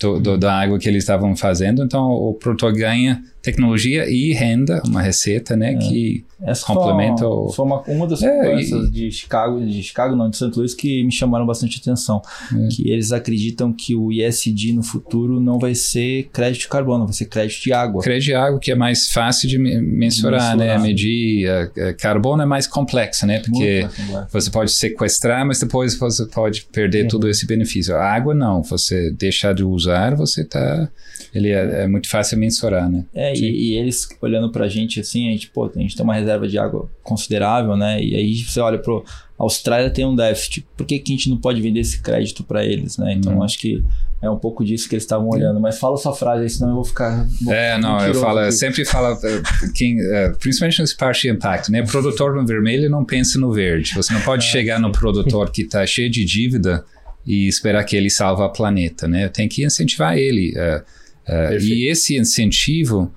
do, 0.01 0.19
do, 0.19 0.37
da 0.37 0.53
água 0.53 0.77
que 0.77 0.89
eles 0.89 1.03
estavam 1.03 1.33
fazendo. 1.33 1.83
Então, 1.83 2.03
o 2.09 2.33
produtor 2.33 2.73
ganha 2.73 3.23
tecnologia 3.41 4.05
e 4.07 4.33
renda, 4.33 4.81
uma 4.85 5.01
receita, 5.01 5.55
né, 5.55 5.73
é. 5.73 5.77
que 5.77 6.23
Essa 6.41 6.65
complementa 6.65 7.23
foi, 7.23 7.27
o... 7.27 7.49
foi 7.49 7.65
uma, 7.65 7.81
uma 7.81 8.07
das 8.07 8.21
é, 8.21 8.55
e... 8.55 8.89
de 8.89 9.11
Chicago, 9.11 9.59
de 9.65 9.81
Chicago 9.81 10.15
não, 10.15 10.29
de 10.29 10.37
St. 10.37 10.51
Louis, 10.55 10.73
que 10.73 11.03
me 11.03 11.11
chamaram 11.11 11.45
bastante 11.45 11.79
atenção, 11.79 12.21
é. 12.53 12.67
que 12.67 12.89
eles 12.89 13.11
acreditam 13.11 13.73
que 13.73 13.95
o 13.95 14.11
ISD 14.11 14.73
no 14.73 14.83
futuro 14.83 15.39
não 15.39 15.57
vai 15.57 15.73
ser 15.73 16.29
crédito 16.31 16.61
de 16.61 16.67
carbono, 16.67 17.05
vai 17.05 17.13
ser 17.13 17.25
crédito 17.25 17.63
de 17.63 17.73
água. 17.73 18.03
Crédito 18.03 18.25
de 18.25 18.35
água 18.35 18.59
que 18.59 18.71
é 18.71 18.75
mais 18.75 19.11
fácil 19.11 19.49
de 19.49 19.57
mensurar, 19.57 20.55
né, 20.55 20.77
medir, 20.77 21.47
uh, 21.49 21.97
carbono 21.97 22.43
é 22.43 22.45
mais 22.45 22.67
complexo, 22.67 23.25
né, 23.25 23.39
porque 23.39 23.87
você 24.31 24.51
pode 24.51 24.71
sequestrar, 24.71 25.45
mas 25.45 25.59
depois 25.59 25.97
você 25.97 26.25
pode 26.27 26.67
perder 26.71 27.07
todo 27.07 27.27
esse 27.27 27.45
benefício. 27.47 27.95
A 27.95 28.03
água 28.03 28.35
não, 28.35 28.61
você 28.61 29.11
deixar 29.11 29.53
de 29.53 29.63
usar, 29.63 30.15
você 30.15 30.43
tá, 30.43 30.89
ele 31.33 31.49
é, 31.49 31.83
é 31.83 31.87
muito 31.87 32.09
fácil 32.09 32.37
mensurar, 32.37 32.89
né. 32.89 33.05
É, 33.13 33.33
e, 33.33 33.71
e, 33.71 33.77
eles 33.77 34.07
olhando 34.21 34.51
pra 34.51 34.67
gente 34.67 34.99
assim, 34.99 35.29
a 35.29 35.31
gente, 35.31 35.49
pô, 35.49 35.71
a 35.73 35.79
gente 35.79 35.95
tem 35.95 36.03
uma 36.03 36.15
reserva 36.15 36.47
de 36.47 36.57
água 36.57 36.89
considerável, 37.03 37.77
né? 37.77 38.01
E 38.03 38.15
aí 38.15 38.35
você 38.35 38.59
olha 38.59 38.77
pro 38.77 39.03
a 39.41 39.43
Austrália 39.43 39.89
tem 39.89 40.05
um 40.05 40.15
déficit. 40.15 40.67
Por 40.77 40.85
que, 40.85 40.99
que 40.99 41.13
a 41.13 41.15
gente 41.15 41.27
não 41.27 41.37
pode 41.37 41.59
vender 41.59 41.79
esse 41.79 41.99
crédito 41.99 42.43
para 42.43 42.63
eles, 42.63 42.97
né? 42.97 43.13
Então 43.13 43.39
hum. 43.39 43.43
acho 43.43 43.57
que 43.57 43.83
é 44.21 44.29
um 44.29 44.37
pouco 44.37 44.63
disso 44.63 44.87
que 44.87 44.93
eles 44.93 45.03
estavam 45.03 45.27
olhando. 45.27 45.59
Mas 45.59 45.79
fala 45.79 45.97
sua 45.97 46.13
frase 46.13 46.43
aí, 46.43 46.49
senão 46.49 46.69
eu 46.69 46.75
vou 46.75 46.83
ficar. 46.83 47.27
Vou 47.41 47.51
é, 47.51 47.75
não, 47.79 47.99
eu 48.05 48.13
falo, 48.13 48.39
eu 48.41 48.51
sempre 48.51 48.85
falo, 48.85 49.17
eh, 49.25 49.41
quem, 49.73 49.99
eh, 49.99 50.31
principalmente 50.39 50.79
nesse 50.79 50.95
parte 50.95 51.23
de 51.23 51.29
impacto, 51.29 51.71
né? 51.71 51.81
O 51.81 51.87
produtor 51.87 52.35
no 52.35 52.45
vermelho 52.45 52.87
não 52.87 53.03
pensa 53.03 53.39
no 53.39 53.51
verde. 53.51 53.95
Você 53.95 54.13
não 54.13 54.21
pode 54.21 54.45
é, 54.45 54.47
chegar 54.47 54.75
sim. 54.75 54.83
no 54.83 54.91
produtor 54.91 55.49
que 55.49 55.63
está 55.63 55.87
cheio 55.87 56.09
de 56.09 56.23
dívida 56.23 56.85
e 57.25 57.47
esperar 57.47 57.83
que 57.83 57.95
ele 57.95 58.11
salve 58.11 58.43
o 58.43 58.49
planeta, 58.49 59.07
né? 59.07 59.27
Tem 59.27 59.49
que 59.49 59.65
incentivar 59.65 60.15
ele. 60.15 60.53
Uh, 60.55 60.83
uh, 61.27 61.59
e 61.59 61.87
esse 61.87 62.17
incentivo 62.17 63.13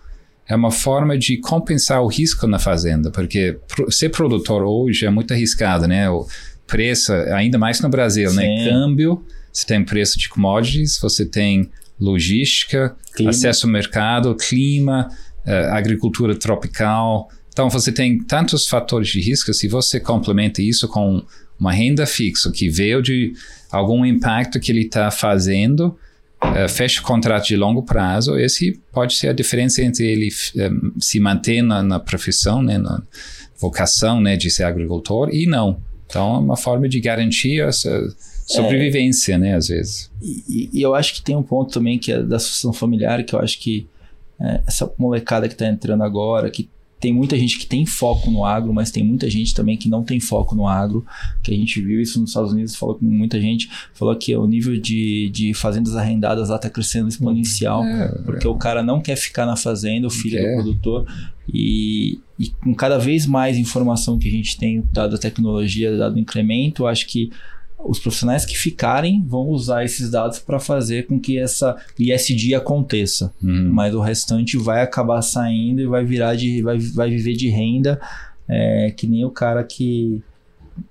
é 0.46 0.54
uma 0.54 0.70
forma 0.70 1.16
de 1.16 1.38
compensar 1.38 2.02
o 2.02 2.06
risco 2.06 2.46
na 2.46 2.58
fazenda, 2.58 3.10
porque 3.10 3.58
ser 3.90 4.10
produtor 4.10 4.62
hoje 4.62 5.06
é 5.06 5.10
muito 5.10 5.32
arriscado, 5.32 5.86
né? 5.86 6.08
O 6.10 6.26
preço, 6.66 7.12
ainda 7.12 7.58
mais 7.58 7.80
no 7.80 7.88
Brasil, 7.88 8.32
né? 8.32 8.42
Sim. 8.42 8.64
né? 8.64 8.70
Câmbio, 8.70 9.24
você 9.52 9.66
tem 9.66 9.84
preço 9.84 10.18
de 10.18 10.28
commodities, 10.28 10.98
você 11.00 11.24
tem 11.24 11.70
logística, 11.98 12.94
clima. 13.14 13.30
acesso 13.30 13.66
ao 13.66 13.72
mercado, 13.72 14.34
clima, 14.34 15.08
uh, 15.46 15.72
agricultura 15.72 16.34
tropical. 16.34 17.30
Então 17.48 17.70
você 17.70 17.92
tem 17.92 18.18
tantos 18.18 18.66
fatores 18.66 19.08
de 19.08 19.20
risco, 19.20 19.54
se 19.54 19.68
você 19.68 20.00
complementa 20.00 20.60
isso 20.60 20.88
com 20.88 21.22
uma 21.58 21.72
renda 21.72 22.04
fixa 22.04 22.50
que 22.50 22.68
veio 22.68 23.00
de 23.00 23.32
algum 23.70 24.04
impacto 24.04 24.58
que 24.58 24.72
ele 24.72 24.82
está 24.82 25.10
fazendo, 25.10 25.96
uh, 26.44 26.68
fecha 26.68 27.00
o 27.00 27.04
contrato 27.04 27.46
de 27.46 27.56
longo 27.56 27.82
prazo, 27.82 28.38
esse 28.38 28.80
pode 28.92 29.14
ser 29.14 29.28
a 29.28 29.32
diferença 29.32 29.82
entre 29.82 30.06
ele 30.06 30.28
uh, 30.28 31.00
se 31.00 31.18
manter 31.20 31.62
na, 31.62 31.82
na, 31.82 32.00
profissão, 32.00 32.62
né, 32.62 32.78
na 32.78 33.02
vocação 33.58 34.20
né, 34.20 34.36
de 34.36 34.50
ser 34.50 34.64
agricultor 34.64 35.30
e 35.32 35.46
não. 35.46 35.80
Então, 36.06 36.36
é 36.36 36.38
uma 36.38 36.56
forma 36.56 36.88
de 36.88 37.00
garantir 37.00 37.60
essa 37.60 37.90
sobrevivência, 38.46 39.34
é, 39.34 39.38
né, 39.38 39.54
às 39.56 39.68
vezes. 39.68 40.10
E, 40.22 40.70
e, 40.72 40.82
eu 40.82 40.94
acho 40.94 41.14
que 41.14 41.22
tem 41.22 41.34
um 41.34 41.42
ponto 41.42 41.72
também 41.72 41.98
que 41.98 42.12
é 42.12 42.22
da 42.22 42.36
associação 42.36 42.72
familiar, 42.72 43.24
que 43.24 43.34
eu 43.34 43.40
acho 43.40 43.58
que 43.58 43.86
é, 44.40 44.60
essa 44.66 44.90
molecada 44.98 45.48
que 45.48 45.54
está 45.54 45.66
entrando 45.66 46.02
agora, 46.02 46.50
que 46.50 46.68
tem 47.04 47.12
muita 47.12 47.36
gente 47.36 47.58
que 47.58 47.66
tem 47.66 47.84
foco 47.84 48.30
no 48.30 48.46
agro, 48.46 48.72
mas 48.72 48.90
tem 48.90 49.04
muita 49.04 49.28
gente 49.28 49.52
também 49.52 49.76
que 49.76 49.90
não 49.90 50.02
tem 50.02 50.18
foco 50.18 50.54
no 50.54 50.66
agro, 50.66 51.04
que 51.42 51.52
a 51.52 51.54
gente 51.54 51.78
viu 51.78 52.00
isso 52.00 52.18
nos 52.18 52.30
Estados 52.30 52.50
Unidos, 52.50 52.74
falou 52.74 52.94
com 52.94 53.04
muita 53.04 53.38
gente, 53.38 53.68
falou 53.92 54.16
que 54.16 54.34
o 54.34 54.46
nível 54.46 54.80
de, 54.80 55.28
de 55.28 55.52
fazendas 55.52 55.96
arrendadas 55.96 56.48
lá 56.48 56.56
está 56.56 56.70
crescendo 56.70 57.06
exponencial, 57.06 57.84
é, 57.84 58.08
porque 58.24 58.46
é. 58.46 58.50
o 58.50 58.54
cara 58.54 58.82
não 58.82 59.02
quer 59.02 59.16
ficar 59.16 59.44
na 59.44 59.54
fazenda, 59.54 60.06
o 60.06 60.10
filho 60.10 60.40
do 60.40 60.54
produtor, 60.54 61.06
e, 61.46 62.20
e 62.38 62.48
com 62.48 62.74
cada 62.74 62.96
vez 62.96 63.26
mais 63.26 63.58
informação 63.58 64.18
que 64.18 64.26
a 64.26 64.30
gente 64.30 64.56
tem 64.56 64.82
dado 64.90 65.14
a 65.14 65.18
tecnologia, 65.18 65.94
dado 65.98 66.18
incremento, 66.18 66.86
acho 66.86 67.06
que 67.06 67.30
os 67.84 67.98
profissionais 67.98 68.44
que 68.44 68.56
ficarem 68.56 69.22
vão 69.26 69.48
usar 69.48 69.84
esses 69.84 70.10
dados 70.10 70.38
para 70.38 70.58
fazer 70.58 71.06
com 71.06 71.20
que 71.20 71.38
essa 71.38 71.76
ISD 71.98 72.54
aconteça. 72.54 73.32
Uhum. 73.42 73.70
Mas 73.72 73.94
o 73.94 74.00
restante 74.00 74.56
vai 74.56 74.82
acabar 74.82 75.22
saindo 75.22 75.80
e 75.80 75.86
vai 75.86 76.04
virar 76.04 76.34
de. 76.34 76.62
vai, 76.62 76.78
vai 76.78 77.10
viver 77.10 77.34
de 77.34 77.48
renda, 77.48 78.00
é, 78.48 78.92
que 78.96 79.06
nem 79.06 79.24
o 79.24 79.30
cara 79.30 79.62
que. 79.62 80.22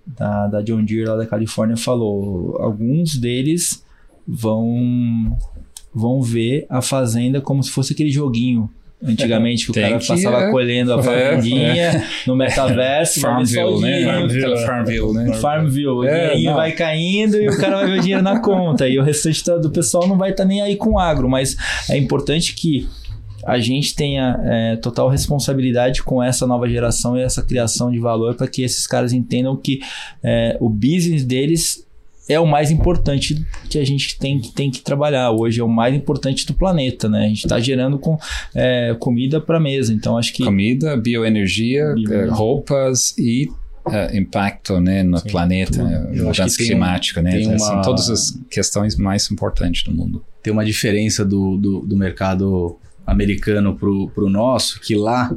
Da, 0.05 0.47
da 0.47 0.61
John 0.61 0.83
Deere 0.83 1.09
lá 1.09 1.17
da 1.17 1.25
Califórnia 1.25 1.75
falou. 1.75 2.57
Alguns 2.61 3.17
deles 3.17 3.83
vão 4.25 5.37
vão 5.93 6.21
ver 6.21 6.65
a 6.69 6.81
fazenda 6.81 7.39
como 7.39 7.61
se 7.61 7.69
fosse 7.69 7.93
aquele 7.93 8.09
joguinho 8.09 8.69
Antigamente, 9.05 9.65
que 9.65 9.71
o 9.71 9.73
cara 9.73 9.99
que, 9.99 10.07
passava 10.07 10.43
é. 10.43 10.51
colhendo 10.51 10.93
a 10.93 10.99
é, 10.99 11.03
fazendinha 11.03 11.83
é. 11.83 12.07
no 12.25 12.35
metaverso. 12.35 13.19
Farmville, 13.21 13.81
né? 13.81 14.05
Farmville, 14.05 14.65
Farmville, 14.65 15.13
né? 15.13 15.33
Farmville. 15.33 16.07
É, 16.07 16.37
e 16.37 16.47
aí 16.47 16.53
vai 16.53 16.71
caindo 16.71 17.35
e 17.35 17.49
o 17.49 17.57
cara 17.57 17.77
vai 17.77 17.87
ver 17.87 17.99
o 17.99 18.01
dinheiro 18.01 18.23
na 18.23 18.39
conta. 18.39 18.87
E 18.87 18.97
o 18.97 19.03
restante 19.03 19.43
do 19.59 19.69
pessoal 19.69 20.07
não 20.07 20.17
vai 20.17 20.31
estar 20.31 20.43
tá 20.43 20.47
nem 20.47 20.61
aí 20.61 20.75
com 20.75 20.97
agro. 20.97 21.29
Mas 21.29 21.57
é 21.89 21.97
importante 21.97 22.53
que 22.53 22.87
a 23.45 23.59
gente 23.59 23.93
tenha 23.93 24.39
é, 24.45 24.75
total 24.77 25.09
responsabilidade 25.09 26.01
com 26.01 26.23
essa 26.23 26.47
nova 26.47 26.67
geração 26.69 27.17
e 27.17 27.21
essa 27.21 27.43
criação 27.43 27.91
de 27.91 27.99
valor 27.99 28.35
para 28.35 28.47
que 28.47 28.61
esses 28.61 28.87
caras 28.87 29.11
entendam 29.11 29.55
que 29.57 29.81
é, 30.23 30.57
o 30.61 30.69
business 30.69 31.25
deles 31.25 31.85
é 32.27 32.39
o 32.39 32.45
mais 32.45 32.71
importante 32.71 33.45
que 33.69 33.77
a 33.77 33.85
gente 33.85 34.17
tem, 34.17 34.39
tem 34.39 34.71
que 34.71 34.81
trabalhar. 34.81 35.31
Hoje 35.31 35.59
é 35.59 35.63
o 35.63 35.67
mais 35.67 35.93
importante 35.93 36.45
do 36.45 36.53
planeta, 36.53 37.09
né? 37.09 37.25
A 37.25 37.27
gente 37.27 37.43
está 37.43 37.59
gerando 37.59 37.99
com, 37.99 38.17
é, 38.55 38.95
comida 38.99 39.41
para 39.41 39.59
mesa, 39.59 39.93
então 39.93 40.17
acho 40.17 40.33
que... 40.33 40.43
Comida, 40.43 40.95
bioenergia, 40.95 41.93
bioenergia. 41.93 42.15
Eh, 42.15 42.29
roupas 42.29 43.13
e 43.17 43.49
uh, 43.85 44.15
impacto 44.15 44.79
né, 44.79 45.03
no 45.03 45.17
Sim, 45.17 45.29
planeta, 45.29 45.83
né, 45.83 46.23
mudança 46.23 46.57
climática, 46.57 47.21
né? 47.21 47.41
Então, 47.41 47.55
assim, 47.55 47.73
uma... 47.73 47.81
todas 47.81 48.09
as 48.09 48.39
questões 48.49 48.95
mais 48.95 49.29
importantes 49.29 49.83
do 49.83 49.93
mundo. 49.93 50.23
Tem 50.41 50.51
uma 50.51 50.65
diferença 50.65 51.25
do, 51.25 51.57
do, 51.57 51.79
do 51.81 51.97
mercado 51.97 52.77
americano 53.05 53.75
para 53.75 54.23
o 54.23 54.29
nosso, 54.29 54.79
que 54.79 54.95
lá 54.95 55.29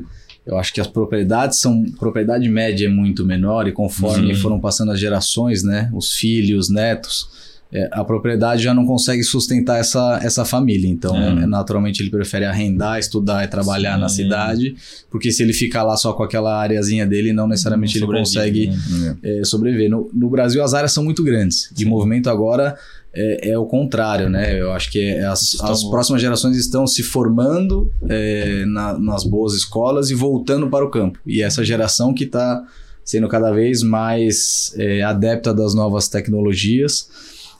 eu 0.46 0.56
acho 0.58 0.72
que 0.72 0.80
as 0.80 0.86
propriedades 0.86 1.58
são. 1.58 1.84
Propriedade 1.98 2.48
média 2.48 2.86
é 2.86 2.90
muito 2.90 3.24
menor, 3.24 3.66
e 3.66 3.72
conforme 3.72 4.34
Sim. 4.34 4.40
foram 4.40 4.60
passando 4.60 4.92
as 4.92 5.00
gerações, 5.00 5.62
né? 5.62 5.90
Os 5.92 6.12
filhos, 6.12 6.70
netos, 6.70 7.28
é, 7.72 7.88
a 7.90 8.04
propriedade 8.04 8.62
já 8.62 8.72
não 8.72 8.86
consegue 8.86 9.24
sustentar 9.24 9.80
essa, 9.80 10.20
essa 10.22 10.44
família. 10.44 10.88
Então, 10.88 11.16
É. 11.16 11.42
é, 11.42 11.46
naturalmente, 11.46 12.00
ele 12.00 12.10
prefere 12.10 12.44
arrendar, 12.44 12.98
estudar 12.98 13.44
e 13.44 13.48
trabalhar 13.48 13.94
Sim. 13.96 14.00
na 14.00 14.08
cidade, 14.08 14.76
porque 15.10 15.32
se 15.32 15.42
ele 15.42 15.52
ficar 15.52 15.82
lá 15.82 15.96
só 15.96 16.12
com 16.12 16.22
aquela 16.22 16.60
areazinha 16.60 17.04
dele, 17.04 17.32
não 17.32 17.48
necessariamente 17.48 17.98
Não 17.98 18.08
ele 18.08 18.18
consegue 18.18 18.68
né? 18.68 19.16
é, 19.22 19.44
sobreviver. 19.44 19.90
No, 19.90 20.08
no 20.14 20.30
Brasil, 20.30 20.62
as 20.62 20.74
áreas 20.74 20.92
são 20.92 21.02
muito 21.02 21.24
grandes. 21.24 21.68
De 21.74 21.82
Sim. 21.82 21.90
movimento 21.90 22.30
agora 22.30 22.76
é, 23.16 23.50
é 23.50 23.58
o 23.58 23.64
contrário, 23.66 24.28
né? 24.28 24.60
Eu 24.60 24.72
acho 24.72 24.90
que 24.90 25.00
é- 25.00 25.24
as, 25.24 25.42
Estão- 25.54 25.70
as 25.70 25.82
próximas 25.84 26.20
gerações 26.20 26.56
estão 26.56 26.86
se 26.86 27.02
formando 27.02 27.90
é, 28.08 28.64
na- 28.66 28.98
nas 28.98 29.24
boas 29.24 29.54
escolas 29.54 30.10
e 30.10 30.14
voltando 30.14 30.68
para 30.68 30.84
o 30.84 30.90
campo. 30.90 31.18
E 31.26 31.42
essa 31.42 31.64
geração 31.64 32.12
que 32.14 32.24
está 32.24 32.62
sendo 33.04 33.28
cada 33.28 33.52
vez 33.52 33.82
mais 33.82 34.74
é, 34.76 35.02
adepta 35.02 35.54
das 35.54 35.74
novas 35.74 36.08
tecnologias. 36.08 37.08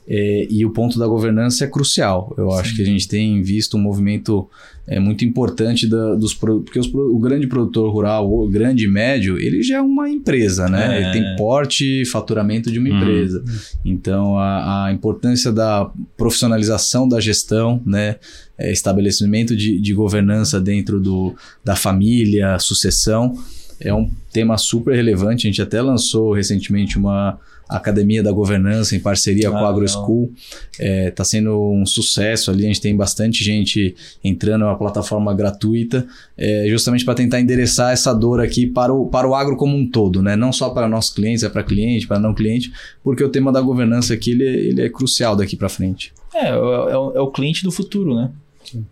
É, 0.09 0.46
e 0.50 0.64
o 0.64 0.70
ponto 0.70 0.98
da 0.98 1.07
governança 1.07 1.64
é 1.64 1.68
crucial. 1.68 2.34
Eu 2.38 2.52
acho 2.52 2.74
que 2.76 2.82
a 2.82 2.84
gente 2.84 3.09
tem 3.09 3.42
visto 3.42 3.76
um 3.76 3.80
movimento 3.80 4.48
é, 4.88 5.00
muito 5.00 5.24
importante 5.24 5.84
da- 5.88 6.14
dos 6.14 6.32
porque 6.32 6.78
os 6.78 6.86
o 6.94 7.18
grande 7.18 7.48
produtor 7.48 7.92
rural, 7.92 8.32
o 8.32 8.48
grande 8.48 8.84
e 8.84 8.88
médio, 8.88 9.36
ele 9.36 9.61
já 9.61 9.78
é 9.78 9.80
uma 9.80 10.09
empresa, 10.09 10.68
né? 10.68 10.96
É. 10.96 11.02
Ele 11.02 11.12
tem 11.12 11.36
porte, 11.36 12.04
faturamento 12.04 12.70
de 12.70 12.78
uma 12.78 12.88
Uhum. 12.88 12.96
empresa. 12.96 13.44
Então 13.84 14.38
a, 14.38 14.84
a 14.86 14.92
importância 14.92 15.50
da 15.50 15.90
profissionalização 16.16 17.09
da 17.09 17.20
gestão, 17.20 17.80
né? 17.84 18.16
É, 18.59 18.70
estabelecimento 18.72 19.54
de, 19.57 19.78
de 19.80 19.92
governança 19.92 20.61
dentro 20.61 20.98
do, 21.00 21.34
da 21.64 21.74
família, 21.76 22.59
sucessão, 22.59 23.34
é 23.81 23.93
um 23.95 24.11
tema 24.33 24.57
super 24.59 24.95
relevante. 24.95 25.47
A 25.47 25.51
gente 25.51 25.62
até 25.62 25.81
lançou 25.83 26.33
recentemente 26.33 26.97
uma 26.99 27.39
Academia 27.68 28.22
da 28.22 28.31
Governança 28.31 28.95
em 28.95 29.01
parceria 29.01 29.51
com 29.51 29.57
Ah, 29.57 29.59
a 29.59 29.62
legal. 29.62 29.74
AgroSchool. 29.74 30.33
Está 30.79 31.24
sendo 31.24 31.61
um 31.72 31.85
sucesso 31.85 32.53
ali, 32.53 32.62
a 32.64 32.68
gente 32.68 32.81
tem 32.81 32.95
bastante 32.97 33.43
gente 33.43 33.93
entrando, 34.22 34.62
é 34.62 34.68
uma 34.68 34.79
plataforma 34.79 35.35
gratuita, 35.35 36.07
é, 36.39 36.66
justamente 36.68 37.05
para 37.05 37.14
tentar 37.14 37.41
endereçar 37.41 37.93
essa 37.93 38.14
dor 38.14 38.41
aqui 38.41 38.68
para 38.68 38.95
o, 38.95 39.07
para 39.07 39.27
o 39.29 39.35
agro 39.35 39.57
como 39.57 39.77
um 39.77 39.89
todo, 39.91 40.22
né? 40.22 40.37
não 40.37 40.53
só 40.53 40.70
para 40.70 40.89
nossos 40.89 41.12
clientes, 41.12 41.43
é 41.43 41.49
para 41.49 41.64
cliente, 41.64 42.07
para 42.07 42.20
não 42.20 42.33
cliente, 42.35 42.70
porque 43.03 43.24
o 43.24 43.29
tema 43.29 43.51
da 43.51 43.61
governança 43.61 44.14
aqui 44.14 44.31
ele, 44.31 44.45
é- 44.47 44.57
ele 44.68 44.83
é 44.83 44.89
crucial 44.89 45.35
daqui 45.35 45.57
para 45.57 45.68
frente. 45.68 46.12
É, 46.35 46.47
é, 46.47 46.51
é 46.51 46.57
o- 46.57 47.12
é 47.16 47.20
o 47.20 47.33
cliente 47.33 47.64
do 47.64 47.72
futuro, 47.72 48.14
né? 48.14 48.31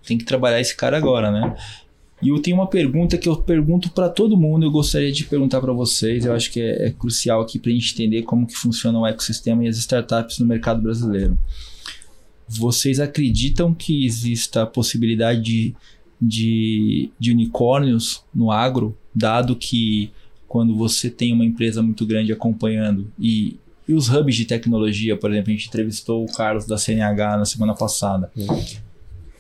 Tem 0.07 0.17
que 0.19 0.25
trabalhar 0.25 0.61
esse 0.61 0.77
cara 0.77 0.97
agora, 0.97 1.31
né? 1.31 1.55
E 2.25 2.31
eu 2.31 2.41
tenho 2.41 2.57
uma 2.57 2.67
pergunta 2.67 3.19
que 3.19 3.29
eu 3.29 3.37
pergunto 3.37 3.91
para 3.91 4.09
todo 4.09 4.35
mundo, 4.35 4.65
eu 4.65 4.71
gostaria 4.71 5.13
de 5.13 5.25
perguntar 5.25 5.61
para 5.61 5.75
vocês, 5.75 6.25
eu 6.25 6.33
acho 6.33 6.51
que 6.51 6.59
é, 6.59 6.87
é 6.87 6.91
crucial 6.91 7.43
aqui 7.43 7.59
para 7.59 7.71
a 7.71 7.75
gente 7.75 7.93
entender 7.93 8.23
como 8.23 8.47
que 8.47 8.57
funciona 8.57 8.99
o 8.99 9.07
ecossistema 9.07 9.63
e 9.63 9.69
as 9.69 9.77
startups 9.77 10.39
no 10.39 10.47
mercado 10.47 10.81
brasileiro. 10.81 11.39
Vocês 12.49 12.99
acreditam 12.99 13.75
que 13.75 14.07
exista 14.07 14.63
a 14.63 14.67
possibilidade 14.67 15.43
de, 15.43 15.77
de, 16.21 17.11
de 17.19 17.31
unicórnios 17.31 18.25
no 18.35 18.51
agro, 18.51 18.97
dado 19.15 19.55
que 19.55 20.11
quando 20.49 20.75
você 20.75 21.11
tem 21.11 21.31
uma 21.31 21.45
empresa 21.45 21.83
muito 21.83 22.07
grande 22.07 22.33
acompanhando 22.33 23.13
e, 23.19 23.59
e 23.87 23.93
os 23.93 24.09
hubs 24.09 24.35
de 24.35 24.47
tecnologia, 24.47 25.15
por 25.15 25.31
exemplo, 25.31 25.51
a 25.51 25.53
gente 25.53 25.69
entrevistou 25.69 26.25
o 26.25 26.33
Carlos 26.33 26.65
da 26.65 26.79
CNH 26.79 27.37
na 27.37 27.45
semana 27.45 27.75
passada. 27.75 28.31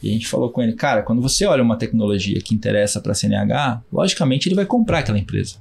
E 0.04 0.10
a 0.10 0.12
gente 0.12 0.26
falou 0.26 0.50
com 0.50 0.60
ele, 0.62 0.74
cara, 0.74 1.02
quando 1.02 1.22
você 1.22 1.46
olha 1.46 1.62
uma 1.62 1.76
tecnologia 1.76 2.40
que 2.40 2.54
interessa 2.54 3.00
para 3.00 3.12
a 3.12 3.14
CNH, 3.14 3.82
logicamente 3.92 4.48
ele 4.48 4.54
vai 4.54 4.66
comprar 4.66 4.98
aquela 4.98 5.18
empresa. 5.18 5.56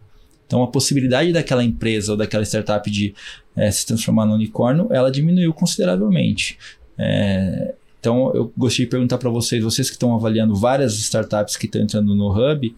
Então 0.45 0.61
a 0.61 0.67
possibilidade 0.67 1.31
daquela 1.31 1.63
empresa 1.63 2.11
ou 2.11 2.17
daquela 2.17 2.43
startup 2.43 2.89
de 2.91 3.15
eh, 3.55 3.71
se 3.71 3.85
transformar 3.85 4.25
no 4.25 4.33
unicórnio, 4.33 4.87
ela 4.91 5.09
diminuiu 5.09 5.53
consideravelmente. 5.53 6.57
É, 6.97 7.73
então 7.99 8.33
eu 8.35 8.51
gostaria 8.55 8.85
de 8.85 8.91
perguntar 8.91 9.17
para 9.17 9.29
vocês, 9.29 9.63
vocês 9.63 9.89
que 9.89 9.95
estão 9.95 10.13
avaliando 10.13 10.53
várias 10.55 10.93
startups 10.95 11.55
que 11.55 11.65
estão 11.65 11.81
entrando 11.81 12.13
no 12.13 12.29
Hub, 12.29 12.75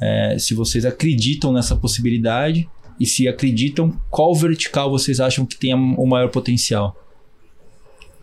eh, 0.00 0.36
se 0.38 0.54
vocês 0.54 0.84
acreditam 0.84 1.52
nessa 1.52 1.74
possibilidade 1.74 2.68
e 2.98 3.04
se 3.04 3.26
acreditam, 3.26 3.92
qual 4.08 4.34
vertical 4.34 4.88
vocês 4.88 5.18
acham 5.18 5.44
que 5.44 5.56
tem 5.56 5.74
o 5.74 6.06
maior 6.06 6.30
potencial? 6.30 6.96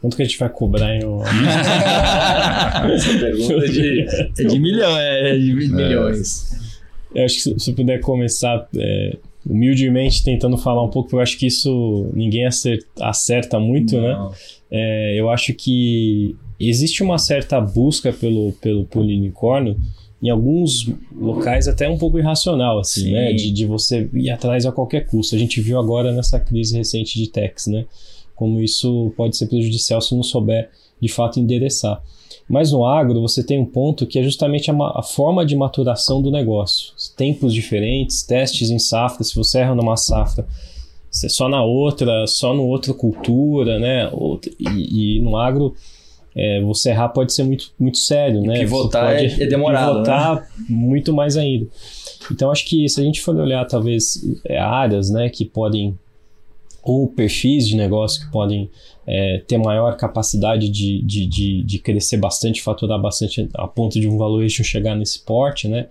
Quanto 0.06 0.18
que 0.18 0.22
a 0.22 0.26
gente 0.26 0.38
vai 0.38 0.50
cobrar 0.50 0.96
em 0.96 1.04
um... 1.04 1.20
Essa 2.94 3.18
pergunta 3.18 3.66
é 3.66 3.68
de, 3.68 4.06
É 4.38 4.44
de 4.44 4.60
milhão, 4.60 4.96
é 5.00 5.36
de 5.36 5.52
milhões. 5.52 6.52
Eu 7.16 7.26
acho 7.26 7.36
que 7.38 7.42
se, 7.42 7.60
se 7.60 7.72
eu 7.72 7.76
puder 7.76 8.00
começar 8.02 8.70
é, 8.78 9.18
humildemente 9.50 10.24
tentando 10.24 10.60
falar 10.60 10.84
um 10.84 10.92
pouco, 10.92 11.16
eu 11.16 11.20
acho 11.20 11.40
que 11.40 11.48
isso 11.48 12.12
ninguém 12.14 12.46
acerta, 12.46 12.86
acerta 13.02 13.60
muito, 13.60 14.00
né? 14.00 14.14
Não. 14.14 14.32
É, 14.70 15.20
eu 15.20 15.32
acho 15.32 15.56
que 15.56 16.36
existe 16.60 17.02
uma 17.02 17.18
certa 17.18 17.60
busca 17.60 18.14
pelo, 18.14 18.52
pelo, 18.62 18.86
pelo 18.86 19.06
unicórnio 19.06 19.76
em 20.22 20.30
alguns 20.30 20.88
locais 21.16 21.68
até 21.68 21.90
um 21.90 21.98
pouco 21.98 22.20
irracional, 22.20 22.78
assim, 22.78 23.06
Sim. 23.06 23.12
né? 23.14 23.34
De, 23.34 23.50
de 23.50 23.66
você 23.66 24.08
ir 24.14 24.30
atrás 24.30 24.68
a 24.68 24.72
qualquer 24.72 25.08
custo. 25.08 25.36
A 25.36 25.40
gente 25.40 25.60
viu 25.62 25.80
agora 25.80 26.12
nessa 26.12 26.40
crise 26.40 26.78
recente 26.78 27.18
de 27.18 27.28
techs, 27.28 27.66
né? 27.66 27.86
Como 28.36 28.62
isso 28.62 29.12
pode 29.16 29.38
ser 29.38 29.48
prejudicial 29.48 30.02
se 30.02 30.16
não 30.16 30.24
souber 30.24 30.70
de 31.02 31.08
fato 31.08 31.40
endereçar. 31.40 32.02
Mas 32.48 32.72
no 32.72 32.86
agro 32.86 33.22
você 33.22 33.44
tem 33.44 33.60
um 33.60 33.66
ponto 33.66 34.06
que 34.06 34.20
é 34.20 34.24
justamente 34.24 34.70
a, 34.70 34.76
a 34.96 35.02
forma 35.02 35.46
de 35.46 35.56
maturação 35.56 36.22
do 36.22 36.30
negócio. 36.30 36.94
Tempos 37.18 37.54
diferentes, 37.54 38.24
testes 38.24 38.70
em 38.70 38.78
safra, 38.80 39.24
se 39.24 39.36
você 39.36 39.60
erra 39.60 39.74
numa 39.74 39.98
safra, 39.98 40.46
você 41.10 41.28
só 41.30 41.48
na 41.50 41.64
outra, 41.64 42.28
só 42.28 42.54
no 42.54 42.64
outra 42.68 42.94
cultura, 42.94 43.80
né? 43.80 44.12
E, 44.60 45.18
e 45.18 45.22
no 45.22 45.38
agro 45.38 45.74
é, 46.36 46.62
você 46.62 46.90
errar 46.90 47.10
pode 47.10 47.34
ser 47.34 47.44
muito, 47.44 47.72
muito 47.80 47.98
sério, 47.98 48.42
né? 48.42 48.60
pivotar 48.60 49.16
Você 49.16 49.22
pode 49.30 49.42
é- 49.42 49.46
é 49.46 49.48
demorado, 49.48 49.94
Pivotar 49.94 50.48
muito 50.70 51.14
mais 51.14 51.38
ainda. 51.38 51.66
Então 52.32 52.52
acho 52.52 52.66
que 52.66 52.88
se 52.90 53.00
a 53.00 53.04
gente 53.04 53.22
for 53.22 53.36
olhar 53.38 53.66
talvez 53.66 54.22
é, 54.46 54.60
áreas, 54.60 55.10
né, 55.10 55.30
que 55.30 55.46
podem 55.46 55.98
ou 56.86 57.08
perfis 57.08 57.68
de 57.68 57.76
negócio 57.76 58.24
que 58.24 58.32
podem 58.32 58.70
é, 59.08 59.40
ter 59.48 59.58
maior 59.58 59.98
capacidade 59.98 60.70
de, 60.70 61.02
de, 61.02 61.26
de, 61.26 61.64
de 61.64 61.80
crescer 61.80 62.18
bastante, 62.18 62.62
faturar 62.62 63.02
bastante 63.02 63.50
a 63.56 63.68
ponto 63.68 64.00
de 64.00 64.08
um 64.08 64.18
valuation 64.18 64.64
chegar 64.64 64.96
nesse 64.96 65.26
porte, 65.26 65.68
né? 65.68 65.88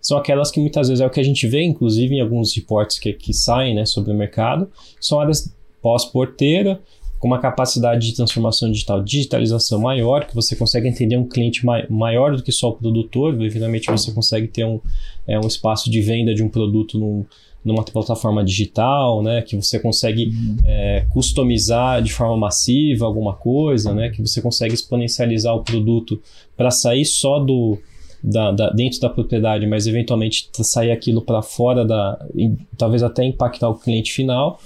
São 0.00 0.16
aquelas 0.16 0.52
que 0.52 0.60
muitas 0.60 0.86
vezes 0.86 1.02
é 1.02 1.06
o 1.06 1.10
que 1.10 1.18
a 1.18 1.24
gente 1.24 1.48
vê, 1.48 1.64
inclusive 1.64 2.14
em 2.14 2.20
alguns 2.20 2.54
reportes 2.54 2.96
que, 2.96 3.12
que 3.12 3.34
saem 3.34 3.74
né, 3.74 3.84
sobre 3.84 4.12
o 4.12 4.14
mercado, 4.14 4.70
são 5.00 5.18
áreas 5.18 5.52
pós-porteira, 5.82 6.80
com 7.18 7.26
uma 7.26 7.40
capacidade 7.40 8.06
de 8.06 8.14
transformação 8.14 8.70
digital, 8.70 9.02
digitalização 9.02 9.80
maior, 9.80 10.26
que 10.26 10.34
você 10.34 10.54
consegue 10.54 10.86
entender 10.86 11.16
um 11.16 11.26
cliente 11.26 11.66
mai, 11.66 11.86
maior 11.88 12.36
do 12.36 12.42
que 12.42 12.52
só 12.52 12.68
o 12.68 12.74
produtor, 12.74 13.34
eventualmente 13.42 13.90
você 13.90 14.12
consegue 14.12 14.46
ter 14.46 14.64
um, 14.64 14.80
é, 15.26 15.38
um 15.40 15.46
espaço 15.46 15.90
de 15.90 16.00
venda 16.00 16.32
de 16.32 16.42
um 16.42 16.48
produto 16.48 16.98
num, 16.98 17.24
numa 17.66 17.82
plataforma 17.82 18.44
digital, 18.44 19.22
né, 19.22 19.42
que 19.42 19.56
você 19.56 19.80
consegue 19.80 20.32
é, 20.64 21.04
customizar 21.10 22.00
de 22.00 22.12
forma 22.12 22.36
massiva 22.36 23.04
alguma 23.04 23.34
coisa, 23.34 23.92
né, 23.92 24.08
que 24.10 24.22
você 24.22 24.40
consegue 24.40 24.72
exponencializar 24.72 25.52
o 25.52 25.64
produto 25.64 26.22
para 26.56 26.70
sair 26.70 27.04
só 27.04 27.40
do 27.40 27.76
da, 28.22 28.50
da, 28.50 28.70
dentro 28.70 29.00
da 29.00 29.08
propriedade, 29.08 29.66
mas 29.66 29.86
eventualmente 29.86 30.48
sair 30.62 30.90
aquilo 30.90 31.20
para 31.20 31.42
fora 31.42 31.84
da, 31.84 32.24
e, 32.34 32.52
talvez 32.78 33.02
até 33.02 33.24
impactar 33.24 33.68
o 33.68 33.74
cliente 33.74 34.12
final, 34.12 34.58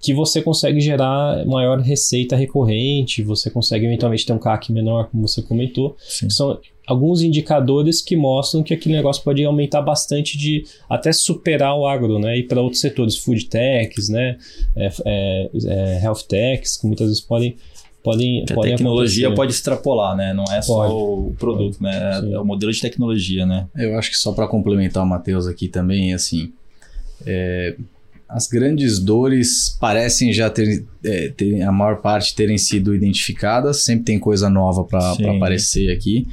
que 0.00 0.14
você 0.14 0.42
consegue 0.42 0.80
gerar 0.80 1.44
maior 1.46 1.80
receita 1.80 2.36
recorrente, 2.36 3.22
você 3.22 3.50
consegue 3.50 3.86
eventualmente 3.86 4.24
ter 4.24 4.32
um 4.32 4.38
CAC 4.38 4.72
menor, 4.72 5.08
como 5.10 5.26
você 5.26 5.42
comentou. 5.42 5.96
Sim. 5.98 6.30
São 6.30 6.58
alguns 6.88 7.20
indicadores 7.22 8.00
que 8.00 8.16
mostram 8.16 8.62
que 8.62 8.72
aquele 8.72 8.96
negócio 8.96 9.22
pode 9.22 9.44
aumentar 9.44 9.82
bastante 9.82 10.38
de 10.38 10.64
até 10.88 11.12
superar 11.12 11.76
o 11.76 11.86
agro, 11.86 12.18
né? 12.18 12.38
E 12.38 12.42
para 12.42 12.62
outros 12.62 12.80
setores, 12.80 13.16
food 13.18 13.44
techs, 13.44 14.08
né? 14.08 14.38
É, 14.74 14.88
é, 15.04 15.50
é, 15.66 16.00
health 16.02 16.22
techs, 16.26 16.78
que 16.78 16.86
muitas 16.86 17.08
vezes 17.08 17.20
podem 17.22 17.56
podem, 18.02 18.44
a 18.48 18.54
podem 18.54 18.72
tecnologia 18.72 19.26
acontecer. 19.26 19.36
pode 19.36 19.52
extrapolar, 19.52 20.16
né? 20.16 20.32
Não 20.32 20.44
é 20.44 20.62
só 20.62 20.88
Pode. 20.88 20.92
o 20.94 21.34
produto, 21.38 21.82
né? 21.82 22.20
Sim. 22.22 22.32
É 22.32 22.40
o 22.40 22.44
modelo 22.44 22.72
de 22.72 22.80
tecnologia, 22.80 23.44
né? 23.44 23.66
Eu 23.76 23.98
acho 23.98 24.10
que 24.10 24.16
só 24.16 24.32
para 24.32 24.48
complementar 24.48 25.04
o 25.04 25.06
Matheus 25.06 25.46
aqui 25.46 25.68
também, 25.68 26.14
assim, 26.14 26.52
é, 27.26 27.76
as 28.26 28.46
grandes 28.46 28.98
dores 28.98 29.76
parecem 29.78 30.32
já 30.32 30.48
ter, 30.48 30.86
é, 31.04 31.28
ter- 31.28 31.60
a 31.62 31.72
maior 31.72 32.00
parte 32.00 32.34
terem 32.34 32.56
sido 32.56 32.94
identificadas, 32.94 33.84
sempre 33.84 34.04
tem 34.04 34.18
coisa 34.18 34.48
nova 34.48 34.84
para 34.84 35.12
aparecer 35.36 35.90
aqui. 35.90 36.26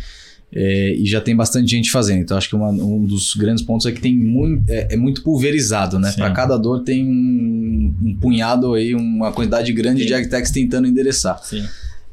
É, 0.56 0.96
e 0.96 1.06
já 1.06 1.20
tem 1.20 1.36
bastante 1.36 1.70
gente 1.70 1.92
fazendo. 1.92 2.22
Então, 2.22 2.38
acho 2.38 2.48
que 2.48 2.56
uma- 2.56 2.70
um 2.70 3.04
dos 3.04 3.36
grandes 3.36 3.62
pontos 3.64 3.86
é 3.86 3.92
que 3.92 4.00
tem 4.00 4.16
muito, 4.16 4.64
é, 4.70 4.94
é 4.94 4.96
muito 4.98 5.22
pulverizado, 5.22 6.00
né? 6.00 6.14
Para 6.16 6.32
cada 6.32 6.56
dor 6.58 6.84
tem 6.84 7.06
um, 7.06 7.94
um 8.02 8.16
punhado 8.16 8.74
aí, 8.74 8.96
uma 8.96 9.34
quantidade 9.34 9.74
grande 9.74 10.02
Sim. 10.02 10.08
de 10.08 10.14
agtechs 10.14 10.52
tentando 10.52 10.88
endereçar. 10.88 11.38
Sim. 11.44 11.64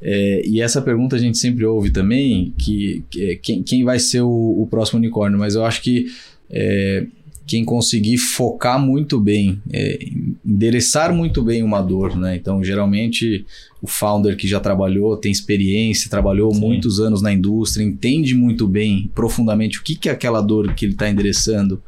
É, 0.04 0.42
e 0.44 0.60
essa 0.60 0.82
pergunta 0.82 1.14
a 1.14 1.18
gente 1.20 1.38
sempre 1.38 1.64
ouve 1.64 1.90
também, 1.90 2.52
que, 2.58 3.04
que 3.08 3.30
é 3.30 3.34
quem, 3.36 3.62
quem 3.62 3.84
vai 3.84 4.00
ser 4.00 4.22
o, 4.22 4.28
o 4.60 4.66
próximo 4.68 4.98
unicórnio, 4.98 5.38
mas 5.38 5.54
eu 5.54 5.64
acho 5.64 5.80
que 5.80 6.06
é, 6.50 7.06
quem 7.46 7.64
conseguir 7.64 8.18
focar 8.18 8.80
muito 8.80 9.18
bem, 9.20 9.60
é, 9.72 9.98
endereçar 10.44 11.12
muito 11.14 11.42
bem 11.42 11.62
uma 11.62 11.82
dor, 11.82 12.16
né? 12.16 12.36
Então, 12.36 12.62
geralmente, 12.62 13.44
o 13.80 13.86
founder 13.86 14.36
que 14.36 14.46
já 14.46 14.60
trabalhou, 14.60 15.16
tem 15.16 15.32
experiência, 15.32 16.10
trabalhou 16.10 16.54
Sim. 16.54 16.60
muitos 16.60 17.00
anos 17.00 17.20
na 17.20 17.32
indústria, 17.32 17.84
entende 17.84 18.34
muito 18.34 18.66
bem, 18.68 19.10
profundamente, 19.14 19.78
o 19.78 19.82
que, 19.82 19.96
que 19.96 20.08
é 20.08 20.12
aquela 20.12 20.40
dor 20.40 20.74
que 20.74 20.84
ele 20.84 20.92
está 20.92 21.08
endereçando. 21.08 21.82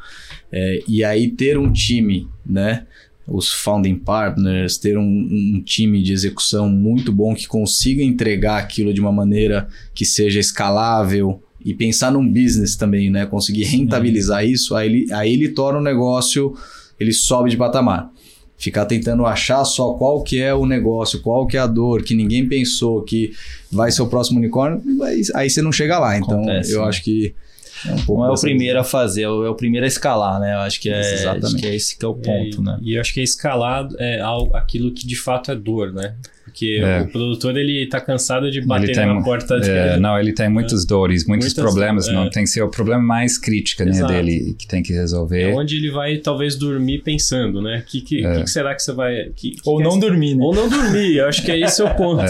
É, 0.50 0.82
e 0.88 1.04
aí, 1.04 1.30
ter 1.30 1.58
um 1.58 1.72
time, 1.72 2.28
né? 2.44 2.86
Os 3.26 3.50
founding 3.50 3.94
partners, 3.94 4.76
ter 4.76 4.98
um, 4.98 5.02
um 5.02 5.62
time 5.64 6.02
de 6.02 6.12
execução 6.12 6.68
muito 6.68 7.10
bom 7.10 7.34
que 7.34 7.48
consiga 7.48 8.02
entregar 8.02 8.58
aquilo 8.58 8.92
de 8.92 9.00
uma 9.00 9.12
maneira 9.12 9.66
que 9.94 10.04
seja 10.04 10.38
escalável, 10.38 11.42
e 11.64 11.72
pensar 11.72 12.12
num 12.12 12.26
business 12.26 12.76
também, 12.76 13.10
né? 13.10 13.26
Conseguir 13.26 13.64
rentabilizar 13.64 14.42
Sim. 14.42 14.50
isso, 14.50 14.74
aí 14.74 14.88
ele, 14.88 15.12
aí 15.12 15.32
ele 15.32 15.48
torna 15.48 15.78
o 15.78 15.82
negócio, 15.82 16.54
ele 17.00 17.12
sobe 17.12 17.50
de 17.50 17.56
patamar. 17.56 18.10
Ficar 18.56 18.86
tentando 18.86 19.26
achar 19.26 19.64
só 19.64 19.94
qual 19.94 20.22
que 20.22 20.40
é 20.40 20.54
o 20.54 20.64
negócio, 20.64 21.20
qual 21.20 21.46
que 21.46 21.56
é 21.56 21.60
a 21.60 21.66
dor, 21.66 22.02
que 22.02 22.14
ninguém 22.14 22.48
pensou 22.48 23.02
que 23.02 23.32
vai 23.70 23.90
ser 23.90 24.02
o 24.02 24.06
próximo 24.06 24.38
unicórnio, 24.38 24.80
aí 25.34 25.50
você 25.50 25.60
não 25.60 25.72
chega 25.72 25.98
lá. 25.98 26.16
Então, 26.16 26.40
Acontece, 26.40 26.72
eu 26.72 26.82
né? 26.82 26.88
acho 26.88 27.02
que 27.02 27.34
é 27.86 27.92
um 27.92 28.16
não 28.16 28.26
é 28.26 28.30
o 28.30 28.40
primeiro 28.40 28.78
a 28.78 28.84
fazer, 28.84 29.22
é 29.22 29.28
o 29.28 29.54
primeiro 29.54 29.84
a 29.84 29.88
escalar, 29.88 30.40
né? 30.40 30.54
Eu 30.54 30.60
acho 30.60 30.80
que 30.80 30.88
é, 30.88 31.14
Exatamente. 31.14 31.46
Acho 31.46 31.56
que 31.56 31.66
é 31.66 31.74
esse 31.74 31.98
que 31.98 32.04
é 32.04 32.08
o 32.08 32.14
ponto, 32.14 32.60
e, 32.60 32.64
né? 32.64 32.78
E 32.82 32.94
eu 32.94 33.00
acho 33.00 33.12
que 33.12 33.20
é 33.20 33.22
escalar 33.22 33.88
é 33.98 34.20
aquilo 34.54 34.92
que 34.92 35.06
de 35.06 35.16
fato 35.16 35.50
é 35.50 35.56
dor, 35.56 35.92
né? 35.92 36.14
Porque 36.54 36.80
é. 36.80 37.00
o 37.00 37.08
produtor 37.08 37.56
ele 37.56 37.84
tá 37.88 38.00
cansado 38.00 38.48
de 38.48 38.60
bater 38.60 38.94
tem, 38.94 39.06
na 39.06 39.20
porta 39.20 39.58
de... 39.58 39.68
É, 39.68 39.98
não, 39.98 40.16
ele 40.16 40.32
tem 40.32 40.48
muitas 40.48 40.86
dores, 40.86 41.26
muitos 41.26 41.48
Muitas, 41.48 41.64
problemas. 41.64 42.06
É. 42.06 42.12
Não 42.12 42.30
tem 42.30 42.44
que 42.44 42.50
ser 42.50 42.62
o 42.62 42.70
problema 42.70 43.02
mais 43.02 43.36
crítico 43.36 43.84
né, 43.84 44.06
dele 44.06 44.54
que 44.56 44.64
tem 44.64 44.80
que 44.80 44.92
resolver. 44.92 45.50
É 45.50 45.52
onde 45.52 45.74
ele 45.74 45.90
vai 45.90 46.18
talvez 46.18 46.54
dormir 46.56 47.02
pensando, 47.02 47.60
né? 47.60 47.78
O 47.78 47.90
que, 47.90 48.00
que, 48.02 48.24
é. 48.24 48.42
que, 48.42 48.46
será 48.48 48.72
que 48.72 48.82
você 48.84 48.92
vai. 48.92 49.30
Que, 49.34 49.56
Ou 49.66 49.82
não 49.82 49.98
dormir, 49.98 50.36
né? 50.36 50.44
Ou 50.44 50.54
não 50.54 50.68
dormir, 50.68 51.16
eu 51.16 51.26
acho 51.26 51.42
que 51.42 51.50
é 51.50 51.58
esse 51.58 51.82
o 51.82 51.92
ponto. 51.96 52.22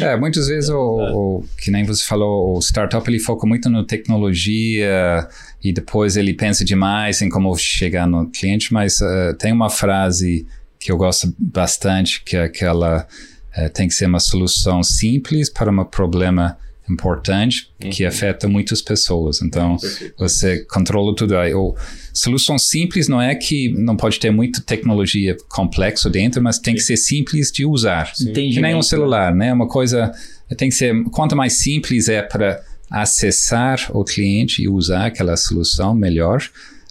É, 0.00 0.16
muitas 0.16 0.48
vezes, 0.48 0.70
o, 0.70 0.78
o, 0.78 1.44
que 1.58 1.70
nem 1.70 1.84
você 1.84 2.02
falou, 2.02 2.56
o 2.56 2.62
startup 2.62 3.06
ele 3.06 3.18
foca 3.18 3.46
muito 3.46 3.68
na 3.68 3.84
tecnologia 3.84 5.28
e 5.62 5.74
depois 5.74 6.16
ele 6.16 6.32
pensa 6.32 6.64
demais 6.64 7.20
em 7.20 7.28
como 7.28 7.54
chegar 7.56 8.06
no 8.06 8.30
cliente, 8.30 8.72
mas 8.72 8.98
uh, 9.02 9.36
tem 9.38 9.52
uma 9.52 9.68
frase 9.68 10.46
que 10.80 10.90
eu 10.90 10.96
gosto 10.96 11.34
bastante, 11.38 12.22
que 12.24 12.34
é 12.34 12.44
aquela 12.44 13.06
é, 13.54 13.68
tem 13.68 13.88
que 13.88 13.94
ser 13.94 14.06
uma 14.06 14.20
solução 14.20 14.82
simples 14.82 15.50
para 15.50 15.70
um 15.70 15.84
problema 15.84 16.56
importante 16.88 17.70
uhum. 17.82 17.90
que 17.90 18.04
afeta 18.04 18.48
muitas 18.48 18.82
pessoas. 18.82 19.40
Então, 19.40 19.76
você 20.18 20.64
controla 20.64 21.14
tudo 21.14 21.36
aí. 21.36 21.54
Ou, 21.54 21.76
solução 22.12 22.58
simples 22.58 23.08
não 23.08 23.20
é 23.20 23.34
que 23.34 23.72
não 23.72 23.96
pode 23.96 24.18
ter 24.18 24.30
muita 24.30 24.60
tecnologia 24.60 25.36
complexa 25.48 26.10
dentro, 26.10 26.42
mas 26.42 26.58
tem 26.58 26.74
Sim. 26.74 26.78
que 26.78 26.84
ser 26.84 26.96
simples 26.96 27.50
de 27.52 27.64
usar. 27.64 28.12
Que 28.12 28.60
nem 28.60 28.74
um 28.74 28.78
né? 28.78 28.82
celular, 28.82 29.34
né? 29.34 29.52
Uma 29.52 29.68
coisa 29.68 30.12
tem 30.56 30.68
que 30.68 30.74
ser 30.74 30.94
quanto 31.04 31.34
mais 31.34 31.54
simples 31.54 32.08
é 32.08 32.20
para 32.20 32.62
acessar 32.90 33.90
o 33.90 34.04
cliente 34.04 34.62
e 34.62 34.68
usar 34.68 35.06
aquela 35.06 35.36
solução, 35.36 35.94
melhor. 35.94 36.42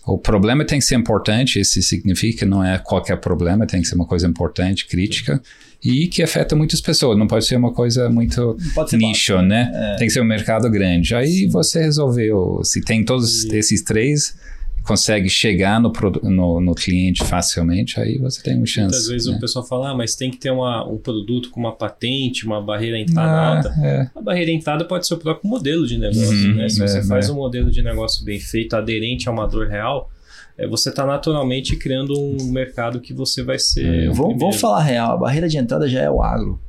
O 0.03 0.17
problema 0.17 0.65
tem 0.65 0.79
que 0.79 0.85
ser 0.85 0.95
importante, 0.95 1.59
isso 1.59 1.79
significa 1.83 2.43
não 2.43 2.63
é 2.63 2.79
qualquer 2.79 3.17
problema, 3.17 3.67
tem 3.67 3.81
que 3.81 3.87
ser 3.87 3.93
uma 3.93 4.07
coisa 4.07 4.27
importante, 4.27 4.87
crítica 4.87 5.39
e 5.83 6.07
que 6.07 6.21
afeta 6.21 6.55
muitas 6.55 6.79
pessoas. 6.79 7.17
Não 7.17 7.27
pode 7.27 7.45
ser 7.45 7.55
uma 7.55 7.73
coisa 7.73 8.09
muito 8.09 8.55
nicho, 8.93 9.33
baixo, 9.33 9.41
né? 9.41 9.71
É. 9.73 9.95
Tem 9.97 10.07
que 10.07 10.13
ser 10.13 10.21
um 10.21 10.25
mercado 10.25 10.69
grande. 10.69 11.15
Aí 11.15 11.27
Sim. 11.27 11.49
você 11.49 11.81
resolveu, 11.81 12.61
se 12.63 12.81
tem 12.81 13.03
todos 13.03 13.45
e... 13.45 13.55
esses 13.55 13.81
três, 13.81 14.35
consegue 14.83 15.29
chegar 15.29 15.79
no, 15.79 15.91
no, 16.23 16.59
no, 16.59 16.75
cliente 16.75 17.23
facilmente, 17.23 17.99
aí 17.99 18.17
você 18.17 18.41
tem 18.41 18.57
uma 18.57 18.65
chance. 18.65 18.89
Muitas 18.89 19.07
vezes 19.07 19.27
né? 19.27 19.37
o 19.37 19.39
pessoal 19.39 19.65
fala, 19.65 19.91
ah, 19.91 19.95
mas 19.95 20.15
tem 20.15 20.31
que 20.31 20.37
ter 20.37 20.51
uma, 20.51 20.87
um 20.87 20.97
produto 20.97 21.49
com 21.49 21.59
uma 21.59 21.71
patente, 21.71 22.45
uma 22.45 22.61
barreira 22.61 22.97
entrada 22.97 23.31
ah, 23.31 23.55
alta. 23.57 23.69
É. 23.83 24.09
A 24.15 24.21
barreira 24.21 24.51
entrada 24.51 24.85
pode 24.85 25.07
ser 25.07 25.13
o 25.13 25.17
próprio 25.17 25.49
modelo 25.49 25.85
de 25.85 25.97
negócio, 25.97 26.49
uhum, 26.49 26.55
né? 26.55 26.69
Se 26.69 26.81
é, 26.81 26.87
você 26.87 27.03
faz 27.03 27.29
é. 27.29 27.31
um 27.31 27.35
modelo 27.35 27.69
de 27.69 27.81
negócio 27.81 28.25
bem 28.25 28.39
feito, 28.39 28.75
aderente 28.75 29.29
a 29.29 29.31
uma 29.31 29.47
dor 29.47 29.67
real, 29.67 30.09
é, 30.09 30.20
você 30.69 30.89
está 30.89 31.05
naturalmente 31.05 31.75
criando 31.75 32.13
um 32.13 32.51
mercado 32.51 32.99
que 32.99 33.13
você 33.13 33.43
vai 33.43 33.59
ser. 33.59 34.05
É, 34.05 34.09
vou, 34.09 34.37
vou 34.37 34.53
falar 34.53 34.83
real, 34.83 35.13
a 35.13 35.17
barreira 35.17 35.47
de 35.47 35.57
entrada 35.57 35.87
já 35.87 36.01
é 36.01 36.09
o 36.09 36.21
agro. 36.21 36.59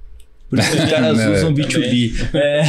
Por 0.52 0.58
isso 0.58 0.70
que 0.70 0.82
os 0.82 0.84
caras 0.90 1.18
é, 1.18 1.30
usam 1.30 1.54
B2B. 1.54 2.12
É. 2.34 2.60
é. 2.60 2.64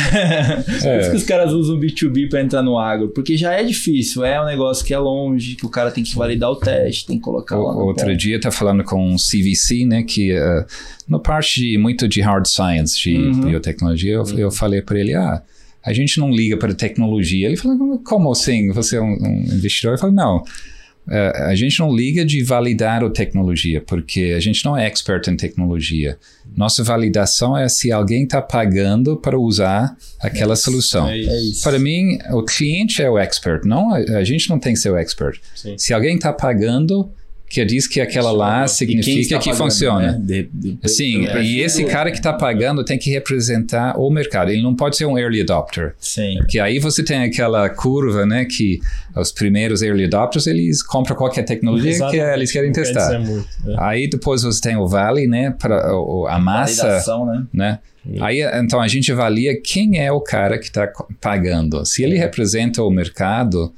Por 0.63 1.01
isso 1.01 1.09
que 1.11 1.17
os 1.17 1.23
caras 1.23 1.51
usam 1.51 1.77
B2B 1.77 2.29
para 2.29 2.41
entrar 2.41 2.63
no 2.63 2.77
agro. 2.77 3.09
Porque 3.09 3.35
já 3.35 3.51
é 3.51 3.61
difícil. 3.61 4.23
É 4.23 4.41
um 4.41 4.45
negócio 4.45 4.85
que 4.85 4.93
é 4.93 4.97
longe, 4.97 5.55
que 5.55 5.65
o 5.65 5.69
cara 5.69 5.91
tem 5.91 6.01
que 6.01 6.15
validar 6.15 6.49
o 6.49 6.55
teste, 6.55 7.05
tem 7.05 7.17
que 7.17 7.23
colocar 7.23 7.59
o, 7.59 7.63
lá. 7.63 7.75
Outro 7.75 8.05
ponto. 8.05 8.17
dia 8.17 8.39
tá 8.39 8.51
falando 8.51 8.85
com 8.85 9.05
um 9.05 9.17
CVC, 9.17 9.85
né? 9.85 10.01
Que 10.03 10.31
uh, 10.31 10.65
no 11.09 11.19
parte 11.19 11.59
de, 11.59 11.77
muito 11.77 12.07
de 12.07 12.21
hard 12.21 12.45
science, 12.47 12.97
de 12.97 13.17
uhum. 13.17 13.41
biotecnologia, 13.41 14.13
eu, 14.13 14.23
eu 14.37 14.49
falei 14.49 14.81
para 14.81 14.97
ele, 14.97 15.13
ah, 15.13 15.43
a 15.85 15.91
gente 15.91 16.17
não 16.19 16.31
liga 16.31 16.55
para 16.55 16.73
tecnologia. 16.73 17.47
Ele 17.47 17.57
falou, 17.57 17.99
como 17.99 18.31
assim? 18.31 18.71
Você 18.71 18.95
é 18.95 19.01
um, 19.01 19.17
um 19.21 19.43
investidor? 19.55 19.95
Eu 19.95 19.99
falei, 19.99 20.15
não. 20.15 20.41
Uh, 21.07 21.43
a 21.47 21.55
gente 21.55 21.79
não 21.79 21.93
liga 21.93 22.23
de 22.23 22.41
validar 22.43 23.03
a 23.03 23.09
tecnologia, 23.09 23.81
porque 23.81 24.33
a 24.35 24.39
gente 24.39 24.63
não 24.63 24.77
é 24.77 24.87
expert 24.87 25.27
em 25.27 25.35
tecnologia. 25.35 26.17
Nossa 26.55 26.83
validação 26.83 27.57
é 27.57 27.67
se 27.67 27.91
alguém 27.91 28.23
está 28.23 28.41
pagando 28.41 29.17
para 29.17 29.37
usar 29.37 29.97
aquela 30.19 30.53
é 30.53 30.55
solução. 30.55 31.09
É 31.09 31.25
para 31.61 31.77
mim, 31.77 32.17
o 32.31 32.43
cliente 32.43 33.01
é 33.01 33.09
o 33.09 33.17
expert, 33.17 33.65
não 33.65 33.93
a, 33.93 33.97
a 33.97 34.23
gente 34.23 34.49
não 34.49 34.57
tem 34.57 34.73
que 34.73 34.79
ser 34.79 34.91
o 34.91 34.97
expert. 34.97 35.39
Sim. 35.55 35.77
Se 35.77 35.93
alguém 35.93 36.15
está 36.15 36.31
pagando, 36.31 37.11
que 37.53 37.63
diz 37.63 37.87
que 37.87 38.01
aquela 38.01 38.31
lá 38.31 38.67
significa 38.67 39.37
que 39.37 39.51
pagando, 39.51 39.63
funciona. 39.63 40.13
Né? 40.13 40.19
De, 40.19 40.49
de, 40.51 40.89
Sim, 40.89 41.27
e 41.39 41.61
esse 41.61 41.85
cara 41.85 42.09
que 42.09 42.17
está 42.17 42.33
pagando 42.33 42.83
tem 42.83 42.97
que 42.97 43.11
representar 43.11 43.95
o 43.95 44.09
mercado. 44.09 44.49
Ele 44.49 44.63
não 44.63 44.75
pode 44.75 44.97
ser 44.97 45.05
um 45.05 45.19
early 45.19 45.41
adopter. 45.41 45.93
Sim. 45.99 46.37
Porque 46.39 46.59
aí 46.59 46.79
você 46.79 47.03
tem 47.03 47.21
aquela 47.21 47.69
curva, 47.69 48.25
né, 48.25 48.45
que 48.45 48.79
os 49.15 49.31
primeiros 49.31 49.83
early 49.83 50.05
adopters, 50.05 50.47
eles 50.47 50.81
compram 50.81 51.15
qualquer 51.15 51.43
tecnologia 51.43 51.91
Exatamente. 51.91 52.23
que 52.23 52.33
eles 52.33 52.51
querem 52.51 52.71
testar. 52.71 53.19
Muito, 53.19 53.47
é. 53.67 53.75
Aí 53.77 54.09
depois 54.09 54.41
você 54.41 54.59
tem 54.59 54.75
o 54.75 54.87
vale, 54.87 55.27
né, 55.27 55.51
para 55.51 55.77
a 56.29 56.39
massa, 56.39 56.81
Validação, 56.81 57.25
né? 57.27 57.45
né? 57.53 57.79
Aí, 58.19 58.41
então 58.55 58.81
a 58.81 58.87
gente 58.87 59.11
avalia 59.11 59.61
quem 59.61 59.99
é 59.99 60.11
o 60.11 60.19
cara 60.19 60.57
que 60.57 60.65
está 60.65 60.91
pagando. 61.21 61.85
Se 61.85 62.03
ele 62.03 62.17
representa 62.17 62.81
o 62.81 62.89
mercado, 62.89 63.71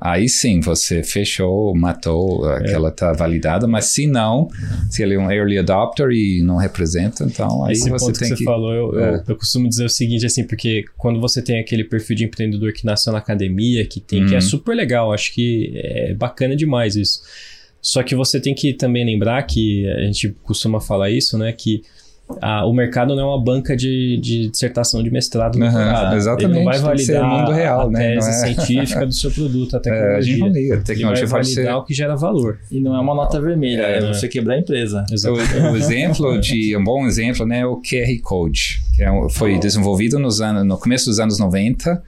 Aí 0.00 0.30
sim, 0.30 0.60
você 0.60 1.02
fechou, 1.02 1.76
matou, 1.76 2.46
aquela 2.46 2.88
está 2.88 3.12
validada, 3.12 3.66
mas 3.66 3.86
se 3.86 4.06
não, 4.06 4.48
se 4.88 5.02
ele 5.02 5.14
é 5.14 5.18
um 5.18 5.30
early 5.30 5.58
adopter 5.58 6.08
e 6.10 6.42
não 6.42 6.56
representa, 6.56 7.24
então 7.24 7.64
aí 7.64 7.72
Esse 7.72 7.90
você 7.90 8.06
ponto 8.06 8.18
tem 8.18 8.30
que 8.30 8.36
você 8.38 8.44
falou, 8.44 8.72
eu, 8.72 8.98
é. 8.98 9.14
eu, 9.16 9.24
eu, 9.28 9.36
costumo 9.36 9.68
dizer 9.68 9.84
o 9.84 9.90
seguinte, 9.90 10.24
assim, 10.24 10.46
porque 10.46 10.84
quando 10.96 11.20
você 11.20 11.42
tem 11.42 11.60
aquele 11.60 11.84
perfil 11.84 12.16
de 12.16 12.24
empreendedor 12.24 12.72
que 12.72 12.86
nasceu 12.86 13.12
na 13.12 13.18
academia, 13.18 13.84
que 13.84 14.00
tem, 14.00 14.22
uhum. 14.22 14.28
que 14.28 14.34
é 14.34 14.38
uhum. 14.38 14.42
super 14.42 14.74
legal, 14.74 15.12
acho 15.12 15.34
que 15.34 15.70
é 15.74 16.14
bacana 16.14 16.56
demais 16.56 16.96
isso. 16.96 17.20
Só 17.82 18.02
que 18.02 18.14
você 18.14 18.40
tem 18.40 18.54
que 18.54 18.72
também 18.72 19.04
lembrar 19.04 19.42
que 19.42 19.86
a 19.86 20.02
gente 20.04 20.30
costuma 20.42 20.80
falar 20.80 21.10
isso, 21.10 21.36
né, 21.36 21.52
que 21.52 21.82
a, 22.40 22.64
o 22.66 22.72
mercado 22.72 23.14
não 23.14 23.22
é 23.22 23.26
uma 23.26 23.42
banca 23.42 23.76
de, 23.76 24.18
de 24.20 24.48
dissertação 24.48 25.02
de 25.02 25.10
mestrado. 25.10 25.56
Uhum, 25.56 26.14
exatamente. 26.14 26.44
Ele 26.44 26.58
não 26.58 26.64
vai 26.64 26.78
validar 26.78 27.24
mundo 27.24 27.52
real, 27.52 27.88
a 27.88 27.90
né? 27.90 28.14
tese 28.14 28.28
é... 28.28 28.32
científica 28.32 29.06
do 29.06 29.12
seu 29.12 29.30
produto, 29.30 29.76
a 29.76 29.80
tecnologia. 29.80 30.00
É, 30.10 30.16
a 30.16 30.20
gente 30.22 30.38
não 30.40 30.48
liga. 30.48 30.74
A 30.76 30.80
tecnologia 30.80 31.24
Ele 31.24 31.30
vai 31.30 31.42
validar 31.42 31.64
ser... 31.64 31.72
o 31.72 31.84
que 31.84 31.94
gera 31.94 32.16
valor. 32.16 32.58
E 32.70 32.80
não 32.80 32.96
é 32.96 33.00
uma 33.00 33.14
nota 33.14 33.40
vermelha, 33.40 33.82
é, 33.82 33.98
é 33.98 34.00
você 34.00 34.28
quebrar 34.28 34.54
a 34.54 34.58
empresa. 34.58 35.04
O, 35.26 35.72
o, 35.72 35.76
exemplo 35.76 36.40
de, 36.40 36.74
um 36.76 36.82
bom 36.82 37.06
exemplo, 37.06 37.46
né, 37.46 37.60
é 37.60 37.66
o 37.66 37.76
QR 37.76 38.20
Code, 38.22 38.82
que 38.94 39.02
é, 39.02 39.10
foi 39.30 39.58
desenvolvido 39.58 40.18
nos 40.18 40.40
anos, 40.40 40.64
no 40.64 40.78
começo 40.78 41.06
dos 41.06 41.20
anos 41.20 41.38
90 41.38 41.90
é, 41.90 42.00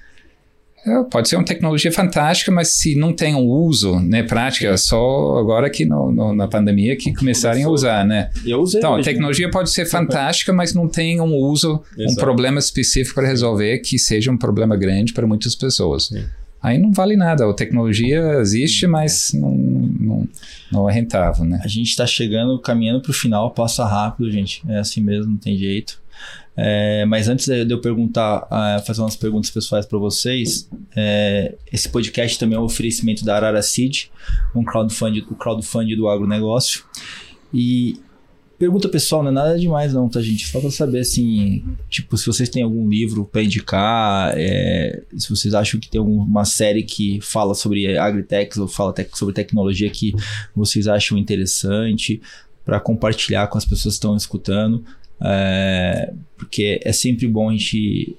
pode 1.10 1.28
ser 1.28 1.36
uma 1.36 1.44
tecnologia 1.44 1.92
fantástica, 1.92 2.50
mas 2.50 2.76
se 2.76 2.96
não 2.96 3.12
tem 3.12 3.34
um 3.34 3.46
uso, 3.46 4.00
né, 4.00 4.22
prática, 4.22 4.68
é 4.68 4.76
só 4.76 5.38
agora 5.38 5.70
que 5.70 5.84
no, 5.84 6.10
no, 6.10 6.34
na 6.34 6.48
pandemia 6.48 6.96
que 6.96 7.14
começarem 7.14 7.64
a 7.64 7.68
usar, 7.68 8.04
né? 8.04 8.30
Eu 8.44 8.60
usei 8.60 8.80
então, 8.80 8.96
a 8.96 9.02
tecnologia 9.02 9.48
pode 9.50 9.70
ser 9.70 9.86
fantástica, 9.86 10.52
mas 10.52 10.74
não 10.74 10.88
tem 10.88 11.20
um 11.20 11.34
uso, 11.36 11.80
Exato. 11.96 12.12
um 12.12 12.14
problema 12.16 12.58
específico 12.58 13.14
para 13.14 13.28
resolver 13.28 13.78
que 13.78 13.98
seja 13.98 14.30
um 14.30 14.36
problema 14.36 14.76
grande 14.76 15.12
para 15.12 15.26
muitas 15.26 15.54
pessoas. 15.54 16.06
Sim. 16.06 16.24
Aí 16.62 16.78
não 16.78 16.92
vale 16.92 17.16
nada. 17.16 17.48
A 17.48 17.52
tecnologia 17.52 18.38
existe, 18.40 18.86
mas 18.86 19.32
não, 19.34 19.50
não, 19.52 20.28
não 20.70 20.88
é 20.88 20.92
rentável, 20.92 21.44
né? 21.44 21.60
A 21.64 21.68
gente 21.68 21.88
está 21.88 22.06
chegando, 22.06 22.58
caminhando 22.60 23.00
para 23.00 23.10
o 23.10 23.14
final, 23.14 23.50
passa 23.50 23.84
rápido, 23.84 24.30
gente. 24.30 24.62
É 24.68 24.78
assim 24.78 25.00
mesmo, 25.00 25.32
não 25.32 25.38
tem 25.38 25.56
jeito. 25.56 26.00
É, 26.56 27.04
mas 27.06 27.28
antes 27.28 27.46
de 27.46 27.70
eu 27.70 27.80
perguntar, 27.80 28.42
uh, 28.44 28.84
fazer 28.86 29.00
umas 29.00 29.16
perguntas 29.16 29.50
pessoais 29.50 29.86
para 29.86 29.98
vocês, 29.98 30.68
é, 30.94 31.54
esse 31.72 31.88
podcast 31.88 32.38
também 32.38 32.56
é 32.56 32.60
um 32.60 32.64
oferecimento 32.64 33.24
da 33.24 33.36
Arara 33.36 33.62
Seed, 33.62 34.04
um 34.54 34.62
crowdfunding, 34.62 35.24
o 35.30 35.34
crowdfunding 35.34 35.96
do 35.96 36.08
agronegócio. 36.08 36.84
E 37.54 37.98
pergunta 38.58 38.88
pessoal, 38.88 39.22
não 39.22 39.30
é 39.30 39.34
nada 39.34 39.58
demais 39.58 39.92
não, 39.94 40.08
tá, 40.08 40.20
gente? 40.20 40.46
Só 40.46 40.60
pra 40.60 40.70
saber, 40.70 41.00
assim, 41.00 41.64
tipo, 41.88 42.16
se 42.16 42.26
vocês 42.26 42.48
têm 42.50 42.62
algum 42.62 42.88
livro 42.88 43.24
pra 43.24 43.42
indicar, 43.42 44.34
é, 44.36 45.02
se 45.16 45.30
vocês 45.30 45.54
acham 45.54 45.80
que 45.80 45.88
tem 45.88 45.98
alguma 45.98 46.44
série 46.44 46.82
que 46.82 47.18
fala 47.22 47.54
sobre 47.54 47.96
agritech 47.98 48.60
ou 48.60 48.68
fala 48.68 48.94
sobre 49.14 49.34
tecnologia 49.34 49.88
que 49.90 50.14
vocês 50.54 50.86
acham 50.86 51.16
interessante 51.16 52.20
para 52.64 52.78
compartilhar 52.78 53.48
com 53.48 53.58
as 53.58 53.64
pessoas 53.64 53.94
que 53.94 53.98
estão 53.98 54.16
escutando. 54.16 54.84
É, 55.24 56.12
porque 56.36 56.80
é 56.84 56.92
sempre 56.92 57.26
bom 57.28 57.48
a 57.48 57.52
gente 57.52 58.16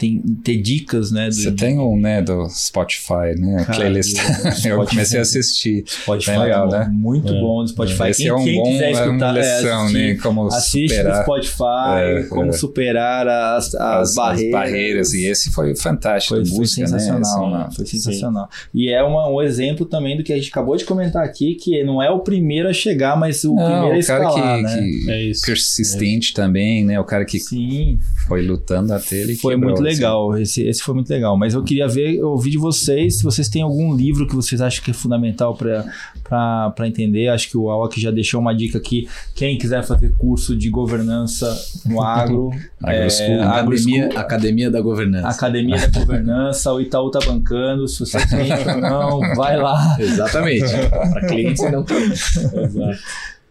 tem, 0.00 0.18
ter 0.42 0.56
dicas, 0.56 1.12
né? 1.12 1.30
Você 1.30 1.52
tem 1.52 1.78
um, 1.78 2.00
né, 2.00 2.22
do 2.22 2.48
Spotify, 2.48 3.38
né? 3.38 3.64
Cara, 3.66 3.80
playlist. 3.80 4.16
eu 4.64 4.82
comecei 4.88 5.18
a 5.18 5.22
assistir. 5.22 5.84
Spotify 5.86 6.30
é 6.30 6.38
legal, 6.38 6.68
né? 6.70 6.90
Muito 6.90 7.34
é, 7.34 7.38
bom 7.38 7.62
do 7.62 7.68
Spotify. 7.68 8.08
Esse 8.08 8.22
quem, 8.22 8.28
é 8.28 8.34
um 8.34 8.42
quem 8.42 8.56
bom, 8.56 8.64
quiser 8.64 8.90
escutar, 8.92 9.14
uma 9.14 9.32
lição, 9.32 9.88
é, 9.88 9.92
né? 9.92 10.14
Como 10.14 10.46
assiste 10.46 10.88
superar. 10.88 11.16
no 11.16 11.22
Spotify, 11.22 11.98
é, 11.98 12.22
como 12.30 12.46
é. 12.46 12.52
superar 12.52 13.28
as, 13.28 13.74
as, 13.74 13.74
as, 13.74 14.14
barreiras. 14.14 14.44
as, 14.46 14.50
barreiras. 14.50 15.12
E 15.12 15.26
esse 15.26 15.50
foi 15.50 15.76
fantástico. 15.76 16.34
Foi, 16.34 16.44
música, 16.44 16.86
foi 16.86 16.96
né? 16.96 16.98
sensacional, 16.98 17.50
né? 17.50 17.68
Foi 17.76 17.84
sensacional. 17.84 18.48
Sim. 18.50 18.68
E 18.72 18.88
é 18.88 19.02
uma, 19.02 19.28
um 19.28 19.42
exemplo 19.42 19.84
também 19.84 20.16
do 20.16 20.24
que 20.24 20.32
a 20.32 20.36
gente 20.36 20.48
acabou 20.48 20.76
de 20.78 20.84
comentar 20.86 21.22
aqui, 21.22 21.56
que 21.56 21.84
não 21.84 22.02
é 22.02 22.10
o 22.10 22.20
primeiro 22.20 22.68
a 22.68 22.72
chegar, 22.72 23.18
mas 23.18 23.44
o 23.44 23.54
Não, 23.54 23.66
primeiro 23.66 23.96
a 23.96 23.98
escalar, 23.98 24.32
o 24.32 24.34
cara 24.34 24.56
que, 24.56 24.62
né? 24.62 24.76
que 24.76 25.10
é 25.10 25.22
isso. 25.24 25.44
persistente 25.44 26.32
também, 26.32 26.86
né? 26.86 26.98
O 26.98 27.04
cara 27.04 27.26
que 27.26 27.38
Sim. 27.38 27.98
foi 28.26 28.40
lutando 28.40 28.94
até 28.94 29.16
ele 29.16 29.36
Foi 29.36 29.56
muito 29.56 29.74
assim. 29.74 29.89
Legal. 29.94 30.38
Esse, 30.38 30.62
esse 30.62 30.82
foi 30.82 30.94
muito 30.94 31.10
legal. 31.10 31.36
Mas 31.36 31.54
eu 31.54 31.62
queria 31.62 31.88
ver, 31.88 32.22
ouvir 32.22 32.50
de 32.50 32.58
vocês, 32.58 33.18
se 33.18 33.24
vocês 33.24 33.48
têm 33.48 33.62
algum 33.62 33.94
livro 33.94 34.26
que 34.26 34.34
vocês 34.34 34.60
acham 34.60 34.82
que 34.84 34.90
é 34.90 34.94
fundamental 34.94 35.56
para 35.56 36.86
entender. 36.86 37.28
Acho 37.28 37.48
que 37.50 37.56
o 37.56 37.70
Awak 37.70 38.00
já 38.00 38.10
deixou 38.10 38.40
uma 38.40 38.54
dica 38.54 38.78
aqui. 38.78 39.08
Quem 39.34 39.58
quiser 39.58 39.82
fazer 39.84 40.12
curso 40.16 40.56
de 40.56 40.70
governança 40.70 41.54
no 41.86 42.02
agro, 42.02 42.50
é, 42.84 43.06
Academia, 43.42 44.08
Academia 44.14 44.70
da 44.70 44.80
Governança. 44.80 45.28
Academia 45.28 45.76
da 45.76 45.98
Governança, 46.00 46.72
o 46.72 46.80
Itaú 46.80 47.10
tá 47.10 47.20
bancando. 47.24 47.86
Se 47.88 48.00
você 48.00 48.18
tem 48.26 48.48
não, 48.80 49.20
vai 49.34 49.56
lá. 49.56 49.96
Exatamente. 49.98 50.64
para 51.12 51.26
clientes 51.26 51.62
não. 51.70 51.84
Exato. 51.84 52.98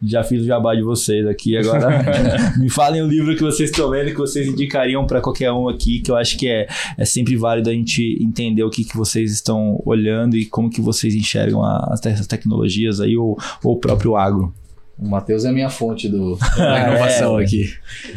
Já 0.01 0.23
fiz 0.23 0.41
o 0.43 0.45
jabá 0.45 0.75
de 0.75 0.81
vocês 0.81 1.27
aqui. 1.27 1.57
Agora, 1.57 1.89
me 2.57 2.69
falem 2.69 3.01
o 3.01 3.07
livro 3.07 3.35
que 3.35 3.41
vocês 3.41 3.69
estão 3.69 3.89
lendo, 3.89 4.11
que 4.11 4.17
vocês 4.17 4.47
indicariam 4.47 5.05
para 5.05 5.21
qualquer 5.21 5.51
um 5.51 5.67
aqui, 5.67 5.99
que 5.99 6.09
eu 6.09 6.15
acho 6.15 6.37
que 6.37 6.47
é, 6.47 6.67
é 6.97 7.05
sempre 7.05 7.35
válido 7.35 7.69
a 7.69 7.73
gente 7.73 8.17
entender 8.21 8.63
o 8.63 8.69
que, 8.69 8.83
que 8.83 8.95
vocês 8.95 9.31
estão 9.31 9.81
olhando 9.85 10.37
e 10.37 10.45
como 10.45 10.69
que 10.69 10.81
vocês 10.81 11.13
enxergam 11.13 11.63
as, 11.63 12.05
as 12.05 12.27
tecnologias 12.27 13.01
aí, 13.01 13.17
ou, 13.17 13.37
ou 13.63 13.73
o 13.73 13.79
próprio 13.79 14.15
agro. 14.15 14.53
O 15.01 15.07
Matheus 15.07 15.45
é 15.45 15.49
a 15.49 15.51
minha 15.53 15.69
fonte 15.69 16.09
do, 16.09 16.37
da 16.57 16.89
inovação 16.89 17.39
é, 17.39 17.43
aqui. 17.43 17.73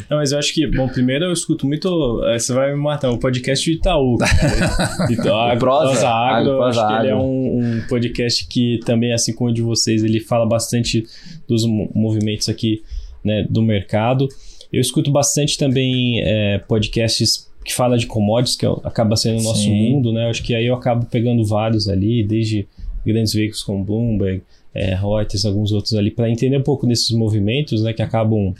Não, 0.09 0.17
mas 0.17 0.33
eu 0.33 0.39
acho 0.39 0.53
que, 0.53 0.67
bom, 0.67 0.87
primeiro 0.87 1.25
eu 1.25 1.31
escuto 1.31 1.65
muito. 1.65 2.21
É, 2.25 2.37
você 2.37 2.53
vai 2.53 2.73
me 2.73 2.81
matar, 2.81 3.09
o 3.09 3.17
podcast 3.17 3.63
de 3.63 3.77
Itaú. 3.77 4.17
então, 5.09 5.39
a 5.39 5.55
Prosa, 5.55 5.91
Prosa 5.91 6.09
Agro, 6.09 6.51
eu 6.51 6.63
acho 6.63 6.87
que 6.87 6.93
ele 6.93 7.07
é 7.07 7.15
um, 7.15 7.59
um, 7.59 7.87
podcast 7.87 8.47
que 8.47 8.79
também, 8.85 9.13
assim 9.13 9.33
como 9.33 9.49
o 9.49 9.53
de 9.53 9.61
vocês, 9.61 10.03
ele 10.03 10.19
fala 10.19 10.45
bastante 10.45 11.05
dos 11.47 11.65
movimentos 11.65 12.49
aqui 12.49 12.83
né, 13.23 13.47
do 13.49 13.61
mercado. 13.61 14.27
Eu 14.71 14.81
escuto 14.81 15.09
bastante 15.09 15.57
também 15.57 16.21
é, 16.21 16.57
podcasts 16.67 17.49
que 17.63 17.73
falam 17.73 17.97
de 17.97 18.07
commodities, 18.07 18.57
que 18.57 18.65
é 18.65 18.69
acaba 18.83 19.15
sendo 19.15 19.39
o 19.39 19.43
nosso 19.43 19.61
Sim. 19.61 19.93
mundo, 19.93 20.11
né? 20.11 20.25
Eu 20.25 20.29
acho 20.29 20.43
que 20.43 20.53
aí 20.53 20.65
eu 20.65 20.75
acabo 20.75 21.05
pegando 21.05 21.45
vários 21.45 21.87
ali, 21.87 22.23
desde 22.23 22.67
grandes 23.05 23.33
veículos 23.33 23.63
como 23.63 23.83
Bloomberg, 23.85 24.41
é, 24.73 24.95
Reuters, 24.95 25.45
alguns 25.45 25.71
outros 25.71 25.93
ali, 25.93 26.11
para 26.11 26.29
entender 26.29 26.57
um 26.57 26.63
pouco 26.63 26.87
desses 26.87 27.11
movimentos, 27.11 27.83
né, 27.83 27.93
que 27.93 28.01
acabam 28.01 28.53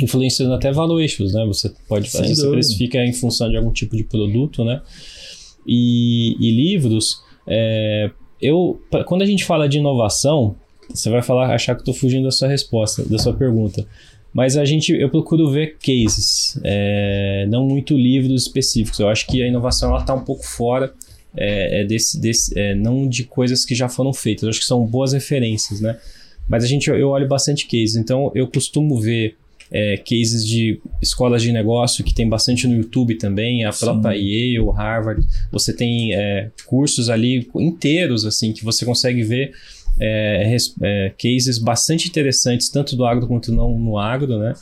influenciando 0.00 0.54
até 0.54 0.72
valuations, 0.72 1.32
né? 1.32 1.44
Você 1.46 1.72
pode 1.88 2.10
fazer, 2.10 2.34
você 2.34 2.50
precifica 2.50 3.04
em 3.04 3.12
função 3.12 3.48
de 3.48 3.56
algum 3.56 3.70
tipo 3.70 3.96
de 3.96 4.04
produto, 4.04 4.64
né? 4.64 4.82
E, 5.66 6.36
e 6.38 6.50
livros, 6.50 7.22
é, 7.46 8.10
eu, 8.40 8.80
pra, 8.90 9.04
quando 9.04 9.22
a 9.22 9.26
gente 9.26 9.44
fala 9.44 9.68
de 9.68 9.78
inovação, 9.78 10.54
você 10.88 11.10
vai 11.10 11.22
falar, 11.22 11.52
achar 11.54 11.74
que 11.74 11.80
estou 11.80 11.94
fugindo 11.94 12.24
da 12.24 12.30
sua 12.30 12.48
resposta, 12.48 13.04
da 13.04 13.18
sua 13.18 13.34
pergunta. 13.34 13.86
Mas 14.32 14.56
a 14.56 14.64
gente, 14.64 14.92
eu 14.92 15.08
procuro 15.08 15.50
ver 15.50 15.76
cases, 15.78 16.60
é, 16.62 17.46
não 17.48 17.66
muito 17.66 17.96
livros 17.96 18.42
específicos. 18.42 18.98
Eu 19.00 19.08
acho 19.08 19.26
que 19.26 19.42
a 19.42 19.48
inovação 19.48 19.90
ela 19.90 20.00
está 20.00 20.12
um 20.14 20.24
pouco 20.24 20.44
fora 20.44 20.92
é, 21.36 21.82
é 21.82 21.84
desse, 21.84 22.20
desse 22.20 22.58
é, 22.58 22.74
não 22.74 23.08
de 23.08 23.24
coisas 23.24 23.64
que 23.64 23.74
já 23.74 23.88
foram 23.88 24.12
feitas. 24.12 24.44
Eu 24.44 24.50
acho 24.50 24.60
que 24.60 24.66
são 24.66 24.84
boas 24.86 25.12
referências, 25.12 25.80
né? 25.80 25.98
Mas 26.48 26.64
a 26.64 26.66
gente, 26.66 26.88
eu 26.88 27.08
olho 27.08 27.26
bastante 27.26 27.66
cases. 27.66 27.96
Então, 27.96 28.30
eu 28.34 28.46
costumo 28.46 29.00
ver 29.00 29.36
é, 29.70 29.96
cases 29.96 30.46
de 30.46 30.80
escolas 31.02 31.42
de 31.42 31.52
negócio 31.52 32.04
que 32.04 32.14
tem 32.14 32.28
bastante 32.28 32.66
no 32.66 32.76
YouTube 32.76 33.16
também, 33.16 33.64
a 33.64 33.72
Sim. 33.72 33.84
própria 33.84 34.14
Yale, 34.14 34.70
Harvard. 34.70 35.26
Você 35.50 35.72
tem 35.72 36.14
é, 36.14 36.50
cursos 36.66 37.10
ali 37.10 37.48
inteiros, 37.56 38.24
assim, 38.24 38.52
que 38.52 38.64
você 38.64 38.84
consegue 38.84 39.22
ver 39.22 39.52
é, 39.98 40.56
é, 40.82 41.12
cases 41.18 41.58
bastante 41.58 42.08
interessantes, 42.08 42.68
tanto 42.68 42.94
do 42.96 43.04
agro 43.04 43.26
quanto 43.26 43.52
não 43.52 43.78
no 43.78 43.98
agro, 43.98 44.38
né? 44.38 44.54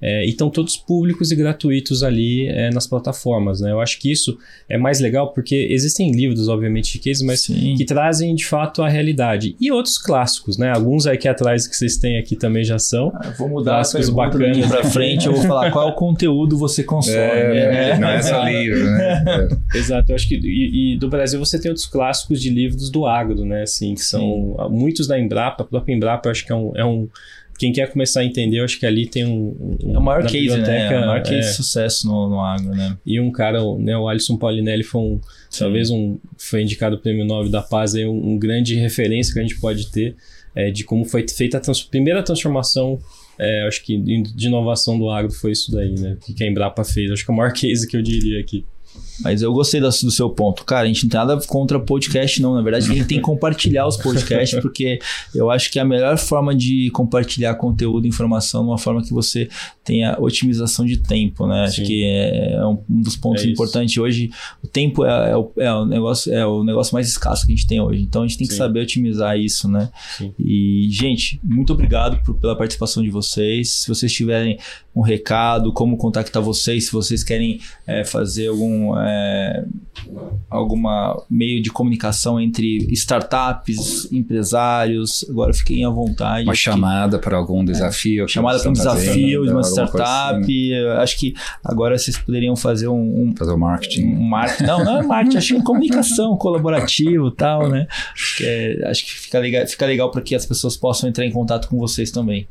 É, 0.00 0.24
e 0.24 0.30
estão 0.30 0.50
todos 0.50 0.76
públicos 0.76 1.30
e 1.30 1.36
gratuitos 1.36 2.02
ali 2.02 2.46
é, 2.48 2.70
nas 2.70 2.86
plataformas, 2.86 3.60
né? 3.60 3.70
Eu 3.70 3.80
acho 3.80 3.98
que 3.98 4.10
isso 4.10 4.36
é 4.68 4.76
mais 4.76 5.00
legal 5.00 5.32
porque 5.32 5.68
existem 5.70 6.12
livros, 6.12 6.48
obviamente, 6.48 6.92
de 6.92 6.98
cases, 6.98 7.22
mas 7.22 7.40
Sim. 7.42 7.74
que 7.76 7.84
trazem 7.84 8.34
de 8.34 8.44
fato 8.44 8.82
a 8.82 8.88
realidade. 8.88 9.56
E 9.60 9.70
outros 9.72 9.98
clássicos, 9.98 10.58
né? 10.58 10.72
Alguns 10.74 11.06
aqui 11.06 11.28
atrás 11.28 11.66
que 11.66 11.76
vocês 11.76 11.96
têm 11.96 12.18
aqui 12.18 12.36
também 12.36 12.64
já 12.64 12.78
são. 12.78 13.12
Ah, 13.14 13.32
vou 13.38 13.48
mudar 13.48 13.76
clássicos 13.76 14.10
bacanas 14.10 14.66
para 14.66 14.84
frente. 14.84 15.26
Eu 15.26 15.34
vou 15.34 15.42
falar 15.42 15.70
qual 15.70 15.88
é 15.88 15.92
o 15.92 15.94
conteúdo 15.94 16.56
você 16.58 16.84
consome. 16.84 17.16
É, 17.16 17.72
né? 17.72 17.98
Não 17.98 18.08
é 18.08 18.22
só 18.22 18.44
livro, 18.44 18.84
né? 18.84 19.48
Exato. 19.74 20.12
Eu 20.12 20.16
acho 20.16 20.28
que 20.28 20.34
e, 20.36 20.94
e, 20.94 20.98
do 20.98 21.08
Brasil 21.08 21.38
você 21.38 21.58
tem 21.58 21.70
outros 21.70 21.86
clássicos 21.86 22.40
de 22.40 22.50
livros 22.50 22.90
do 22.90 23.06
agro, 23.06 23.44
né? 23.44 23.62
Assim, 23.62 23.94
que 23.94 24.02
são 24.02 24.20
Sim. 24.20 24.68
muitos 24.70 25.06
da 25.06 25.18
Embrapa, 25.18 25.62
a 25.62 25.66
própria 25.66 25.94
Embrapa, 25.94 26.28
eu 26.28 26.32
acho 26.32 26.44
que 26.44 26.52
é 26.52 26.56
um, 26.56 26.72
é 26.76 26.84
um 26.84 27.08
quem 27.58 27.72
quer 27.72 27.90
começar 27.90 28.20
a 28.20 28.24
entender, 28.24 28.58
eu 28.58 28.64
acho 28.64 28.78
que 28.78 28.86
ali 28.86 29.06
tem 29.06 29.24
um. 29.24 29.76
um 29.82 29.94
é 29.94 29.98
o 29.98 30.02
maior 30.02 30.26
case, 30.26 30.56
né? 30.58 30.92
É 30.92 30.98
o 30.98 31.06
maior 31.06 31.22
case 31.22 31.48
é, 31.48 31.50
de 31.50 31.54
sucesso 31.54 32.06
no, 32.06 32.28
no 32.28 32.40
agro, 32.40 32.74
né? 32.74 32.96
E 33.04 33.20
um 33.20 33.30
cara, 33.30 33.60
né, 33.78 33.96
o 33.96 34.08
Alisson 34.08 34.36
Paulinelli 34.36 34.82
foi 34.82 35.00
um. 35.00 35.20
Talvez 35.56 35.90
um. 35.90 36.18
Foi 36.36 36.62
indicado 36.62 36.96
o 36.96 36.98
prêmio 36.98 37.24
Nobel 37.24 37.50
da 37.50 37.62
Paz, 37.62 37.94
aí, 37.94 38.04
um, 38.04 38.32
um 38.32 38.38
grande 38.38 38.74
referência 38.74 39.32
que 39.32 39.38
a 39.38 39.42
gente 39.42 39.60
pode 39.60 39.90
ter 39.90 40.16
é, 40.54 40.70
de 40.70 40.84
como 40.84 41.04
foi 41.04 41.26
feita 41.28 41.58
a 41.58 41.60
trans, 41.60 41.82
primeira 41.82 42.22
transformação. 42.22 42.98
É, 43.36 43.66
acho 43.66 43.82
que 43.82 43.98
de 43.98 44.46
inovação 44.46 44.96
do 44.96 45.10
agro 45.10 45.32
foi 45.32 45.50
isso 45.50 45.72
daí, 45.72 45.94
né? 45.98 46.16
Que 46.36 46.44
a 46.44 46.46
Embrapa 46.46 46.84
fez. 46.84 47.10
Acho 47.10 47.24
que 47.24 47.30
é 47.30 47.34
o 47.34 47.36
maior 47.36 47.52
case 47.54 47.86
que 47.86 47.96
eu 47.96 48.02
diria 48.02 48.40
aqui. 48.40 48.64
Mas 49.20 49.42
eu 49.42 49.52
gostei 49.52 49.80
do, 49.80 49.88
do 49.88 50.10
seu 50.10 50.30
ponto. 50.30 50.64
Cara, 50.64 50.84
a 50.84 50.86
gente 50.86 51.04
não 51.04 51.10
tem 51.10 51.20
nada 51.20 51.40
contra 51.46 51.78
podcast, 51.78 52.42
não. 52.42 52.54
Na 52.54 52.62
verdade, 52.62 52.90
a 52.90 52.94
gente 52.94 53.06
tem 53.06 53.18
que 53.18 53.24
compartilhar 53.24 53.86
os 53.86 53.96
podcasts, 53.96 54.58
porque 54.60 54.98
eu 55.34 55.50
acho 55.50 55.70
que 55.70 55.78
é 55.78 55.82
a 55.82 55.84
melhor 55.84 56.18
forma 56.18 56.54
de 56.54 56.90
compartilhar 56.90 57.54
conteúdo 57.54 58.06
e 58.06 58.08
informação 58.08 58.62
é 58.62 58.66
uma 58.66 58.78
forma 58.78 59.02
que 59.02 59.12
você 59.12 59.48
tenha 59.84 60.16
otimização 60.18 60.84
de 60.84 60.96
tempo, 60.96 61.46
né? 61.46 61.66
Sim. 61.66 61.72
Acho 61.72 61.82
que 61.84 62.04
é, 62.04 62.54
é 62.54 62.66
um, 62.66 62.78
dos 62.88 63.16
pontos 63.16 63.44
é 63.44 63.48
importantes. 63.48 63.96
Hoje, 63.96 64.30
o 64.62 64.66
tempo 64.66 65.04
é, 65.04 65.30
é, 65.30 65.36
o, 65.36 65.52
é, 65.58 65.72
o, 65.72 65.84
negócio, 65.84 66.32
é 66.32 66.46
o 66.46 66.64
negócio 66.64 66.94
mais 66.94 67.08
escasso 67.08 67.46
que 67.46 67.52
a 67.52 67.56
gente 67.56 67.66
tem 67.66 67.80
hoje. 67.80 68.02
Então, 68.02 68.22
a 68.22 68.26
gente 68.26 68.38
tem 68.38 68.46
que 68.46 68.54
Sim. 68.54 68.58
saber 68.58 68.80
otimizar 68.80 69.38
isso, 69.38 69.68
né? 69.68 69.90
Sim. 70.16 70.32
E, 70.38 70.88
gente, 70.90 71.38
muito 71.42 71.72
obrigado 71.72 72.22
por, 72.24 72.34
pela 72.34 72.56
participação 72.56 73.02
de 73.02 73.10
vocês. 73.10 73.70
Se 73.70 73.88
vocês 73.88 74.12
tiverem 74.12 74.58
um 74.94 75.02
recado, 75.02 75.72
como 75.72 75.96
contactar 75.96 76.42
vocês, 76.42 76.86
se 76.86 76.92
vocês 76.92 77.22
querem 77.22 77.60
é, 77.86 78.04
fazer 78.04 78.48
algum 78.48 78.94
é, 79.04 79.64
alguma 80.50 81.22
meio 81.28 81.62
de 81.62 81.70
comunicação 81.70 82.40
entre 82.40 82.78
startups, 82.92 84.10
empresários, 84.12 85.24
agora 85.28 85.52
fiquem 85.52 85.84
à 85.84 85.90
vontade. 85.90 86.44
Uma 86.44 86.54
chamada 86.54 87.18
para 87.18 87.36
algum 87.36 87.64
desafio. 87.64 88.24
É, 88.24 88.28
chamada 88.28 88.58
para 88.58 88.70
um 88.70 88.72
desafio 88.72 89.44
de 89.44 89.50
uma 89.52 89.62
startup. 89.62 90.40
Assim. 90.40 90.74
Acho 90.98 91.18
que 91.18 91.34
agora 91.62 91.98
vocês 91.98 92.16
poderiam 92.18 92.56
fazer 92.56 92.88
um, 92.88 93.28
um 93.28 93.36
fazer 93.36 93.52
o 93.52 93.54
um 93.54 93.58
marketing. 93.58 94.04
Um 94.14 94.28
marketing. 94.28 94.64
Não, 94.64 94.84
não 94.84 94.98
é 94.98 95.02
marketing, 95.02 95.36
acho 95.36 95.54
que 95.54 95.60
é 95.60 95.62
comunicação 95.62 96.36
colaborativo, 96.38 97.30
tal, 97.30 97.68
né? 97.68 97.86
Acho 98.12 98.36
que, 98.36 98.44
é, 98.44 98.88
acho 98.88 99.04
que 99.04 99.12
fica 99.12 99.38
legal, 99.38 99.66
fica 99.66 99.86
legal 99.86 100.10
para 100.10 100.20
que 100.20 100.34
as 100.34 100.46
pessoas 100.46 100.76
possam 100.76 101.08
entrar 101.08 101.24
em 101.24 101.32
contato 101.32 101.68
com 101.68 101.78
vocês 101.78 102.10
também. 102.10 102.46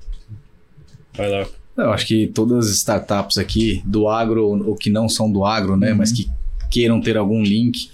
Vai 1.15 1.29
lá. 1.29 1.45
Eu 1.75 1.91
acho 1.91 2.05
que 2.05 2.27
todas 2.27 2.67
as 2.67 2.75
startups 2.75 3.37
aqui 3.37 3.81
do 3.85 4.07
agro 4.07 4.45
ou 4.67 4.75
que 4.75 4.89
não 4.91 5.09
são 5.09 5.31
do 5.31 5.43
agro, 5.43 5.75
né, 5.75 5.91
uhum. 5.91 5.97
mas 5.97 6.11
que 6.11 6.29
queiram 6.73 6.99
ter 6.99 7.15
algum 7.15 7.43
link, 7.43 7.87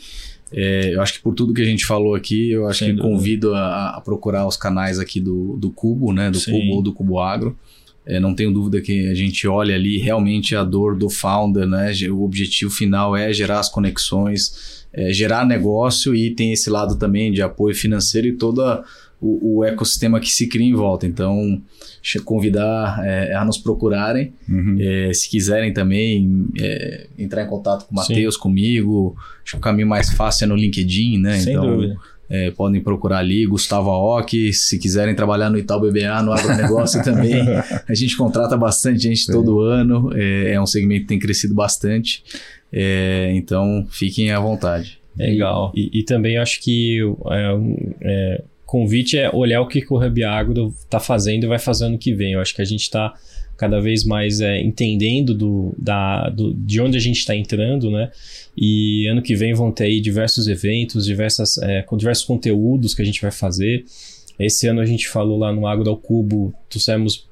é, 0.51 0.95
eu 0.95 1.01
acho 1.01 1.15
que 1.15 1.19
por 1.19 1.33
tudo 1.33 1.53
que 1.53 1.61
a 1.61 1.65
gente 1.65 1.85
falou 1.85 2.15
aqui, 2.15 2.51
eu 2.51 2.65
acho 2.67 2.79
Sem 2.79 2.89
que 2.89 2.93
dúvida. 2.93 3.13
convido 3.13 3.53
a, 3.53 3.97
a, 3.97 4.01
procurar 4.01 4.47
os 4.47 4.55
canais 4.55 4.97
aqui 4.97 5.19
do, 5.19 5.57
do 5.57 5.69
Cubo, 5.69 6.13
né, 6.13 6.31
do 6.31 6.39
Sim. 6.39 6.51
Cubo 6.51 6.75
ou 6.75 6.81
do 6.81 6.93
Cubo 6.93 7.19
Agro. 7.19 7.57
É, 8.05 8.19
não 8.19 8.33
tenho 8.33 8.51
dúvida 8.51 8.81
que 8.81 9.07
a 9.09 9.13
gente 9.13 9.47
olha 9.47 9.75
ali 9.75 9.97
realmente 9.97 10.55
a 10.55 10.63
dor 10.63 10.97
do 10.97 11.09
founder, 11.09 11.67
né? 11.67 11.91
O 12.09 12.23
objetivo 12.23 12.71
final 12.71 13.15
é 13.15 13.31
gerar 13.31 13.59
as 13.59 13.69
conexões, 13.69 14.87
é, 14.91 15.13
gerar 15.13 15.45
negócio 15.45 16.15
e 16.15 16.31
tem 16.31 16.51
esse 16.51 16.71
lado 16.71 16.97
também 16.97 17.31
de 17.31 17.41
apoio 17.41 17.75
financeiro 17.75 18.25
e 18.25 18.31
toda 18.31 18.83
o, 19.21 19.59
o, 19.59 19.65
ecossistema 19.65 20.19
que 20.19 20.29
se 20.29 20.47
cria 20.47 20.67
em 20.67 20.73
volta. 20.73 21.05
Então, 21.05 21.61
convidar 22.23 23.05
é, 23.05 23.35
a 23.35 23.43
nos 23.43 23.57
procurarem. 23.57 24.33
Uhum. 24.47 24.77
É, 24.79 25.13
se 25.13 25.29
quiserem 25.29 25.73
também 25.73 26.47
é, 26.59 27.07
entrar 27.17 27.43
em 27.43 27.47
contato 27.47 27.85
com 27.85 27.93
o 27.93 27.95
Matheus, 27.95 28.37
comigo. 28.37 29.15
Acho 29.43 29.53
que 29.53 29.57
o 29.57 29.61
caminho 29.61 29.87
mais 29.87 30.11
fácil 30.11 30.45
é 30.45 30.47
no 30.47 30.55
LinkedIn, 30.55 31.19
né? 31.19 31.39
Sem 31.39 31.53
então, 31.53 31.75
dúvida. 31.75 31.97
É, 32.31 32.51
podem 32.51 32.79
procurar 32.79 33.17
ali, 33.17 33.43
Gustavo 33.47 33.89
Aoki, 33.89 34.53
se 34.53 34.77
quiserem 34.77 35.15
trabalhar 35.15 35.49
no 35.49 35.57
Itaú 35.57 35.81
BBA, 35.81 36.21
no 36.21 36.31
agronegócio 36.31 37.01
também. 37.03 37.41
A 37.87 37.93
gente 37.95 38.15
contrata 38.15 38.55
bastante 38.55 38.99
gente 38.99 39.21
Sim. 39.21 39.31
todo 39.31 39.61
ano, 39.61 40.11
é, 40.13 40.53
é, 40.53 40.61
um 40.61 40.65
segmento 40.67 41.01
que 41.01 41.07
tem 41.07 41.17
crescido 41.17 41.55
bastante, 41.55 42.23
é, 42.71 43.31
então 43.33 43.87
fiquem 43.89 44.31
à 44.31 44.39
vontade. 44.39 44.99
Legal. 45.17 45.73
E, 45.75 45.89
e, 45.91 45.99
e 46.01 46.03
também 46.03 46.37
acho 46.37 46.61
que 46.61 46.99
é, 47.31 47.57
é, 48.01 48.43
convite 48.69 49.17
é 49.17 49.33
olhar 49.33 49.61
o 49.61 49.67
que, 49.67 49.83
o 49.89 49.97
Hub 49.97 50.23
Agro 50.23 50.73
está 50.79 50.99
fazendo 50.99 51.43
e 51.43 51.47
vai 51.47 51.57
fazer 51.57 51.85
ano 51.85 51.97
que 51.97 52.13
vem. 52.13 52.33
Eu 52.33 52.39
acho 52.39 52.55
que 52.55 52.61
a 52.61 52.65
gente 52.65 52.83
está 52.83 53.15
cada 53.57 53.81
vez 53.81 54.03
mais 54.03 54.41
é, 54.41 54.61
entendendo 54.61 55.33
do, 55.33 55.73
da, 55.75 56.29
do, 56.29 56.53
de 56.53 56.79
onde 56.79 56.95
a 56.95 56.99
gente 56.99 57.17
está 57.17 57.35
entrando, 57.35 57.89
né? 57.89 58.11
E 58.55 59.07
ano 59.07 59.23
que 59.23 59.35
vem 59.35 59.53
vão 59.53 59.71
ter 59.71 59.85
aí 59.85 59.99
diversos 59.99 60.47
eventos, 60.47 61.05
diversas, 61.05 61.57
é, 61.57 61.81
com 61.81 61.97
diversos 61.97 62.23
conteúdos 62.23 62.93
que 62.93 63.01
a 63.01 63.05
gente 63.05 63.19
vai 63.21 63.31
fazer. 63.31 63.83
Esse 64.37 64.67
ano 64.67 64.81
a 64.81 64.85
gente 64.85 65.09
falou 65.09 65.39
lá 65.39 65.51
no 65.51 65.65
Agro 65.65 65.89
ao 65.89 65.97
Cubo, 65.97 66.53
trouxemos 66.69 67.27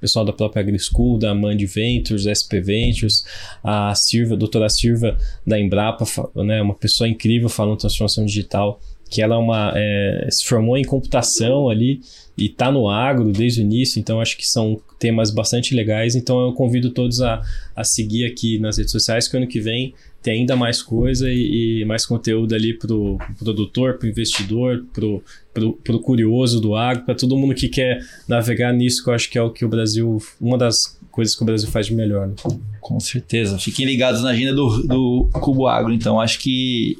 pessoal 0.00 0.24
da 0.24 0.32
própria 0.32 0.60
AgriSchool, 0.60 1.18
da 1.18 1.34
Mand 1.34 1.58
Ventures, 1.66 2.24
SP 2.24 2.60
Ventures, 2.60 3.24
a 3.62 3.94
Silva, 3.94 4.34
a 4.34 4.38
doutora 4.38 4.68
Silva 4.68 5.18
da 5.46 5.58
Embrapa, 5.58 6.04
né, 6.36 6.62
uma 6.62 6.74
pessoa 6.74 7.08
incrível 7.08 7.48
falando 7.48 7.78
transformação 7.78 8.24
digital 8.24 8.80
que 9.08 9.22
ela 9.22 9.34
é 9.34 9.38
uma, 9.38 9.72
é, 9.74 10.28
se 10.30 10.44
formou 10.44 10.76
em 10.76 10.84
computação 10.84 11.68
ali 11.68 12.00
e 12.36 12.46
está 12.46 12.70
no 12.70 12.88
agro 12.88 13.32
desde 13.32 13.60
o 13.60 13.62
início, 13.62 13.98
então 13.98 14.20
acho 14.20 14.36
que 14.36 14.46
são 14.46 14.80
temas 14.98 15.30
bastante 15.30 15.74
legais. 15.74 16.14
Então 16.14 16.40
eu 16.40 16.52
convido 16.52 16.90
todos 16.90 17.20
a, 17.20 17.42
a 17.74 17.84
seguir 17.84 18.26
aqui 18.26 18.58
nas 18.58 18.78
redes 18.78 18.92
sociais, 18.92 19.26
que 19.26 19.36
ano 19.36 19.46
que 19.46 19.60
vem 19.60 19.94
tem 20.22 20.40
ainda 20.40 20.56
mais 20.56 20.82
coisa 20.82 21.30
e, 21.30 21.80
e 21.80 21.84
mais 21.84 22.04
conteúdo 22.04 22.54
ali 22.54 22.74
para 22.74 22.92
o 22.92 23.16
pro 23.16 23.34
produtor, 23.38 23.98
para 23.98 24.06
o 24.06 24.10
investidor, 24.10 24.84
para 24.92 25.94
o 25.94 26.00
curioso 26.00 26.60
do 26.60 26.74
agro, 26.74 27.04
para 27.04 27.14
todo 27.14 27.36
mundo 27.36 27.54
que 27.54 27.68
quer 27.68 28.00
navegar 28.26 28.72
nisso, 28.72 29.02
que 29.02 29.10
eu 29.10 29.14
acho 29.14 29.30
que 29.30 29.38
é 29.38 29.42
o 29.42 29.50
que 29.50 29.64
o 29.64 29.68
Brasil, 29.68 30.20
uma 30.40 30.58
das 30.58 30.98
coisas 31.10 31.34
que 31.34 31.42
o 31.42 31.46
Brasil 31.46 31.68
faz 31.68 31.86
de 31.86 31.94
melhor. 31.94 32.28
Né? 32.28 32.34
Com 32.80 33.00
certeza. 33.00 33.58
Fiquem 33.58 33.86
ligados 33.86 34.22
na 34.22 34.30
agenda 34.30 34.54
do, 34.54 34.82
do 34.82 35.28
Cubo 35.32 35.66
Agro. 35.66 35.92
Então, 35.92 36.20
acho 36.20 36.38
que, 36.38 36.98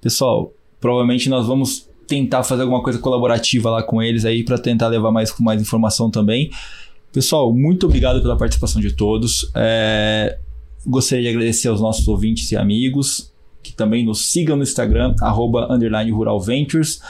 pessoal, 0.00 0.52
Provavelmente 0.80 1.28
nós 1.28 1.46
vamos 1.46 1.88
tentar 2.06 2.42
fazer 2.42 2.62
alguma 2.62 2.82
coisa 2.82 2.98
colaborativa 2.98 3.70
lá 3.70 3.82
com 3.82 4.02
eles 4.02 4.24
aí 4.24 4.42
para 4.42 4.58
tentar 4.58 4.88
levar 4.88 5.12
mais 5.12 5.30
com 5.30 5.42
mais 5.42 5.60
informação 5.60 6.10
também. 6.10 6.50
Pessoal, 7.12 7.54
muito 7.54 7.86
obrigado 7.86 8.20
pela 8.20 8.36
participação 8.36 8.80
de 8.80 8.92
todos. 8.92 9.50
É, 9.54 10.38
gostaria 10.86 11.24
de 11.24 11.28
agradecer 11.30 11.68
aos 11.68 11.80
nossos 11.80 12.06
ouvintes 12.08 12.50
e 12.52 12.56
amigos 12.56 13.32
que 13.62 13.72
também 13.72 14.04
nos 14.04 14.30
sigam 14.30 14.56
no 14.56 14.62
Instagram, 14.62 15.14
arroba 15.20 15.70
underline 15.70 16.10
Rural 16.10 16.40
Ventures. 16.40 17.00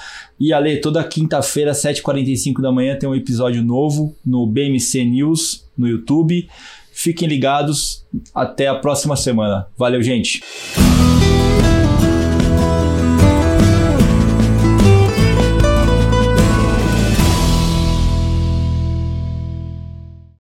E 0.40 0.52
Ale, 0.52 0.80
toda 0.80 1.02
quinta-feira, 1.04 1.72
7h45 1.72 2.60
da 2.60 2.72
manhã, 2.72 2.96
tem 2.96 3.08
um 3.08 3.14
episódio 3.14 3.62
novo 3.62 4.16
no 4.24 4.46
BMC 4.46 5.04
News 5.04 5.64
no 5.76 5.86
YouTube. 5.86 6.48
Fiquem 6.92 7.28
ligados. 7.28 8.04
Até 8.34 8.66
a 8.66 8.74
próxima 8.74 9.16
semana. 9.16 9.68
Valeu, 9.76 10.02
gente! 10.02 10.42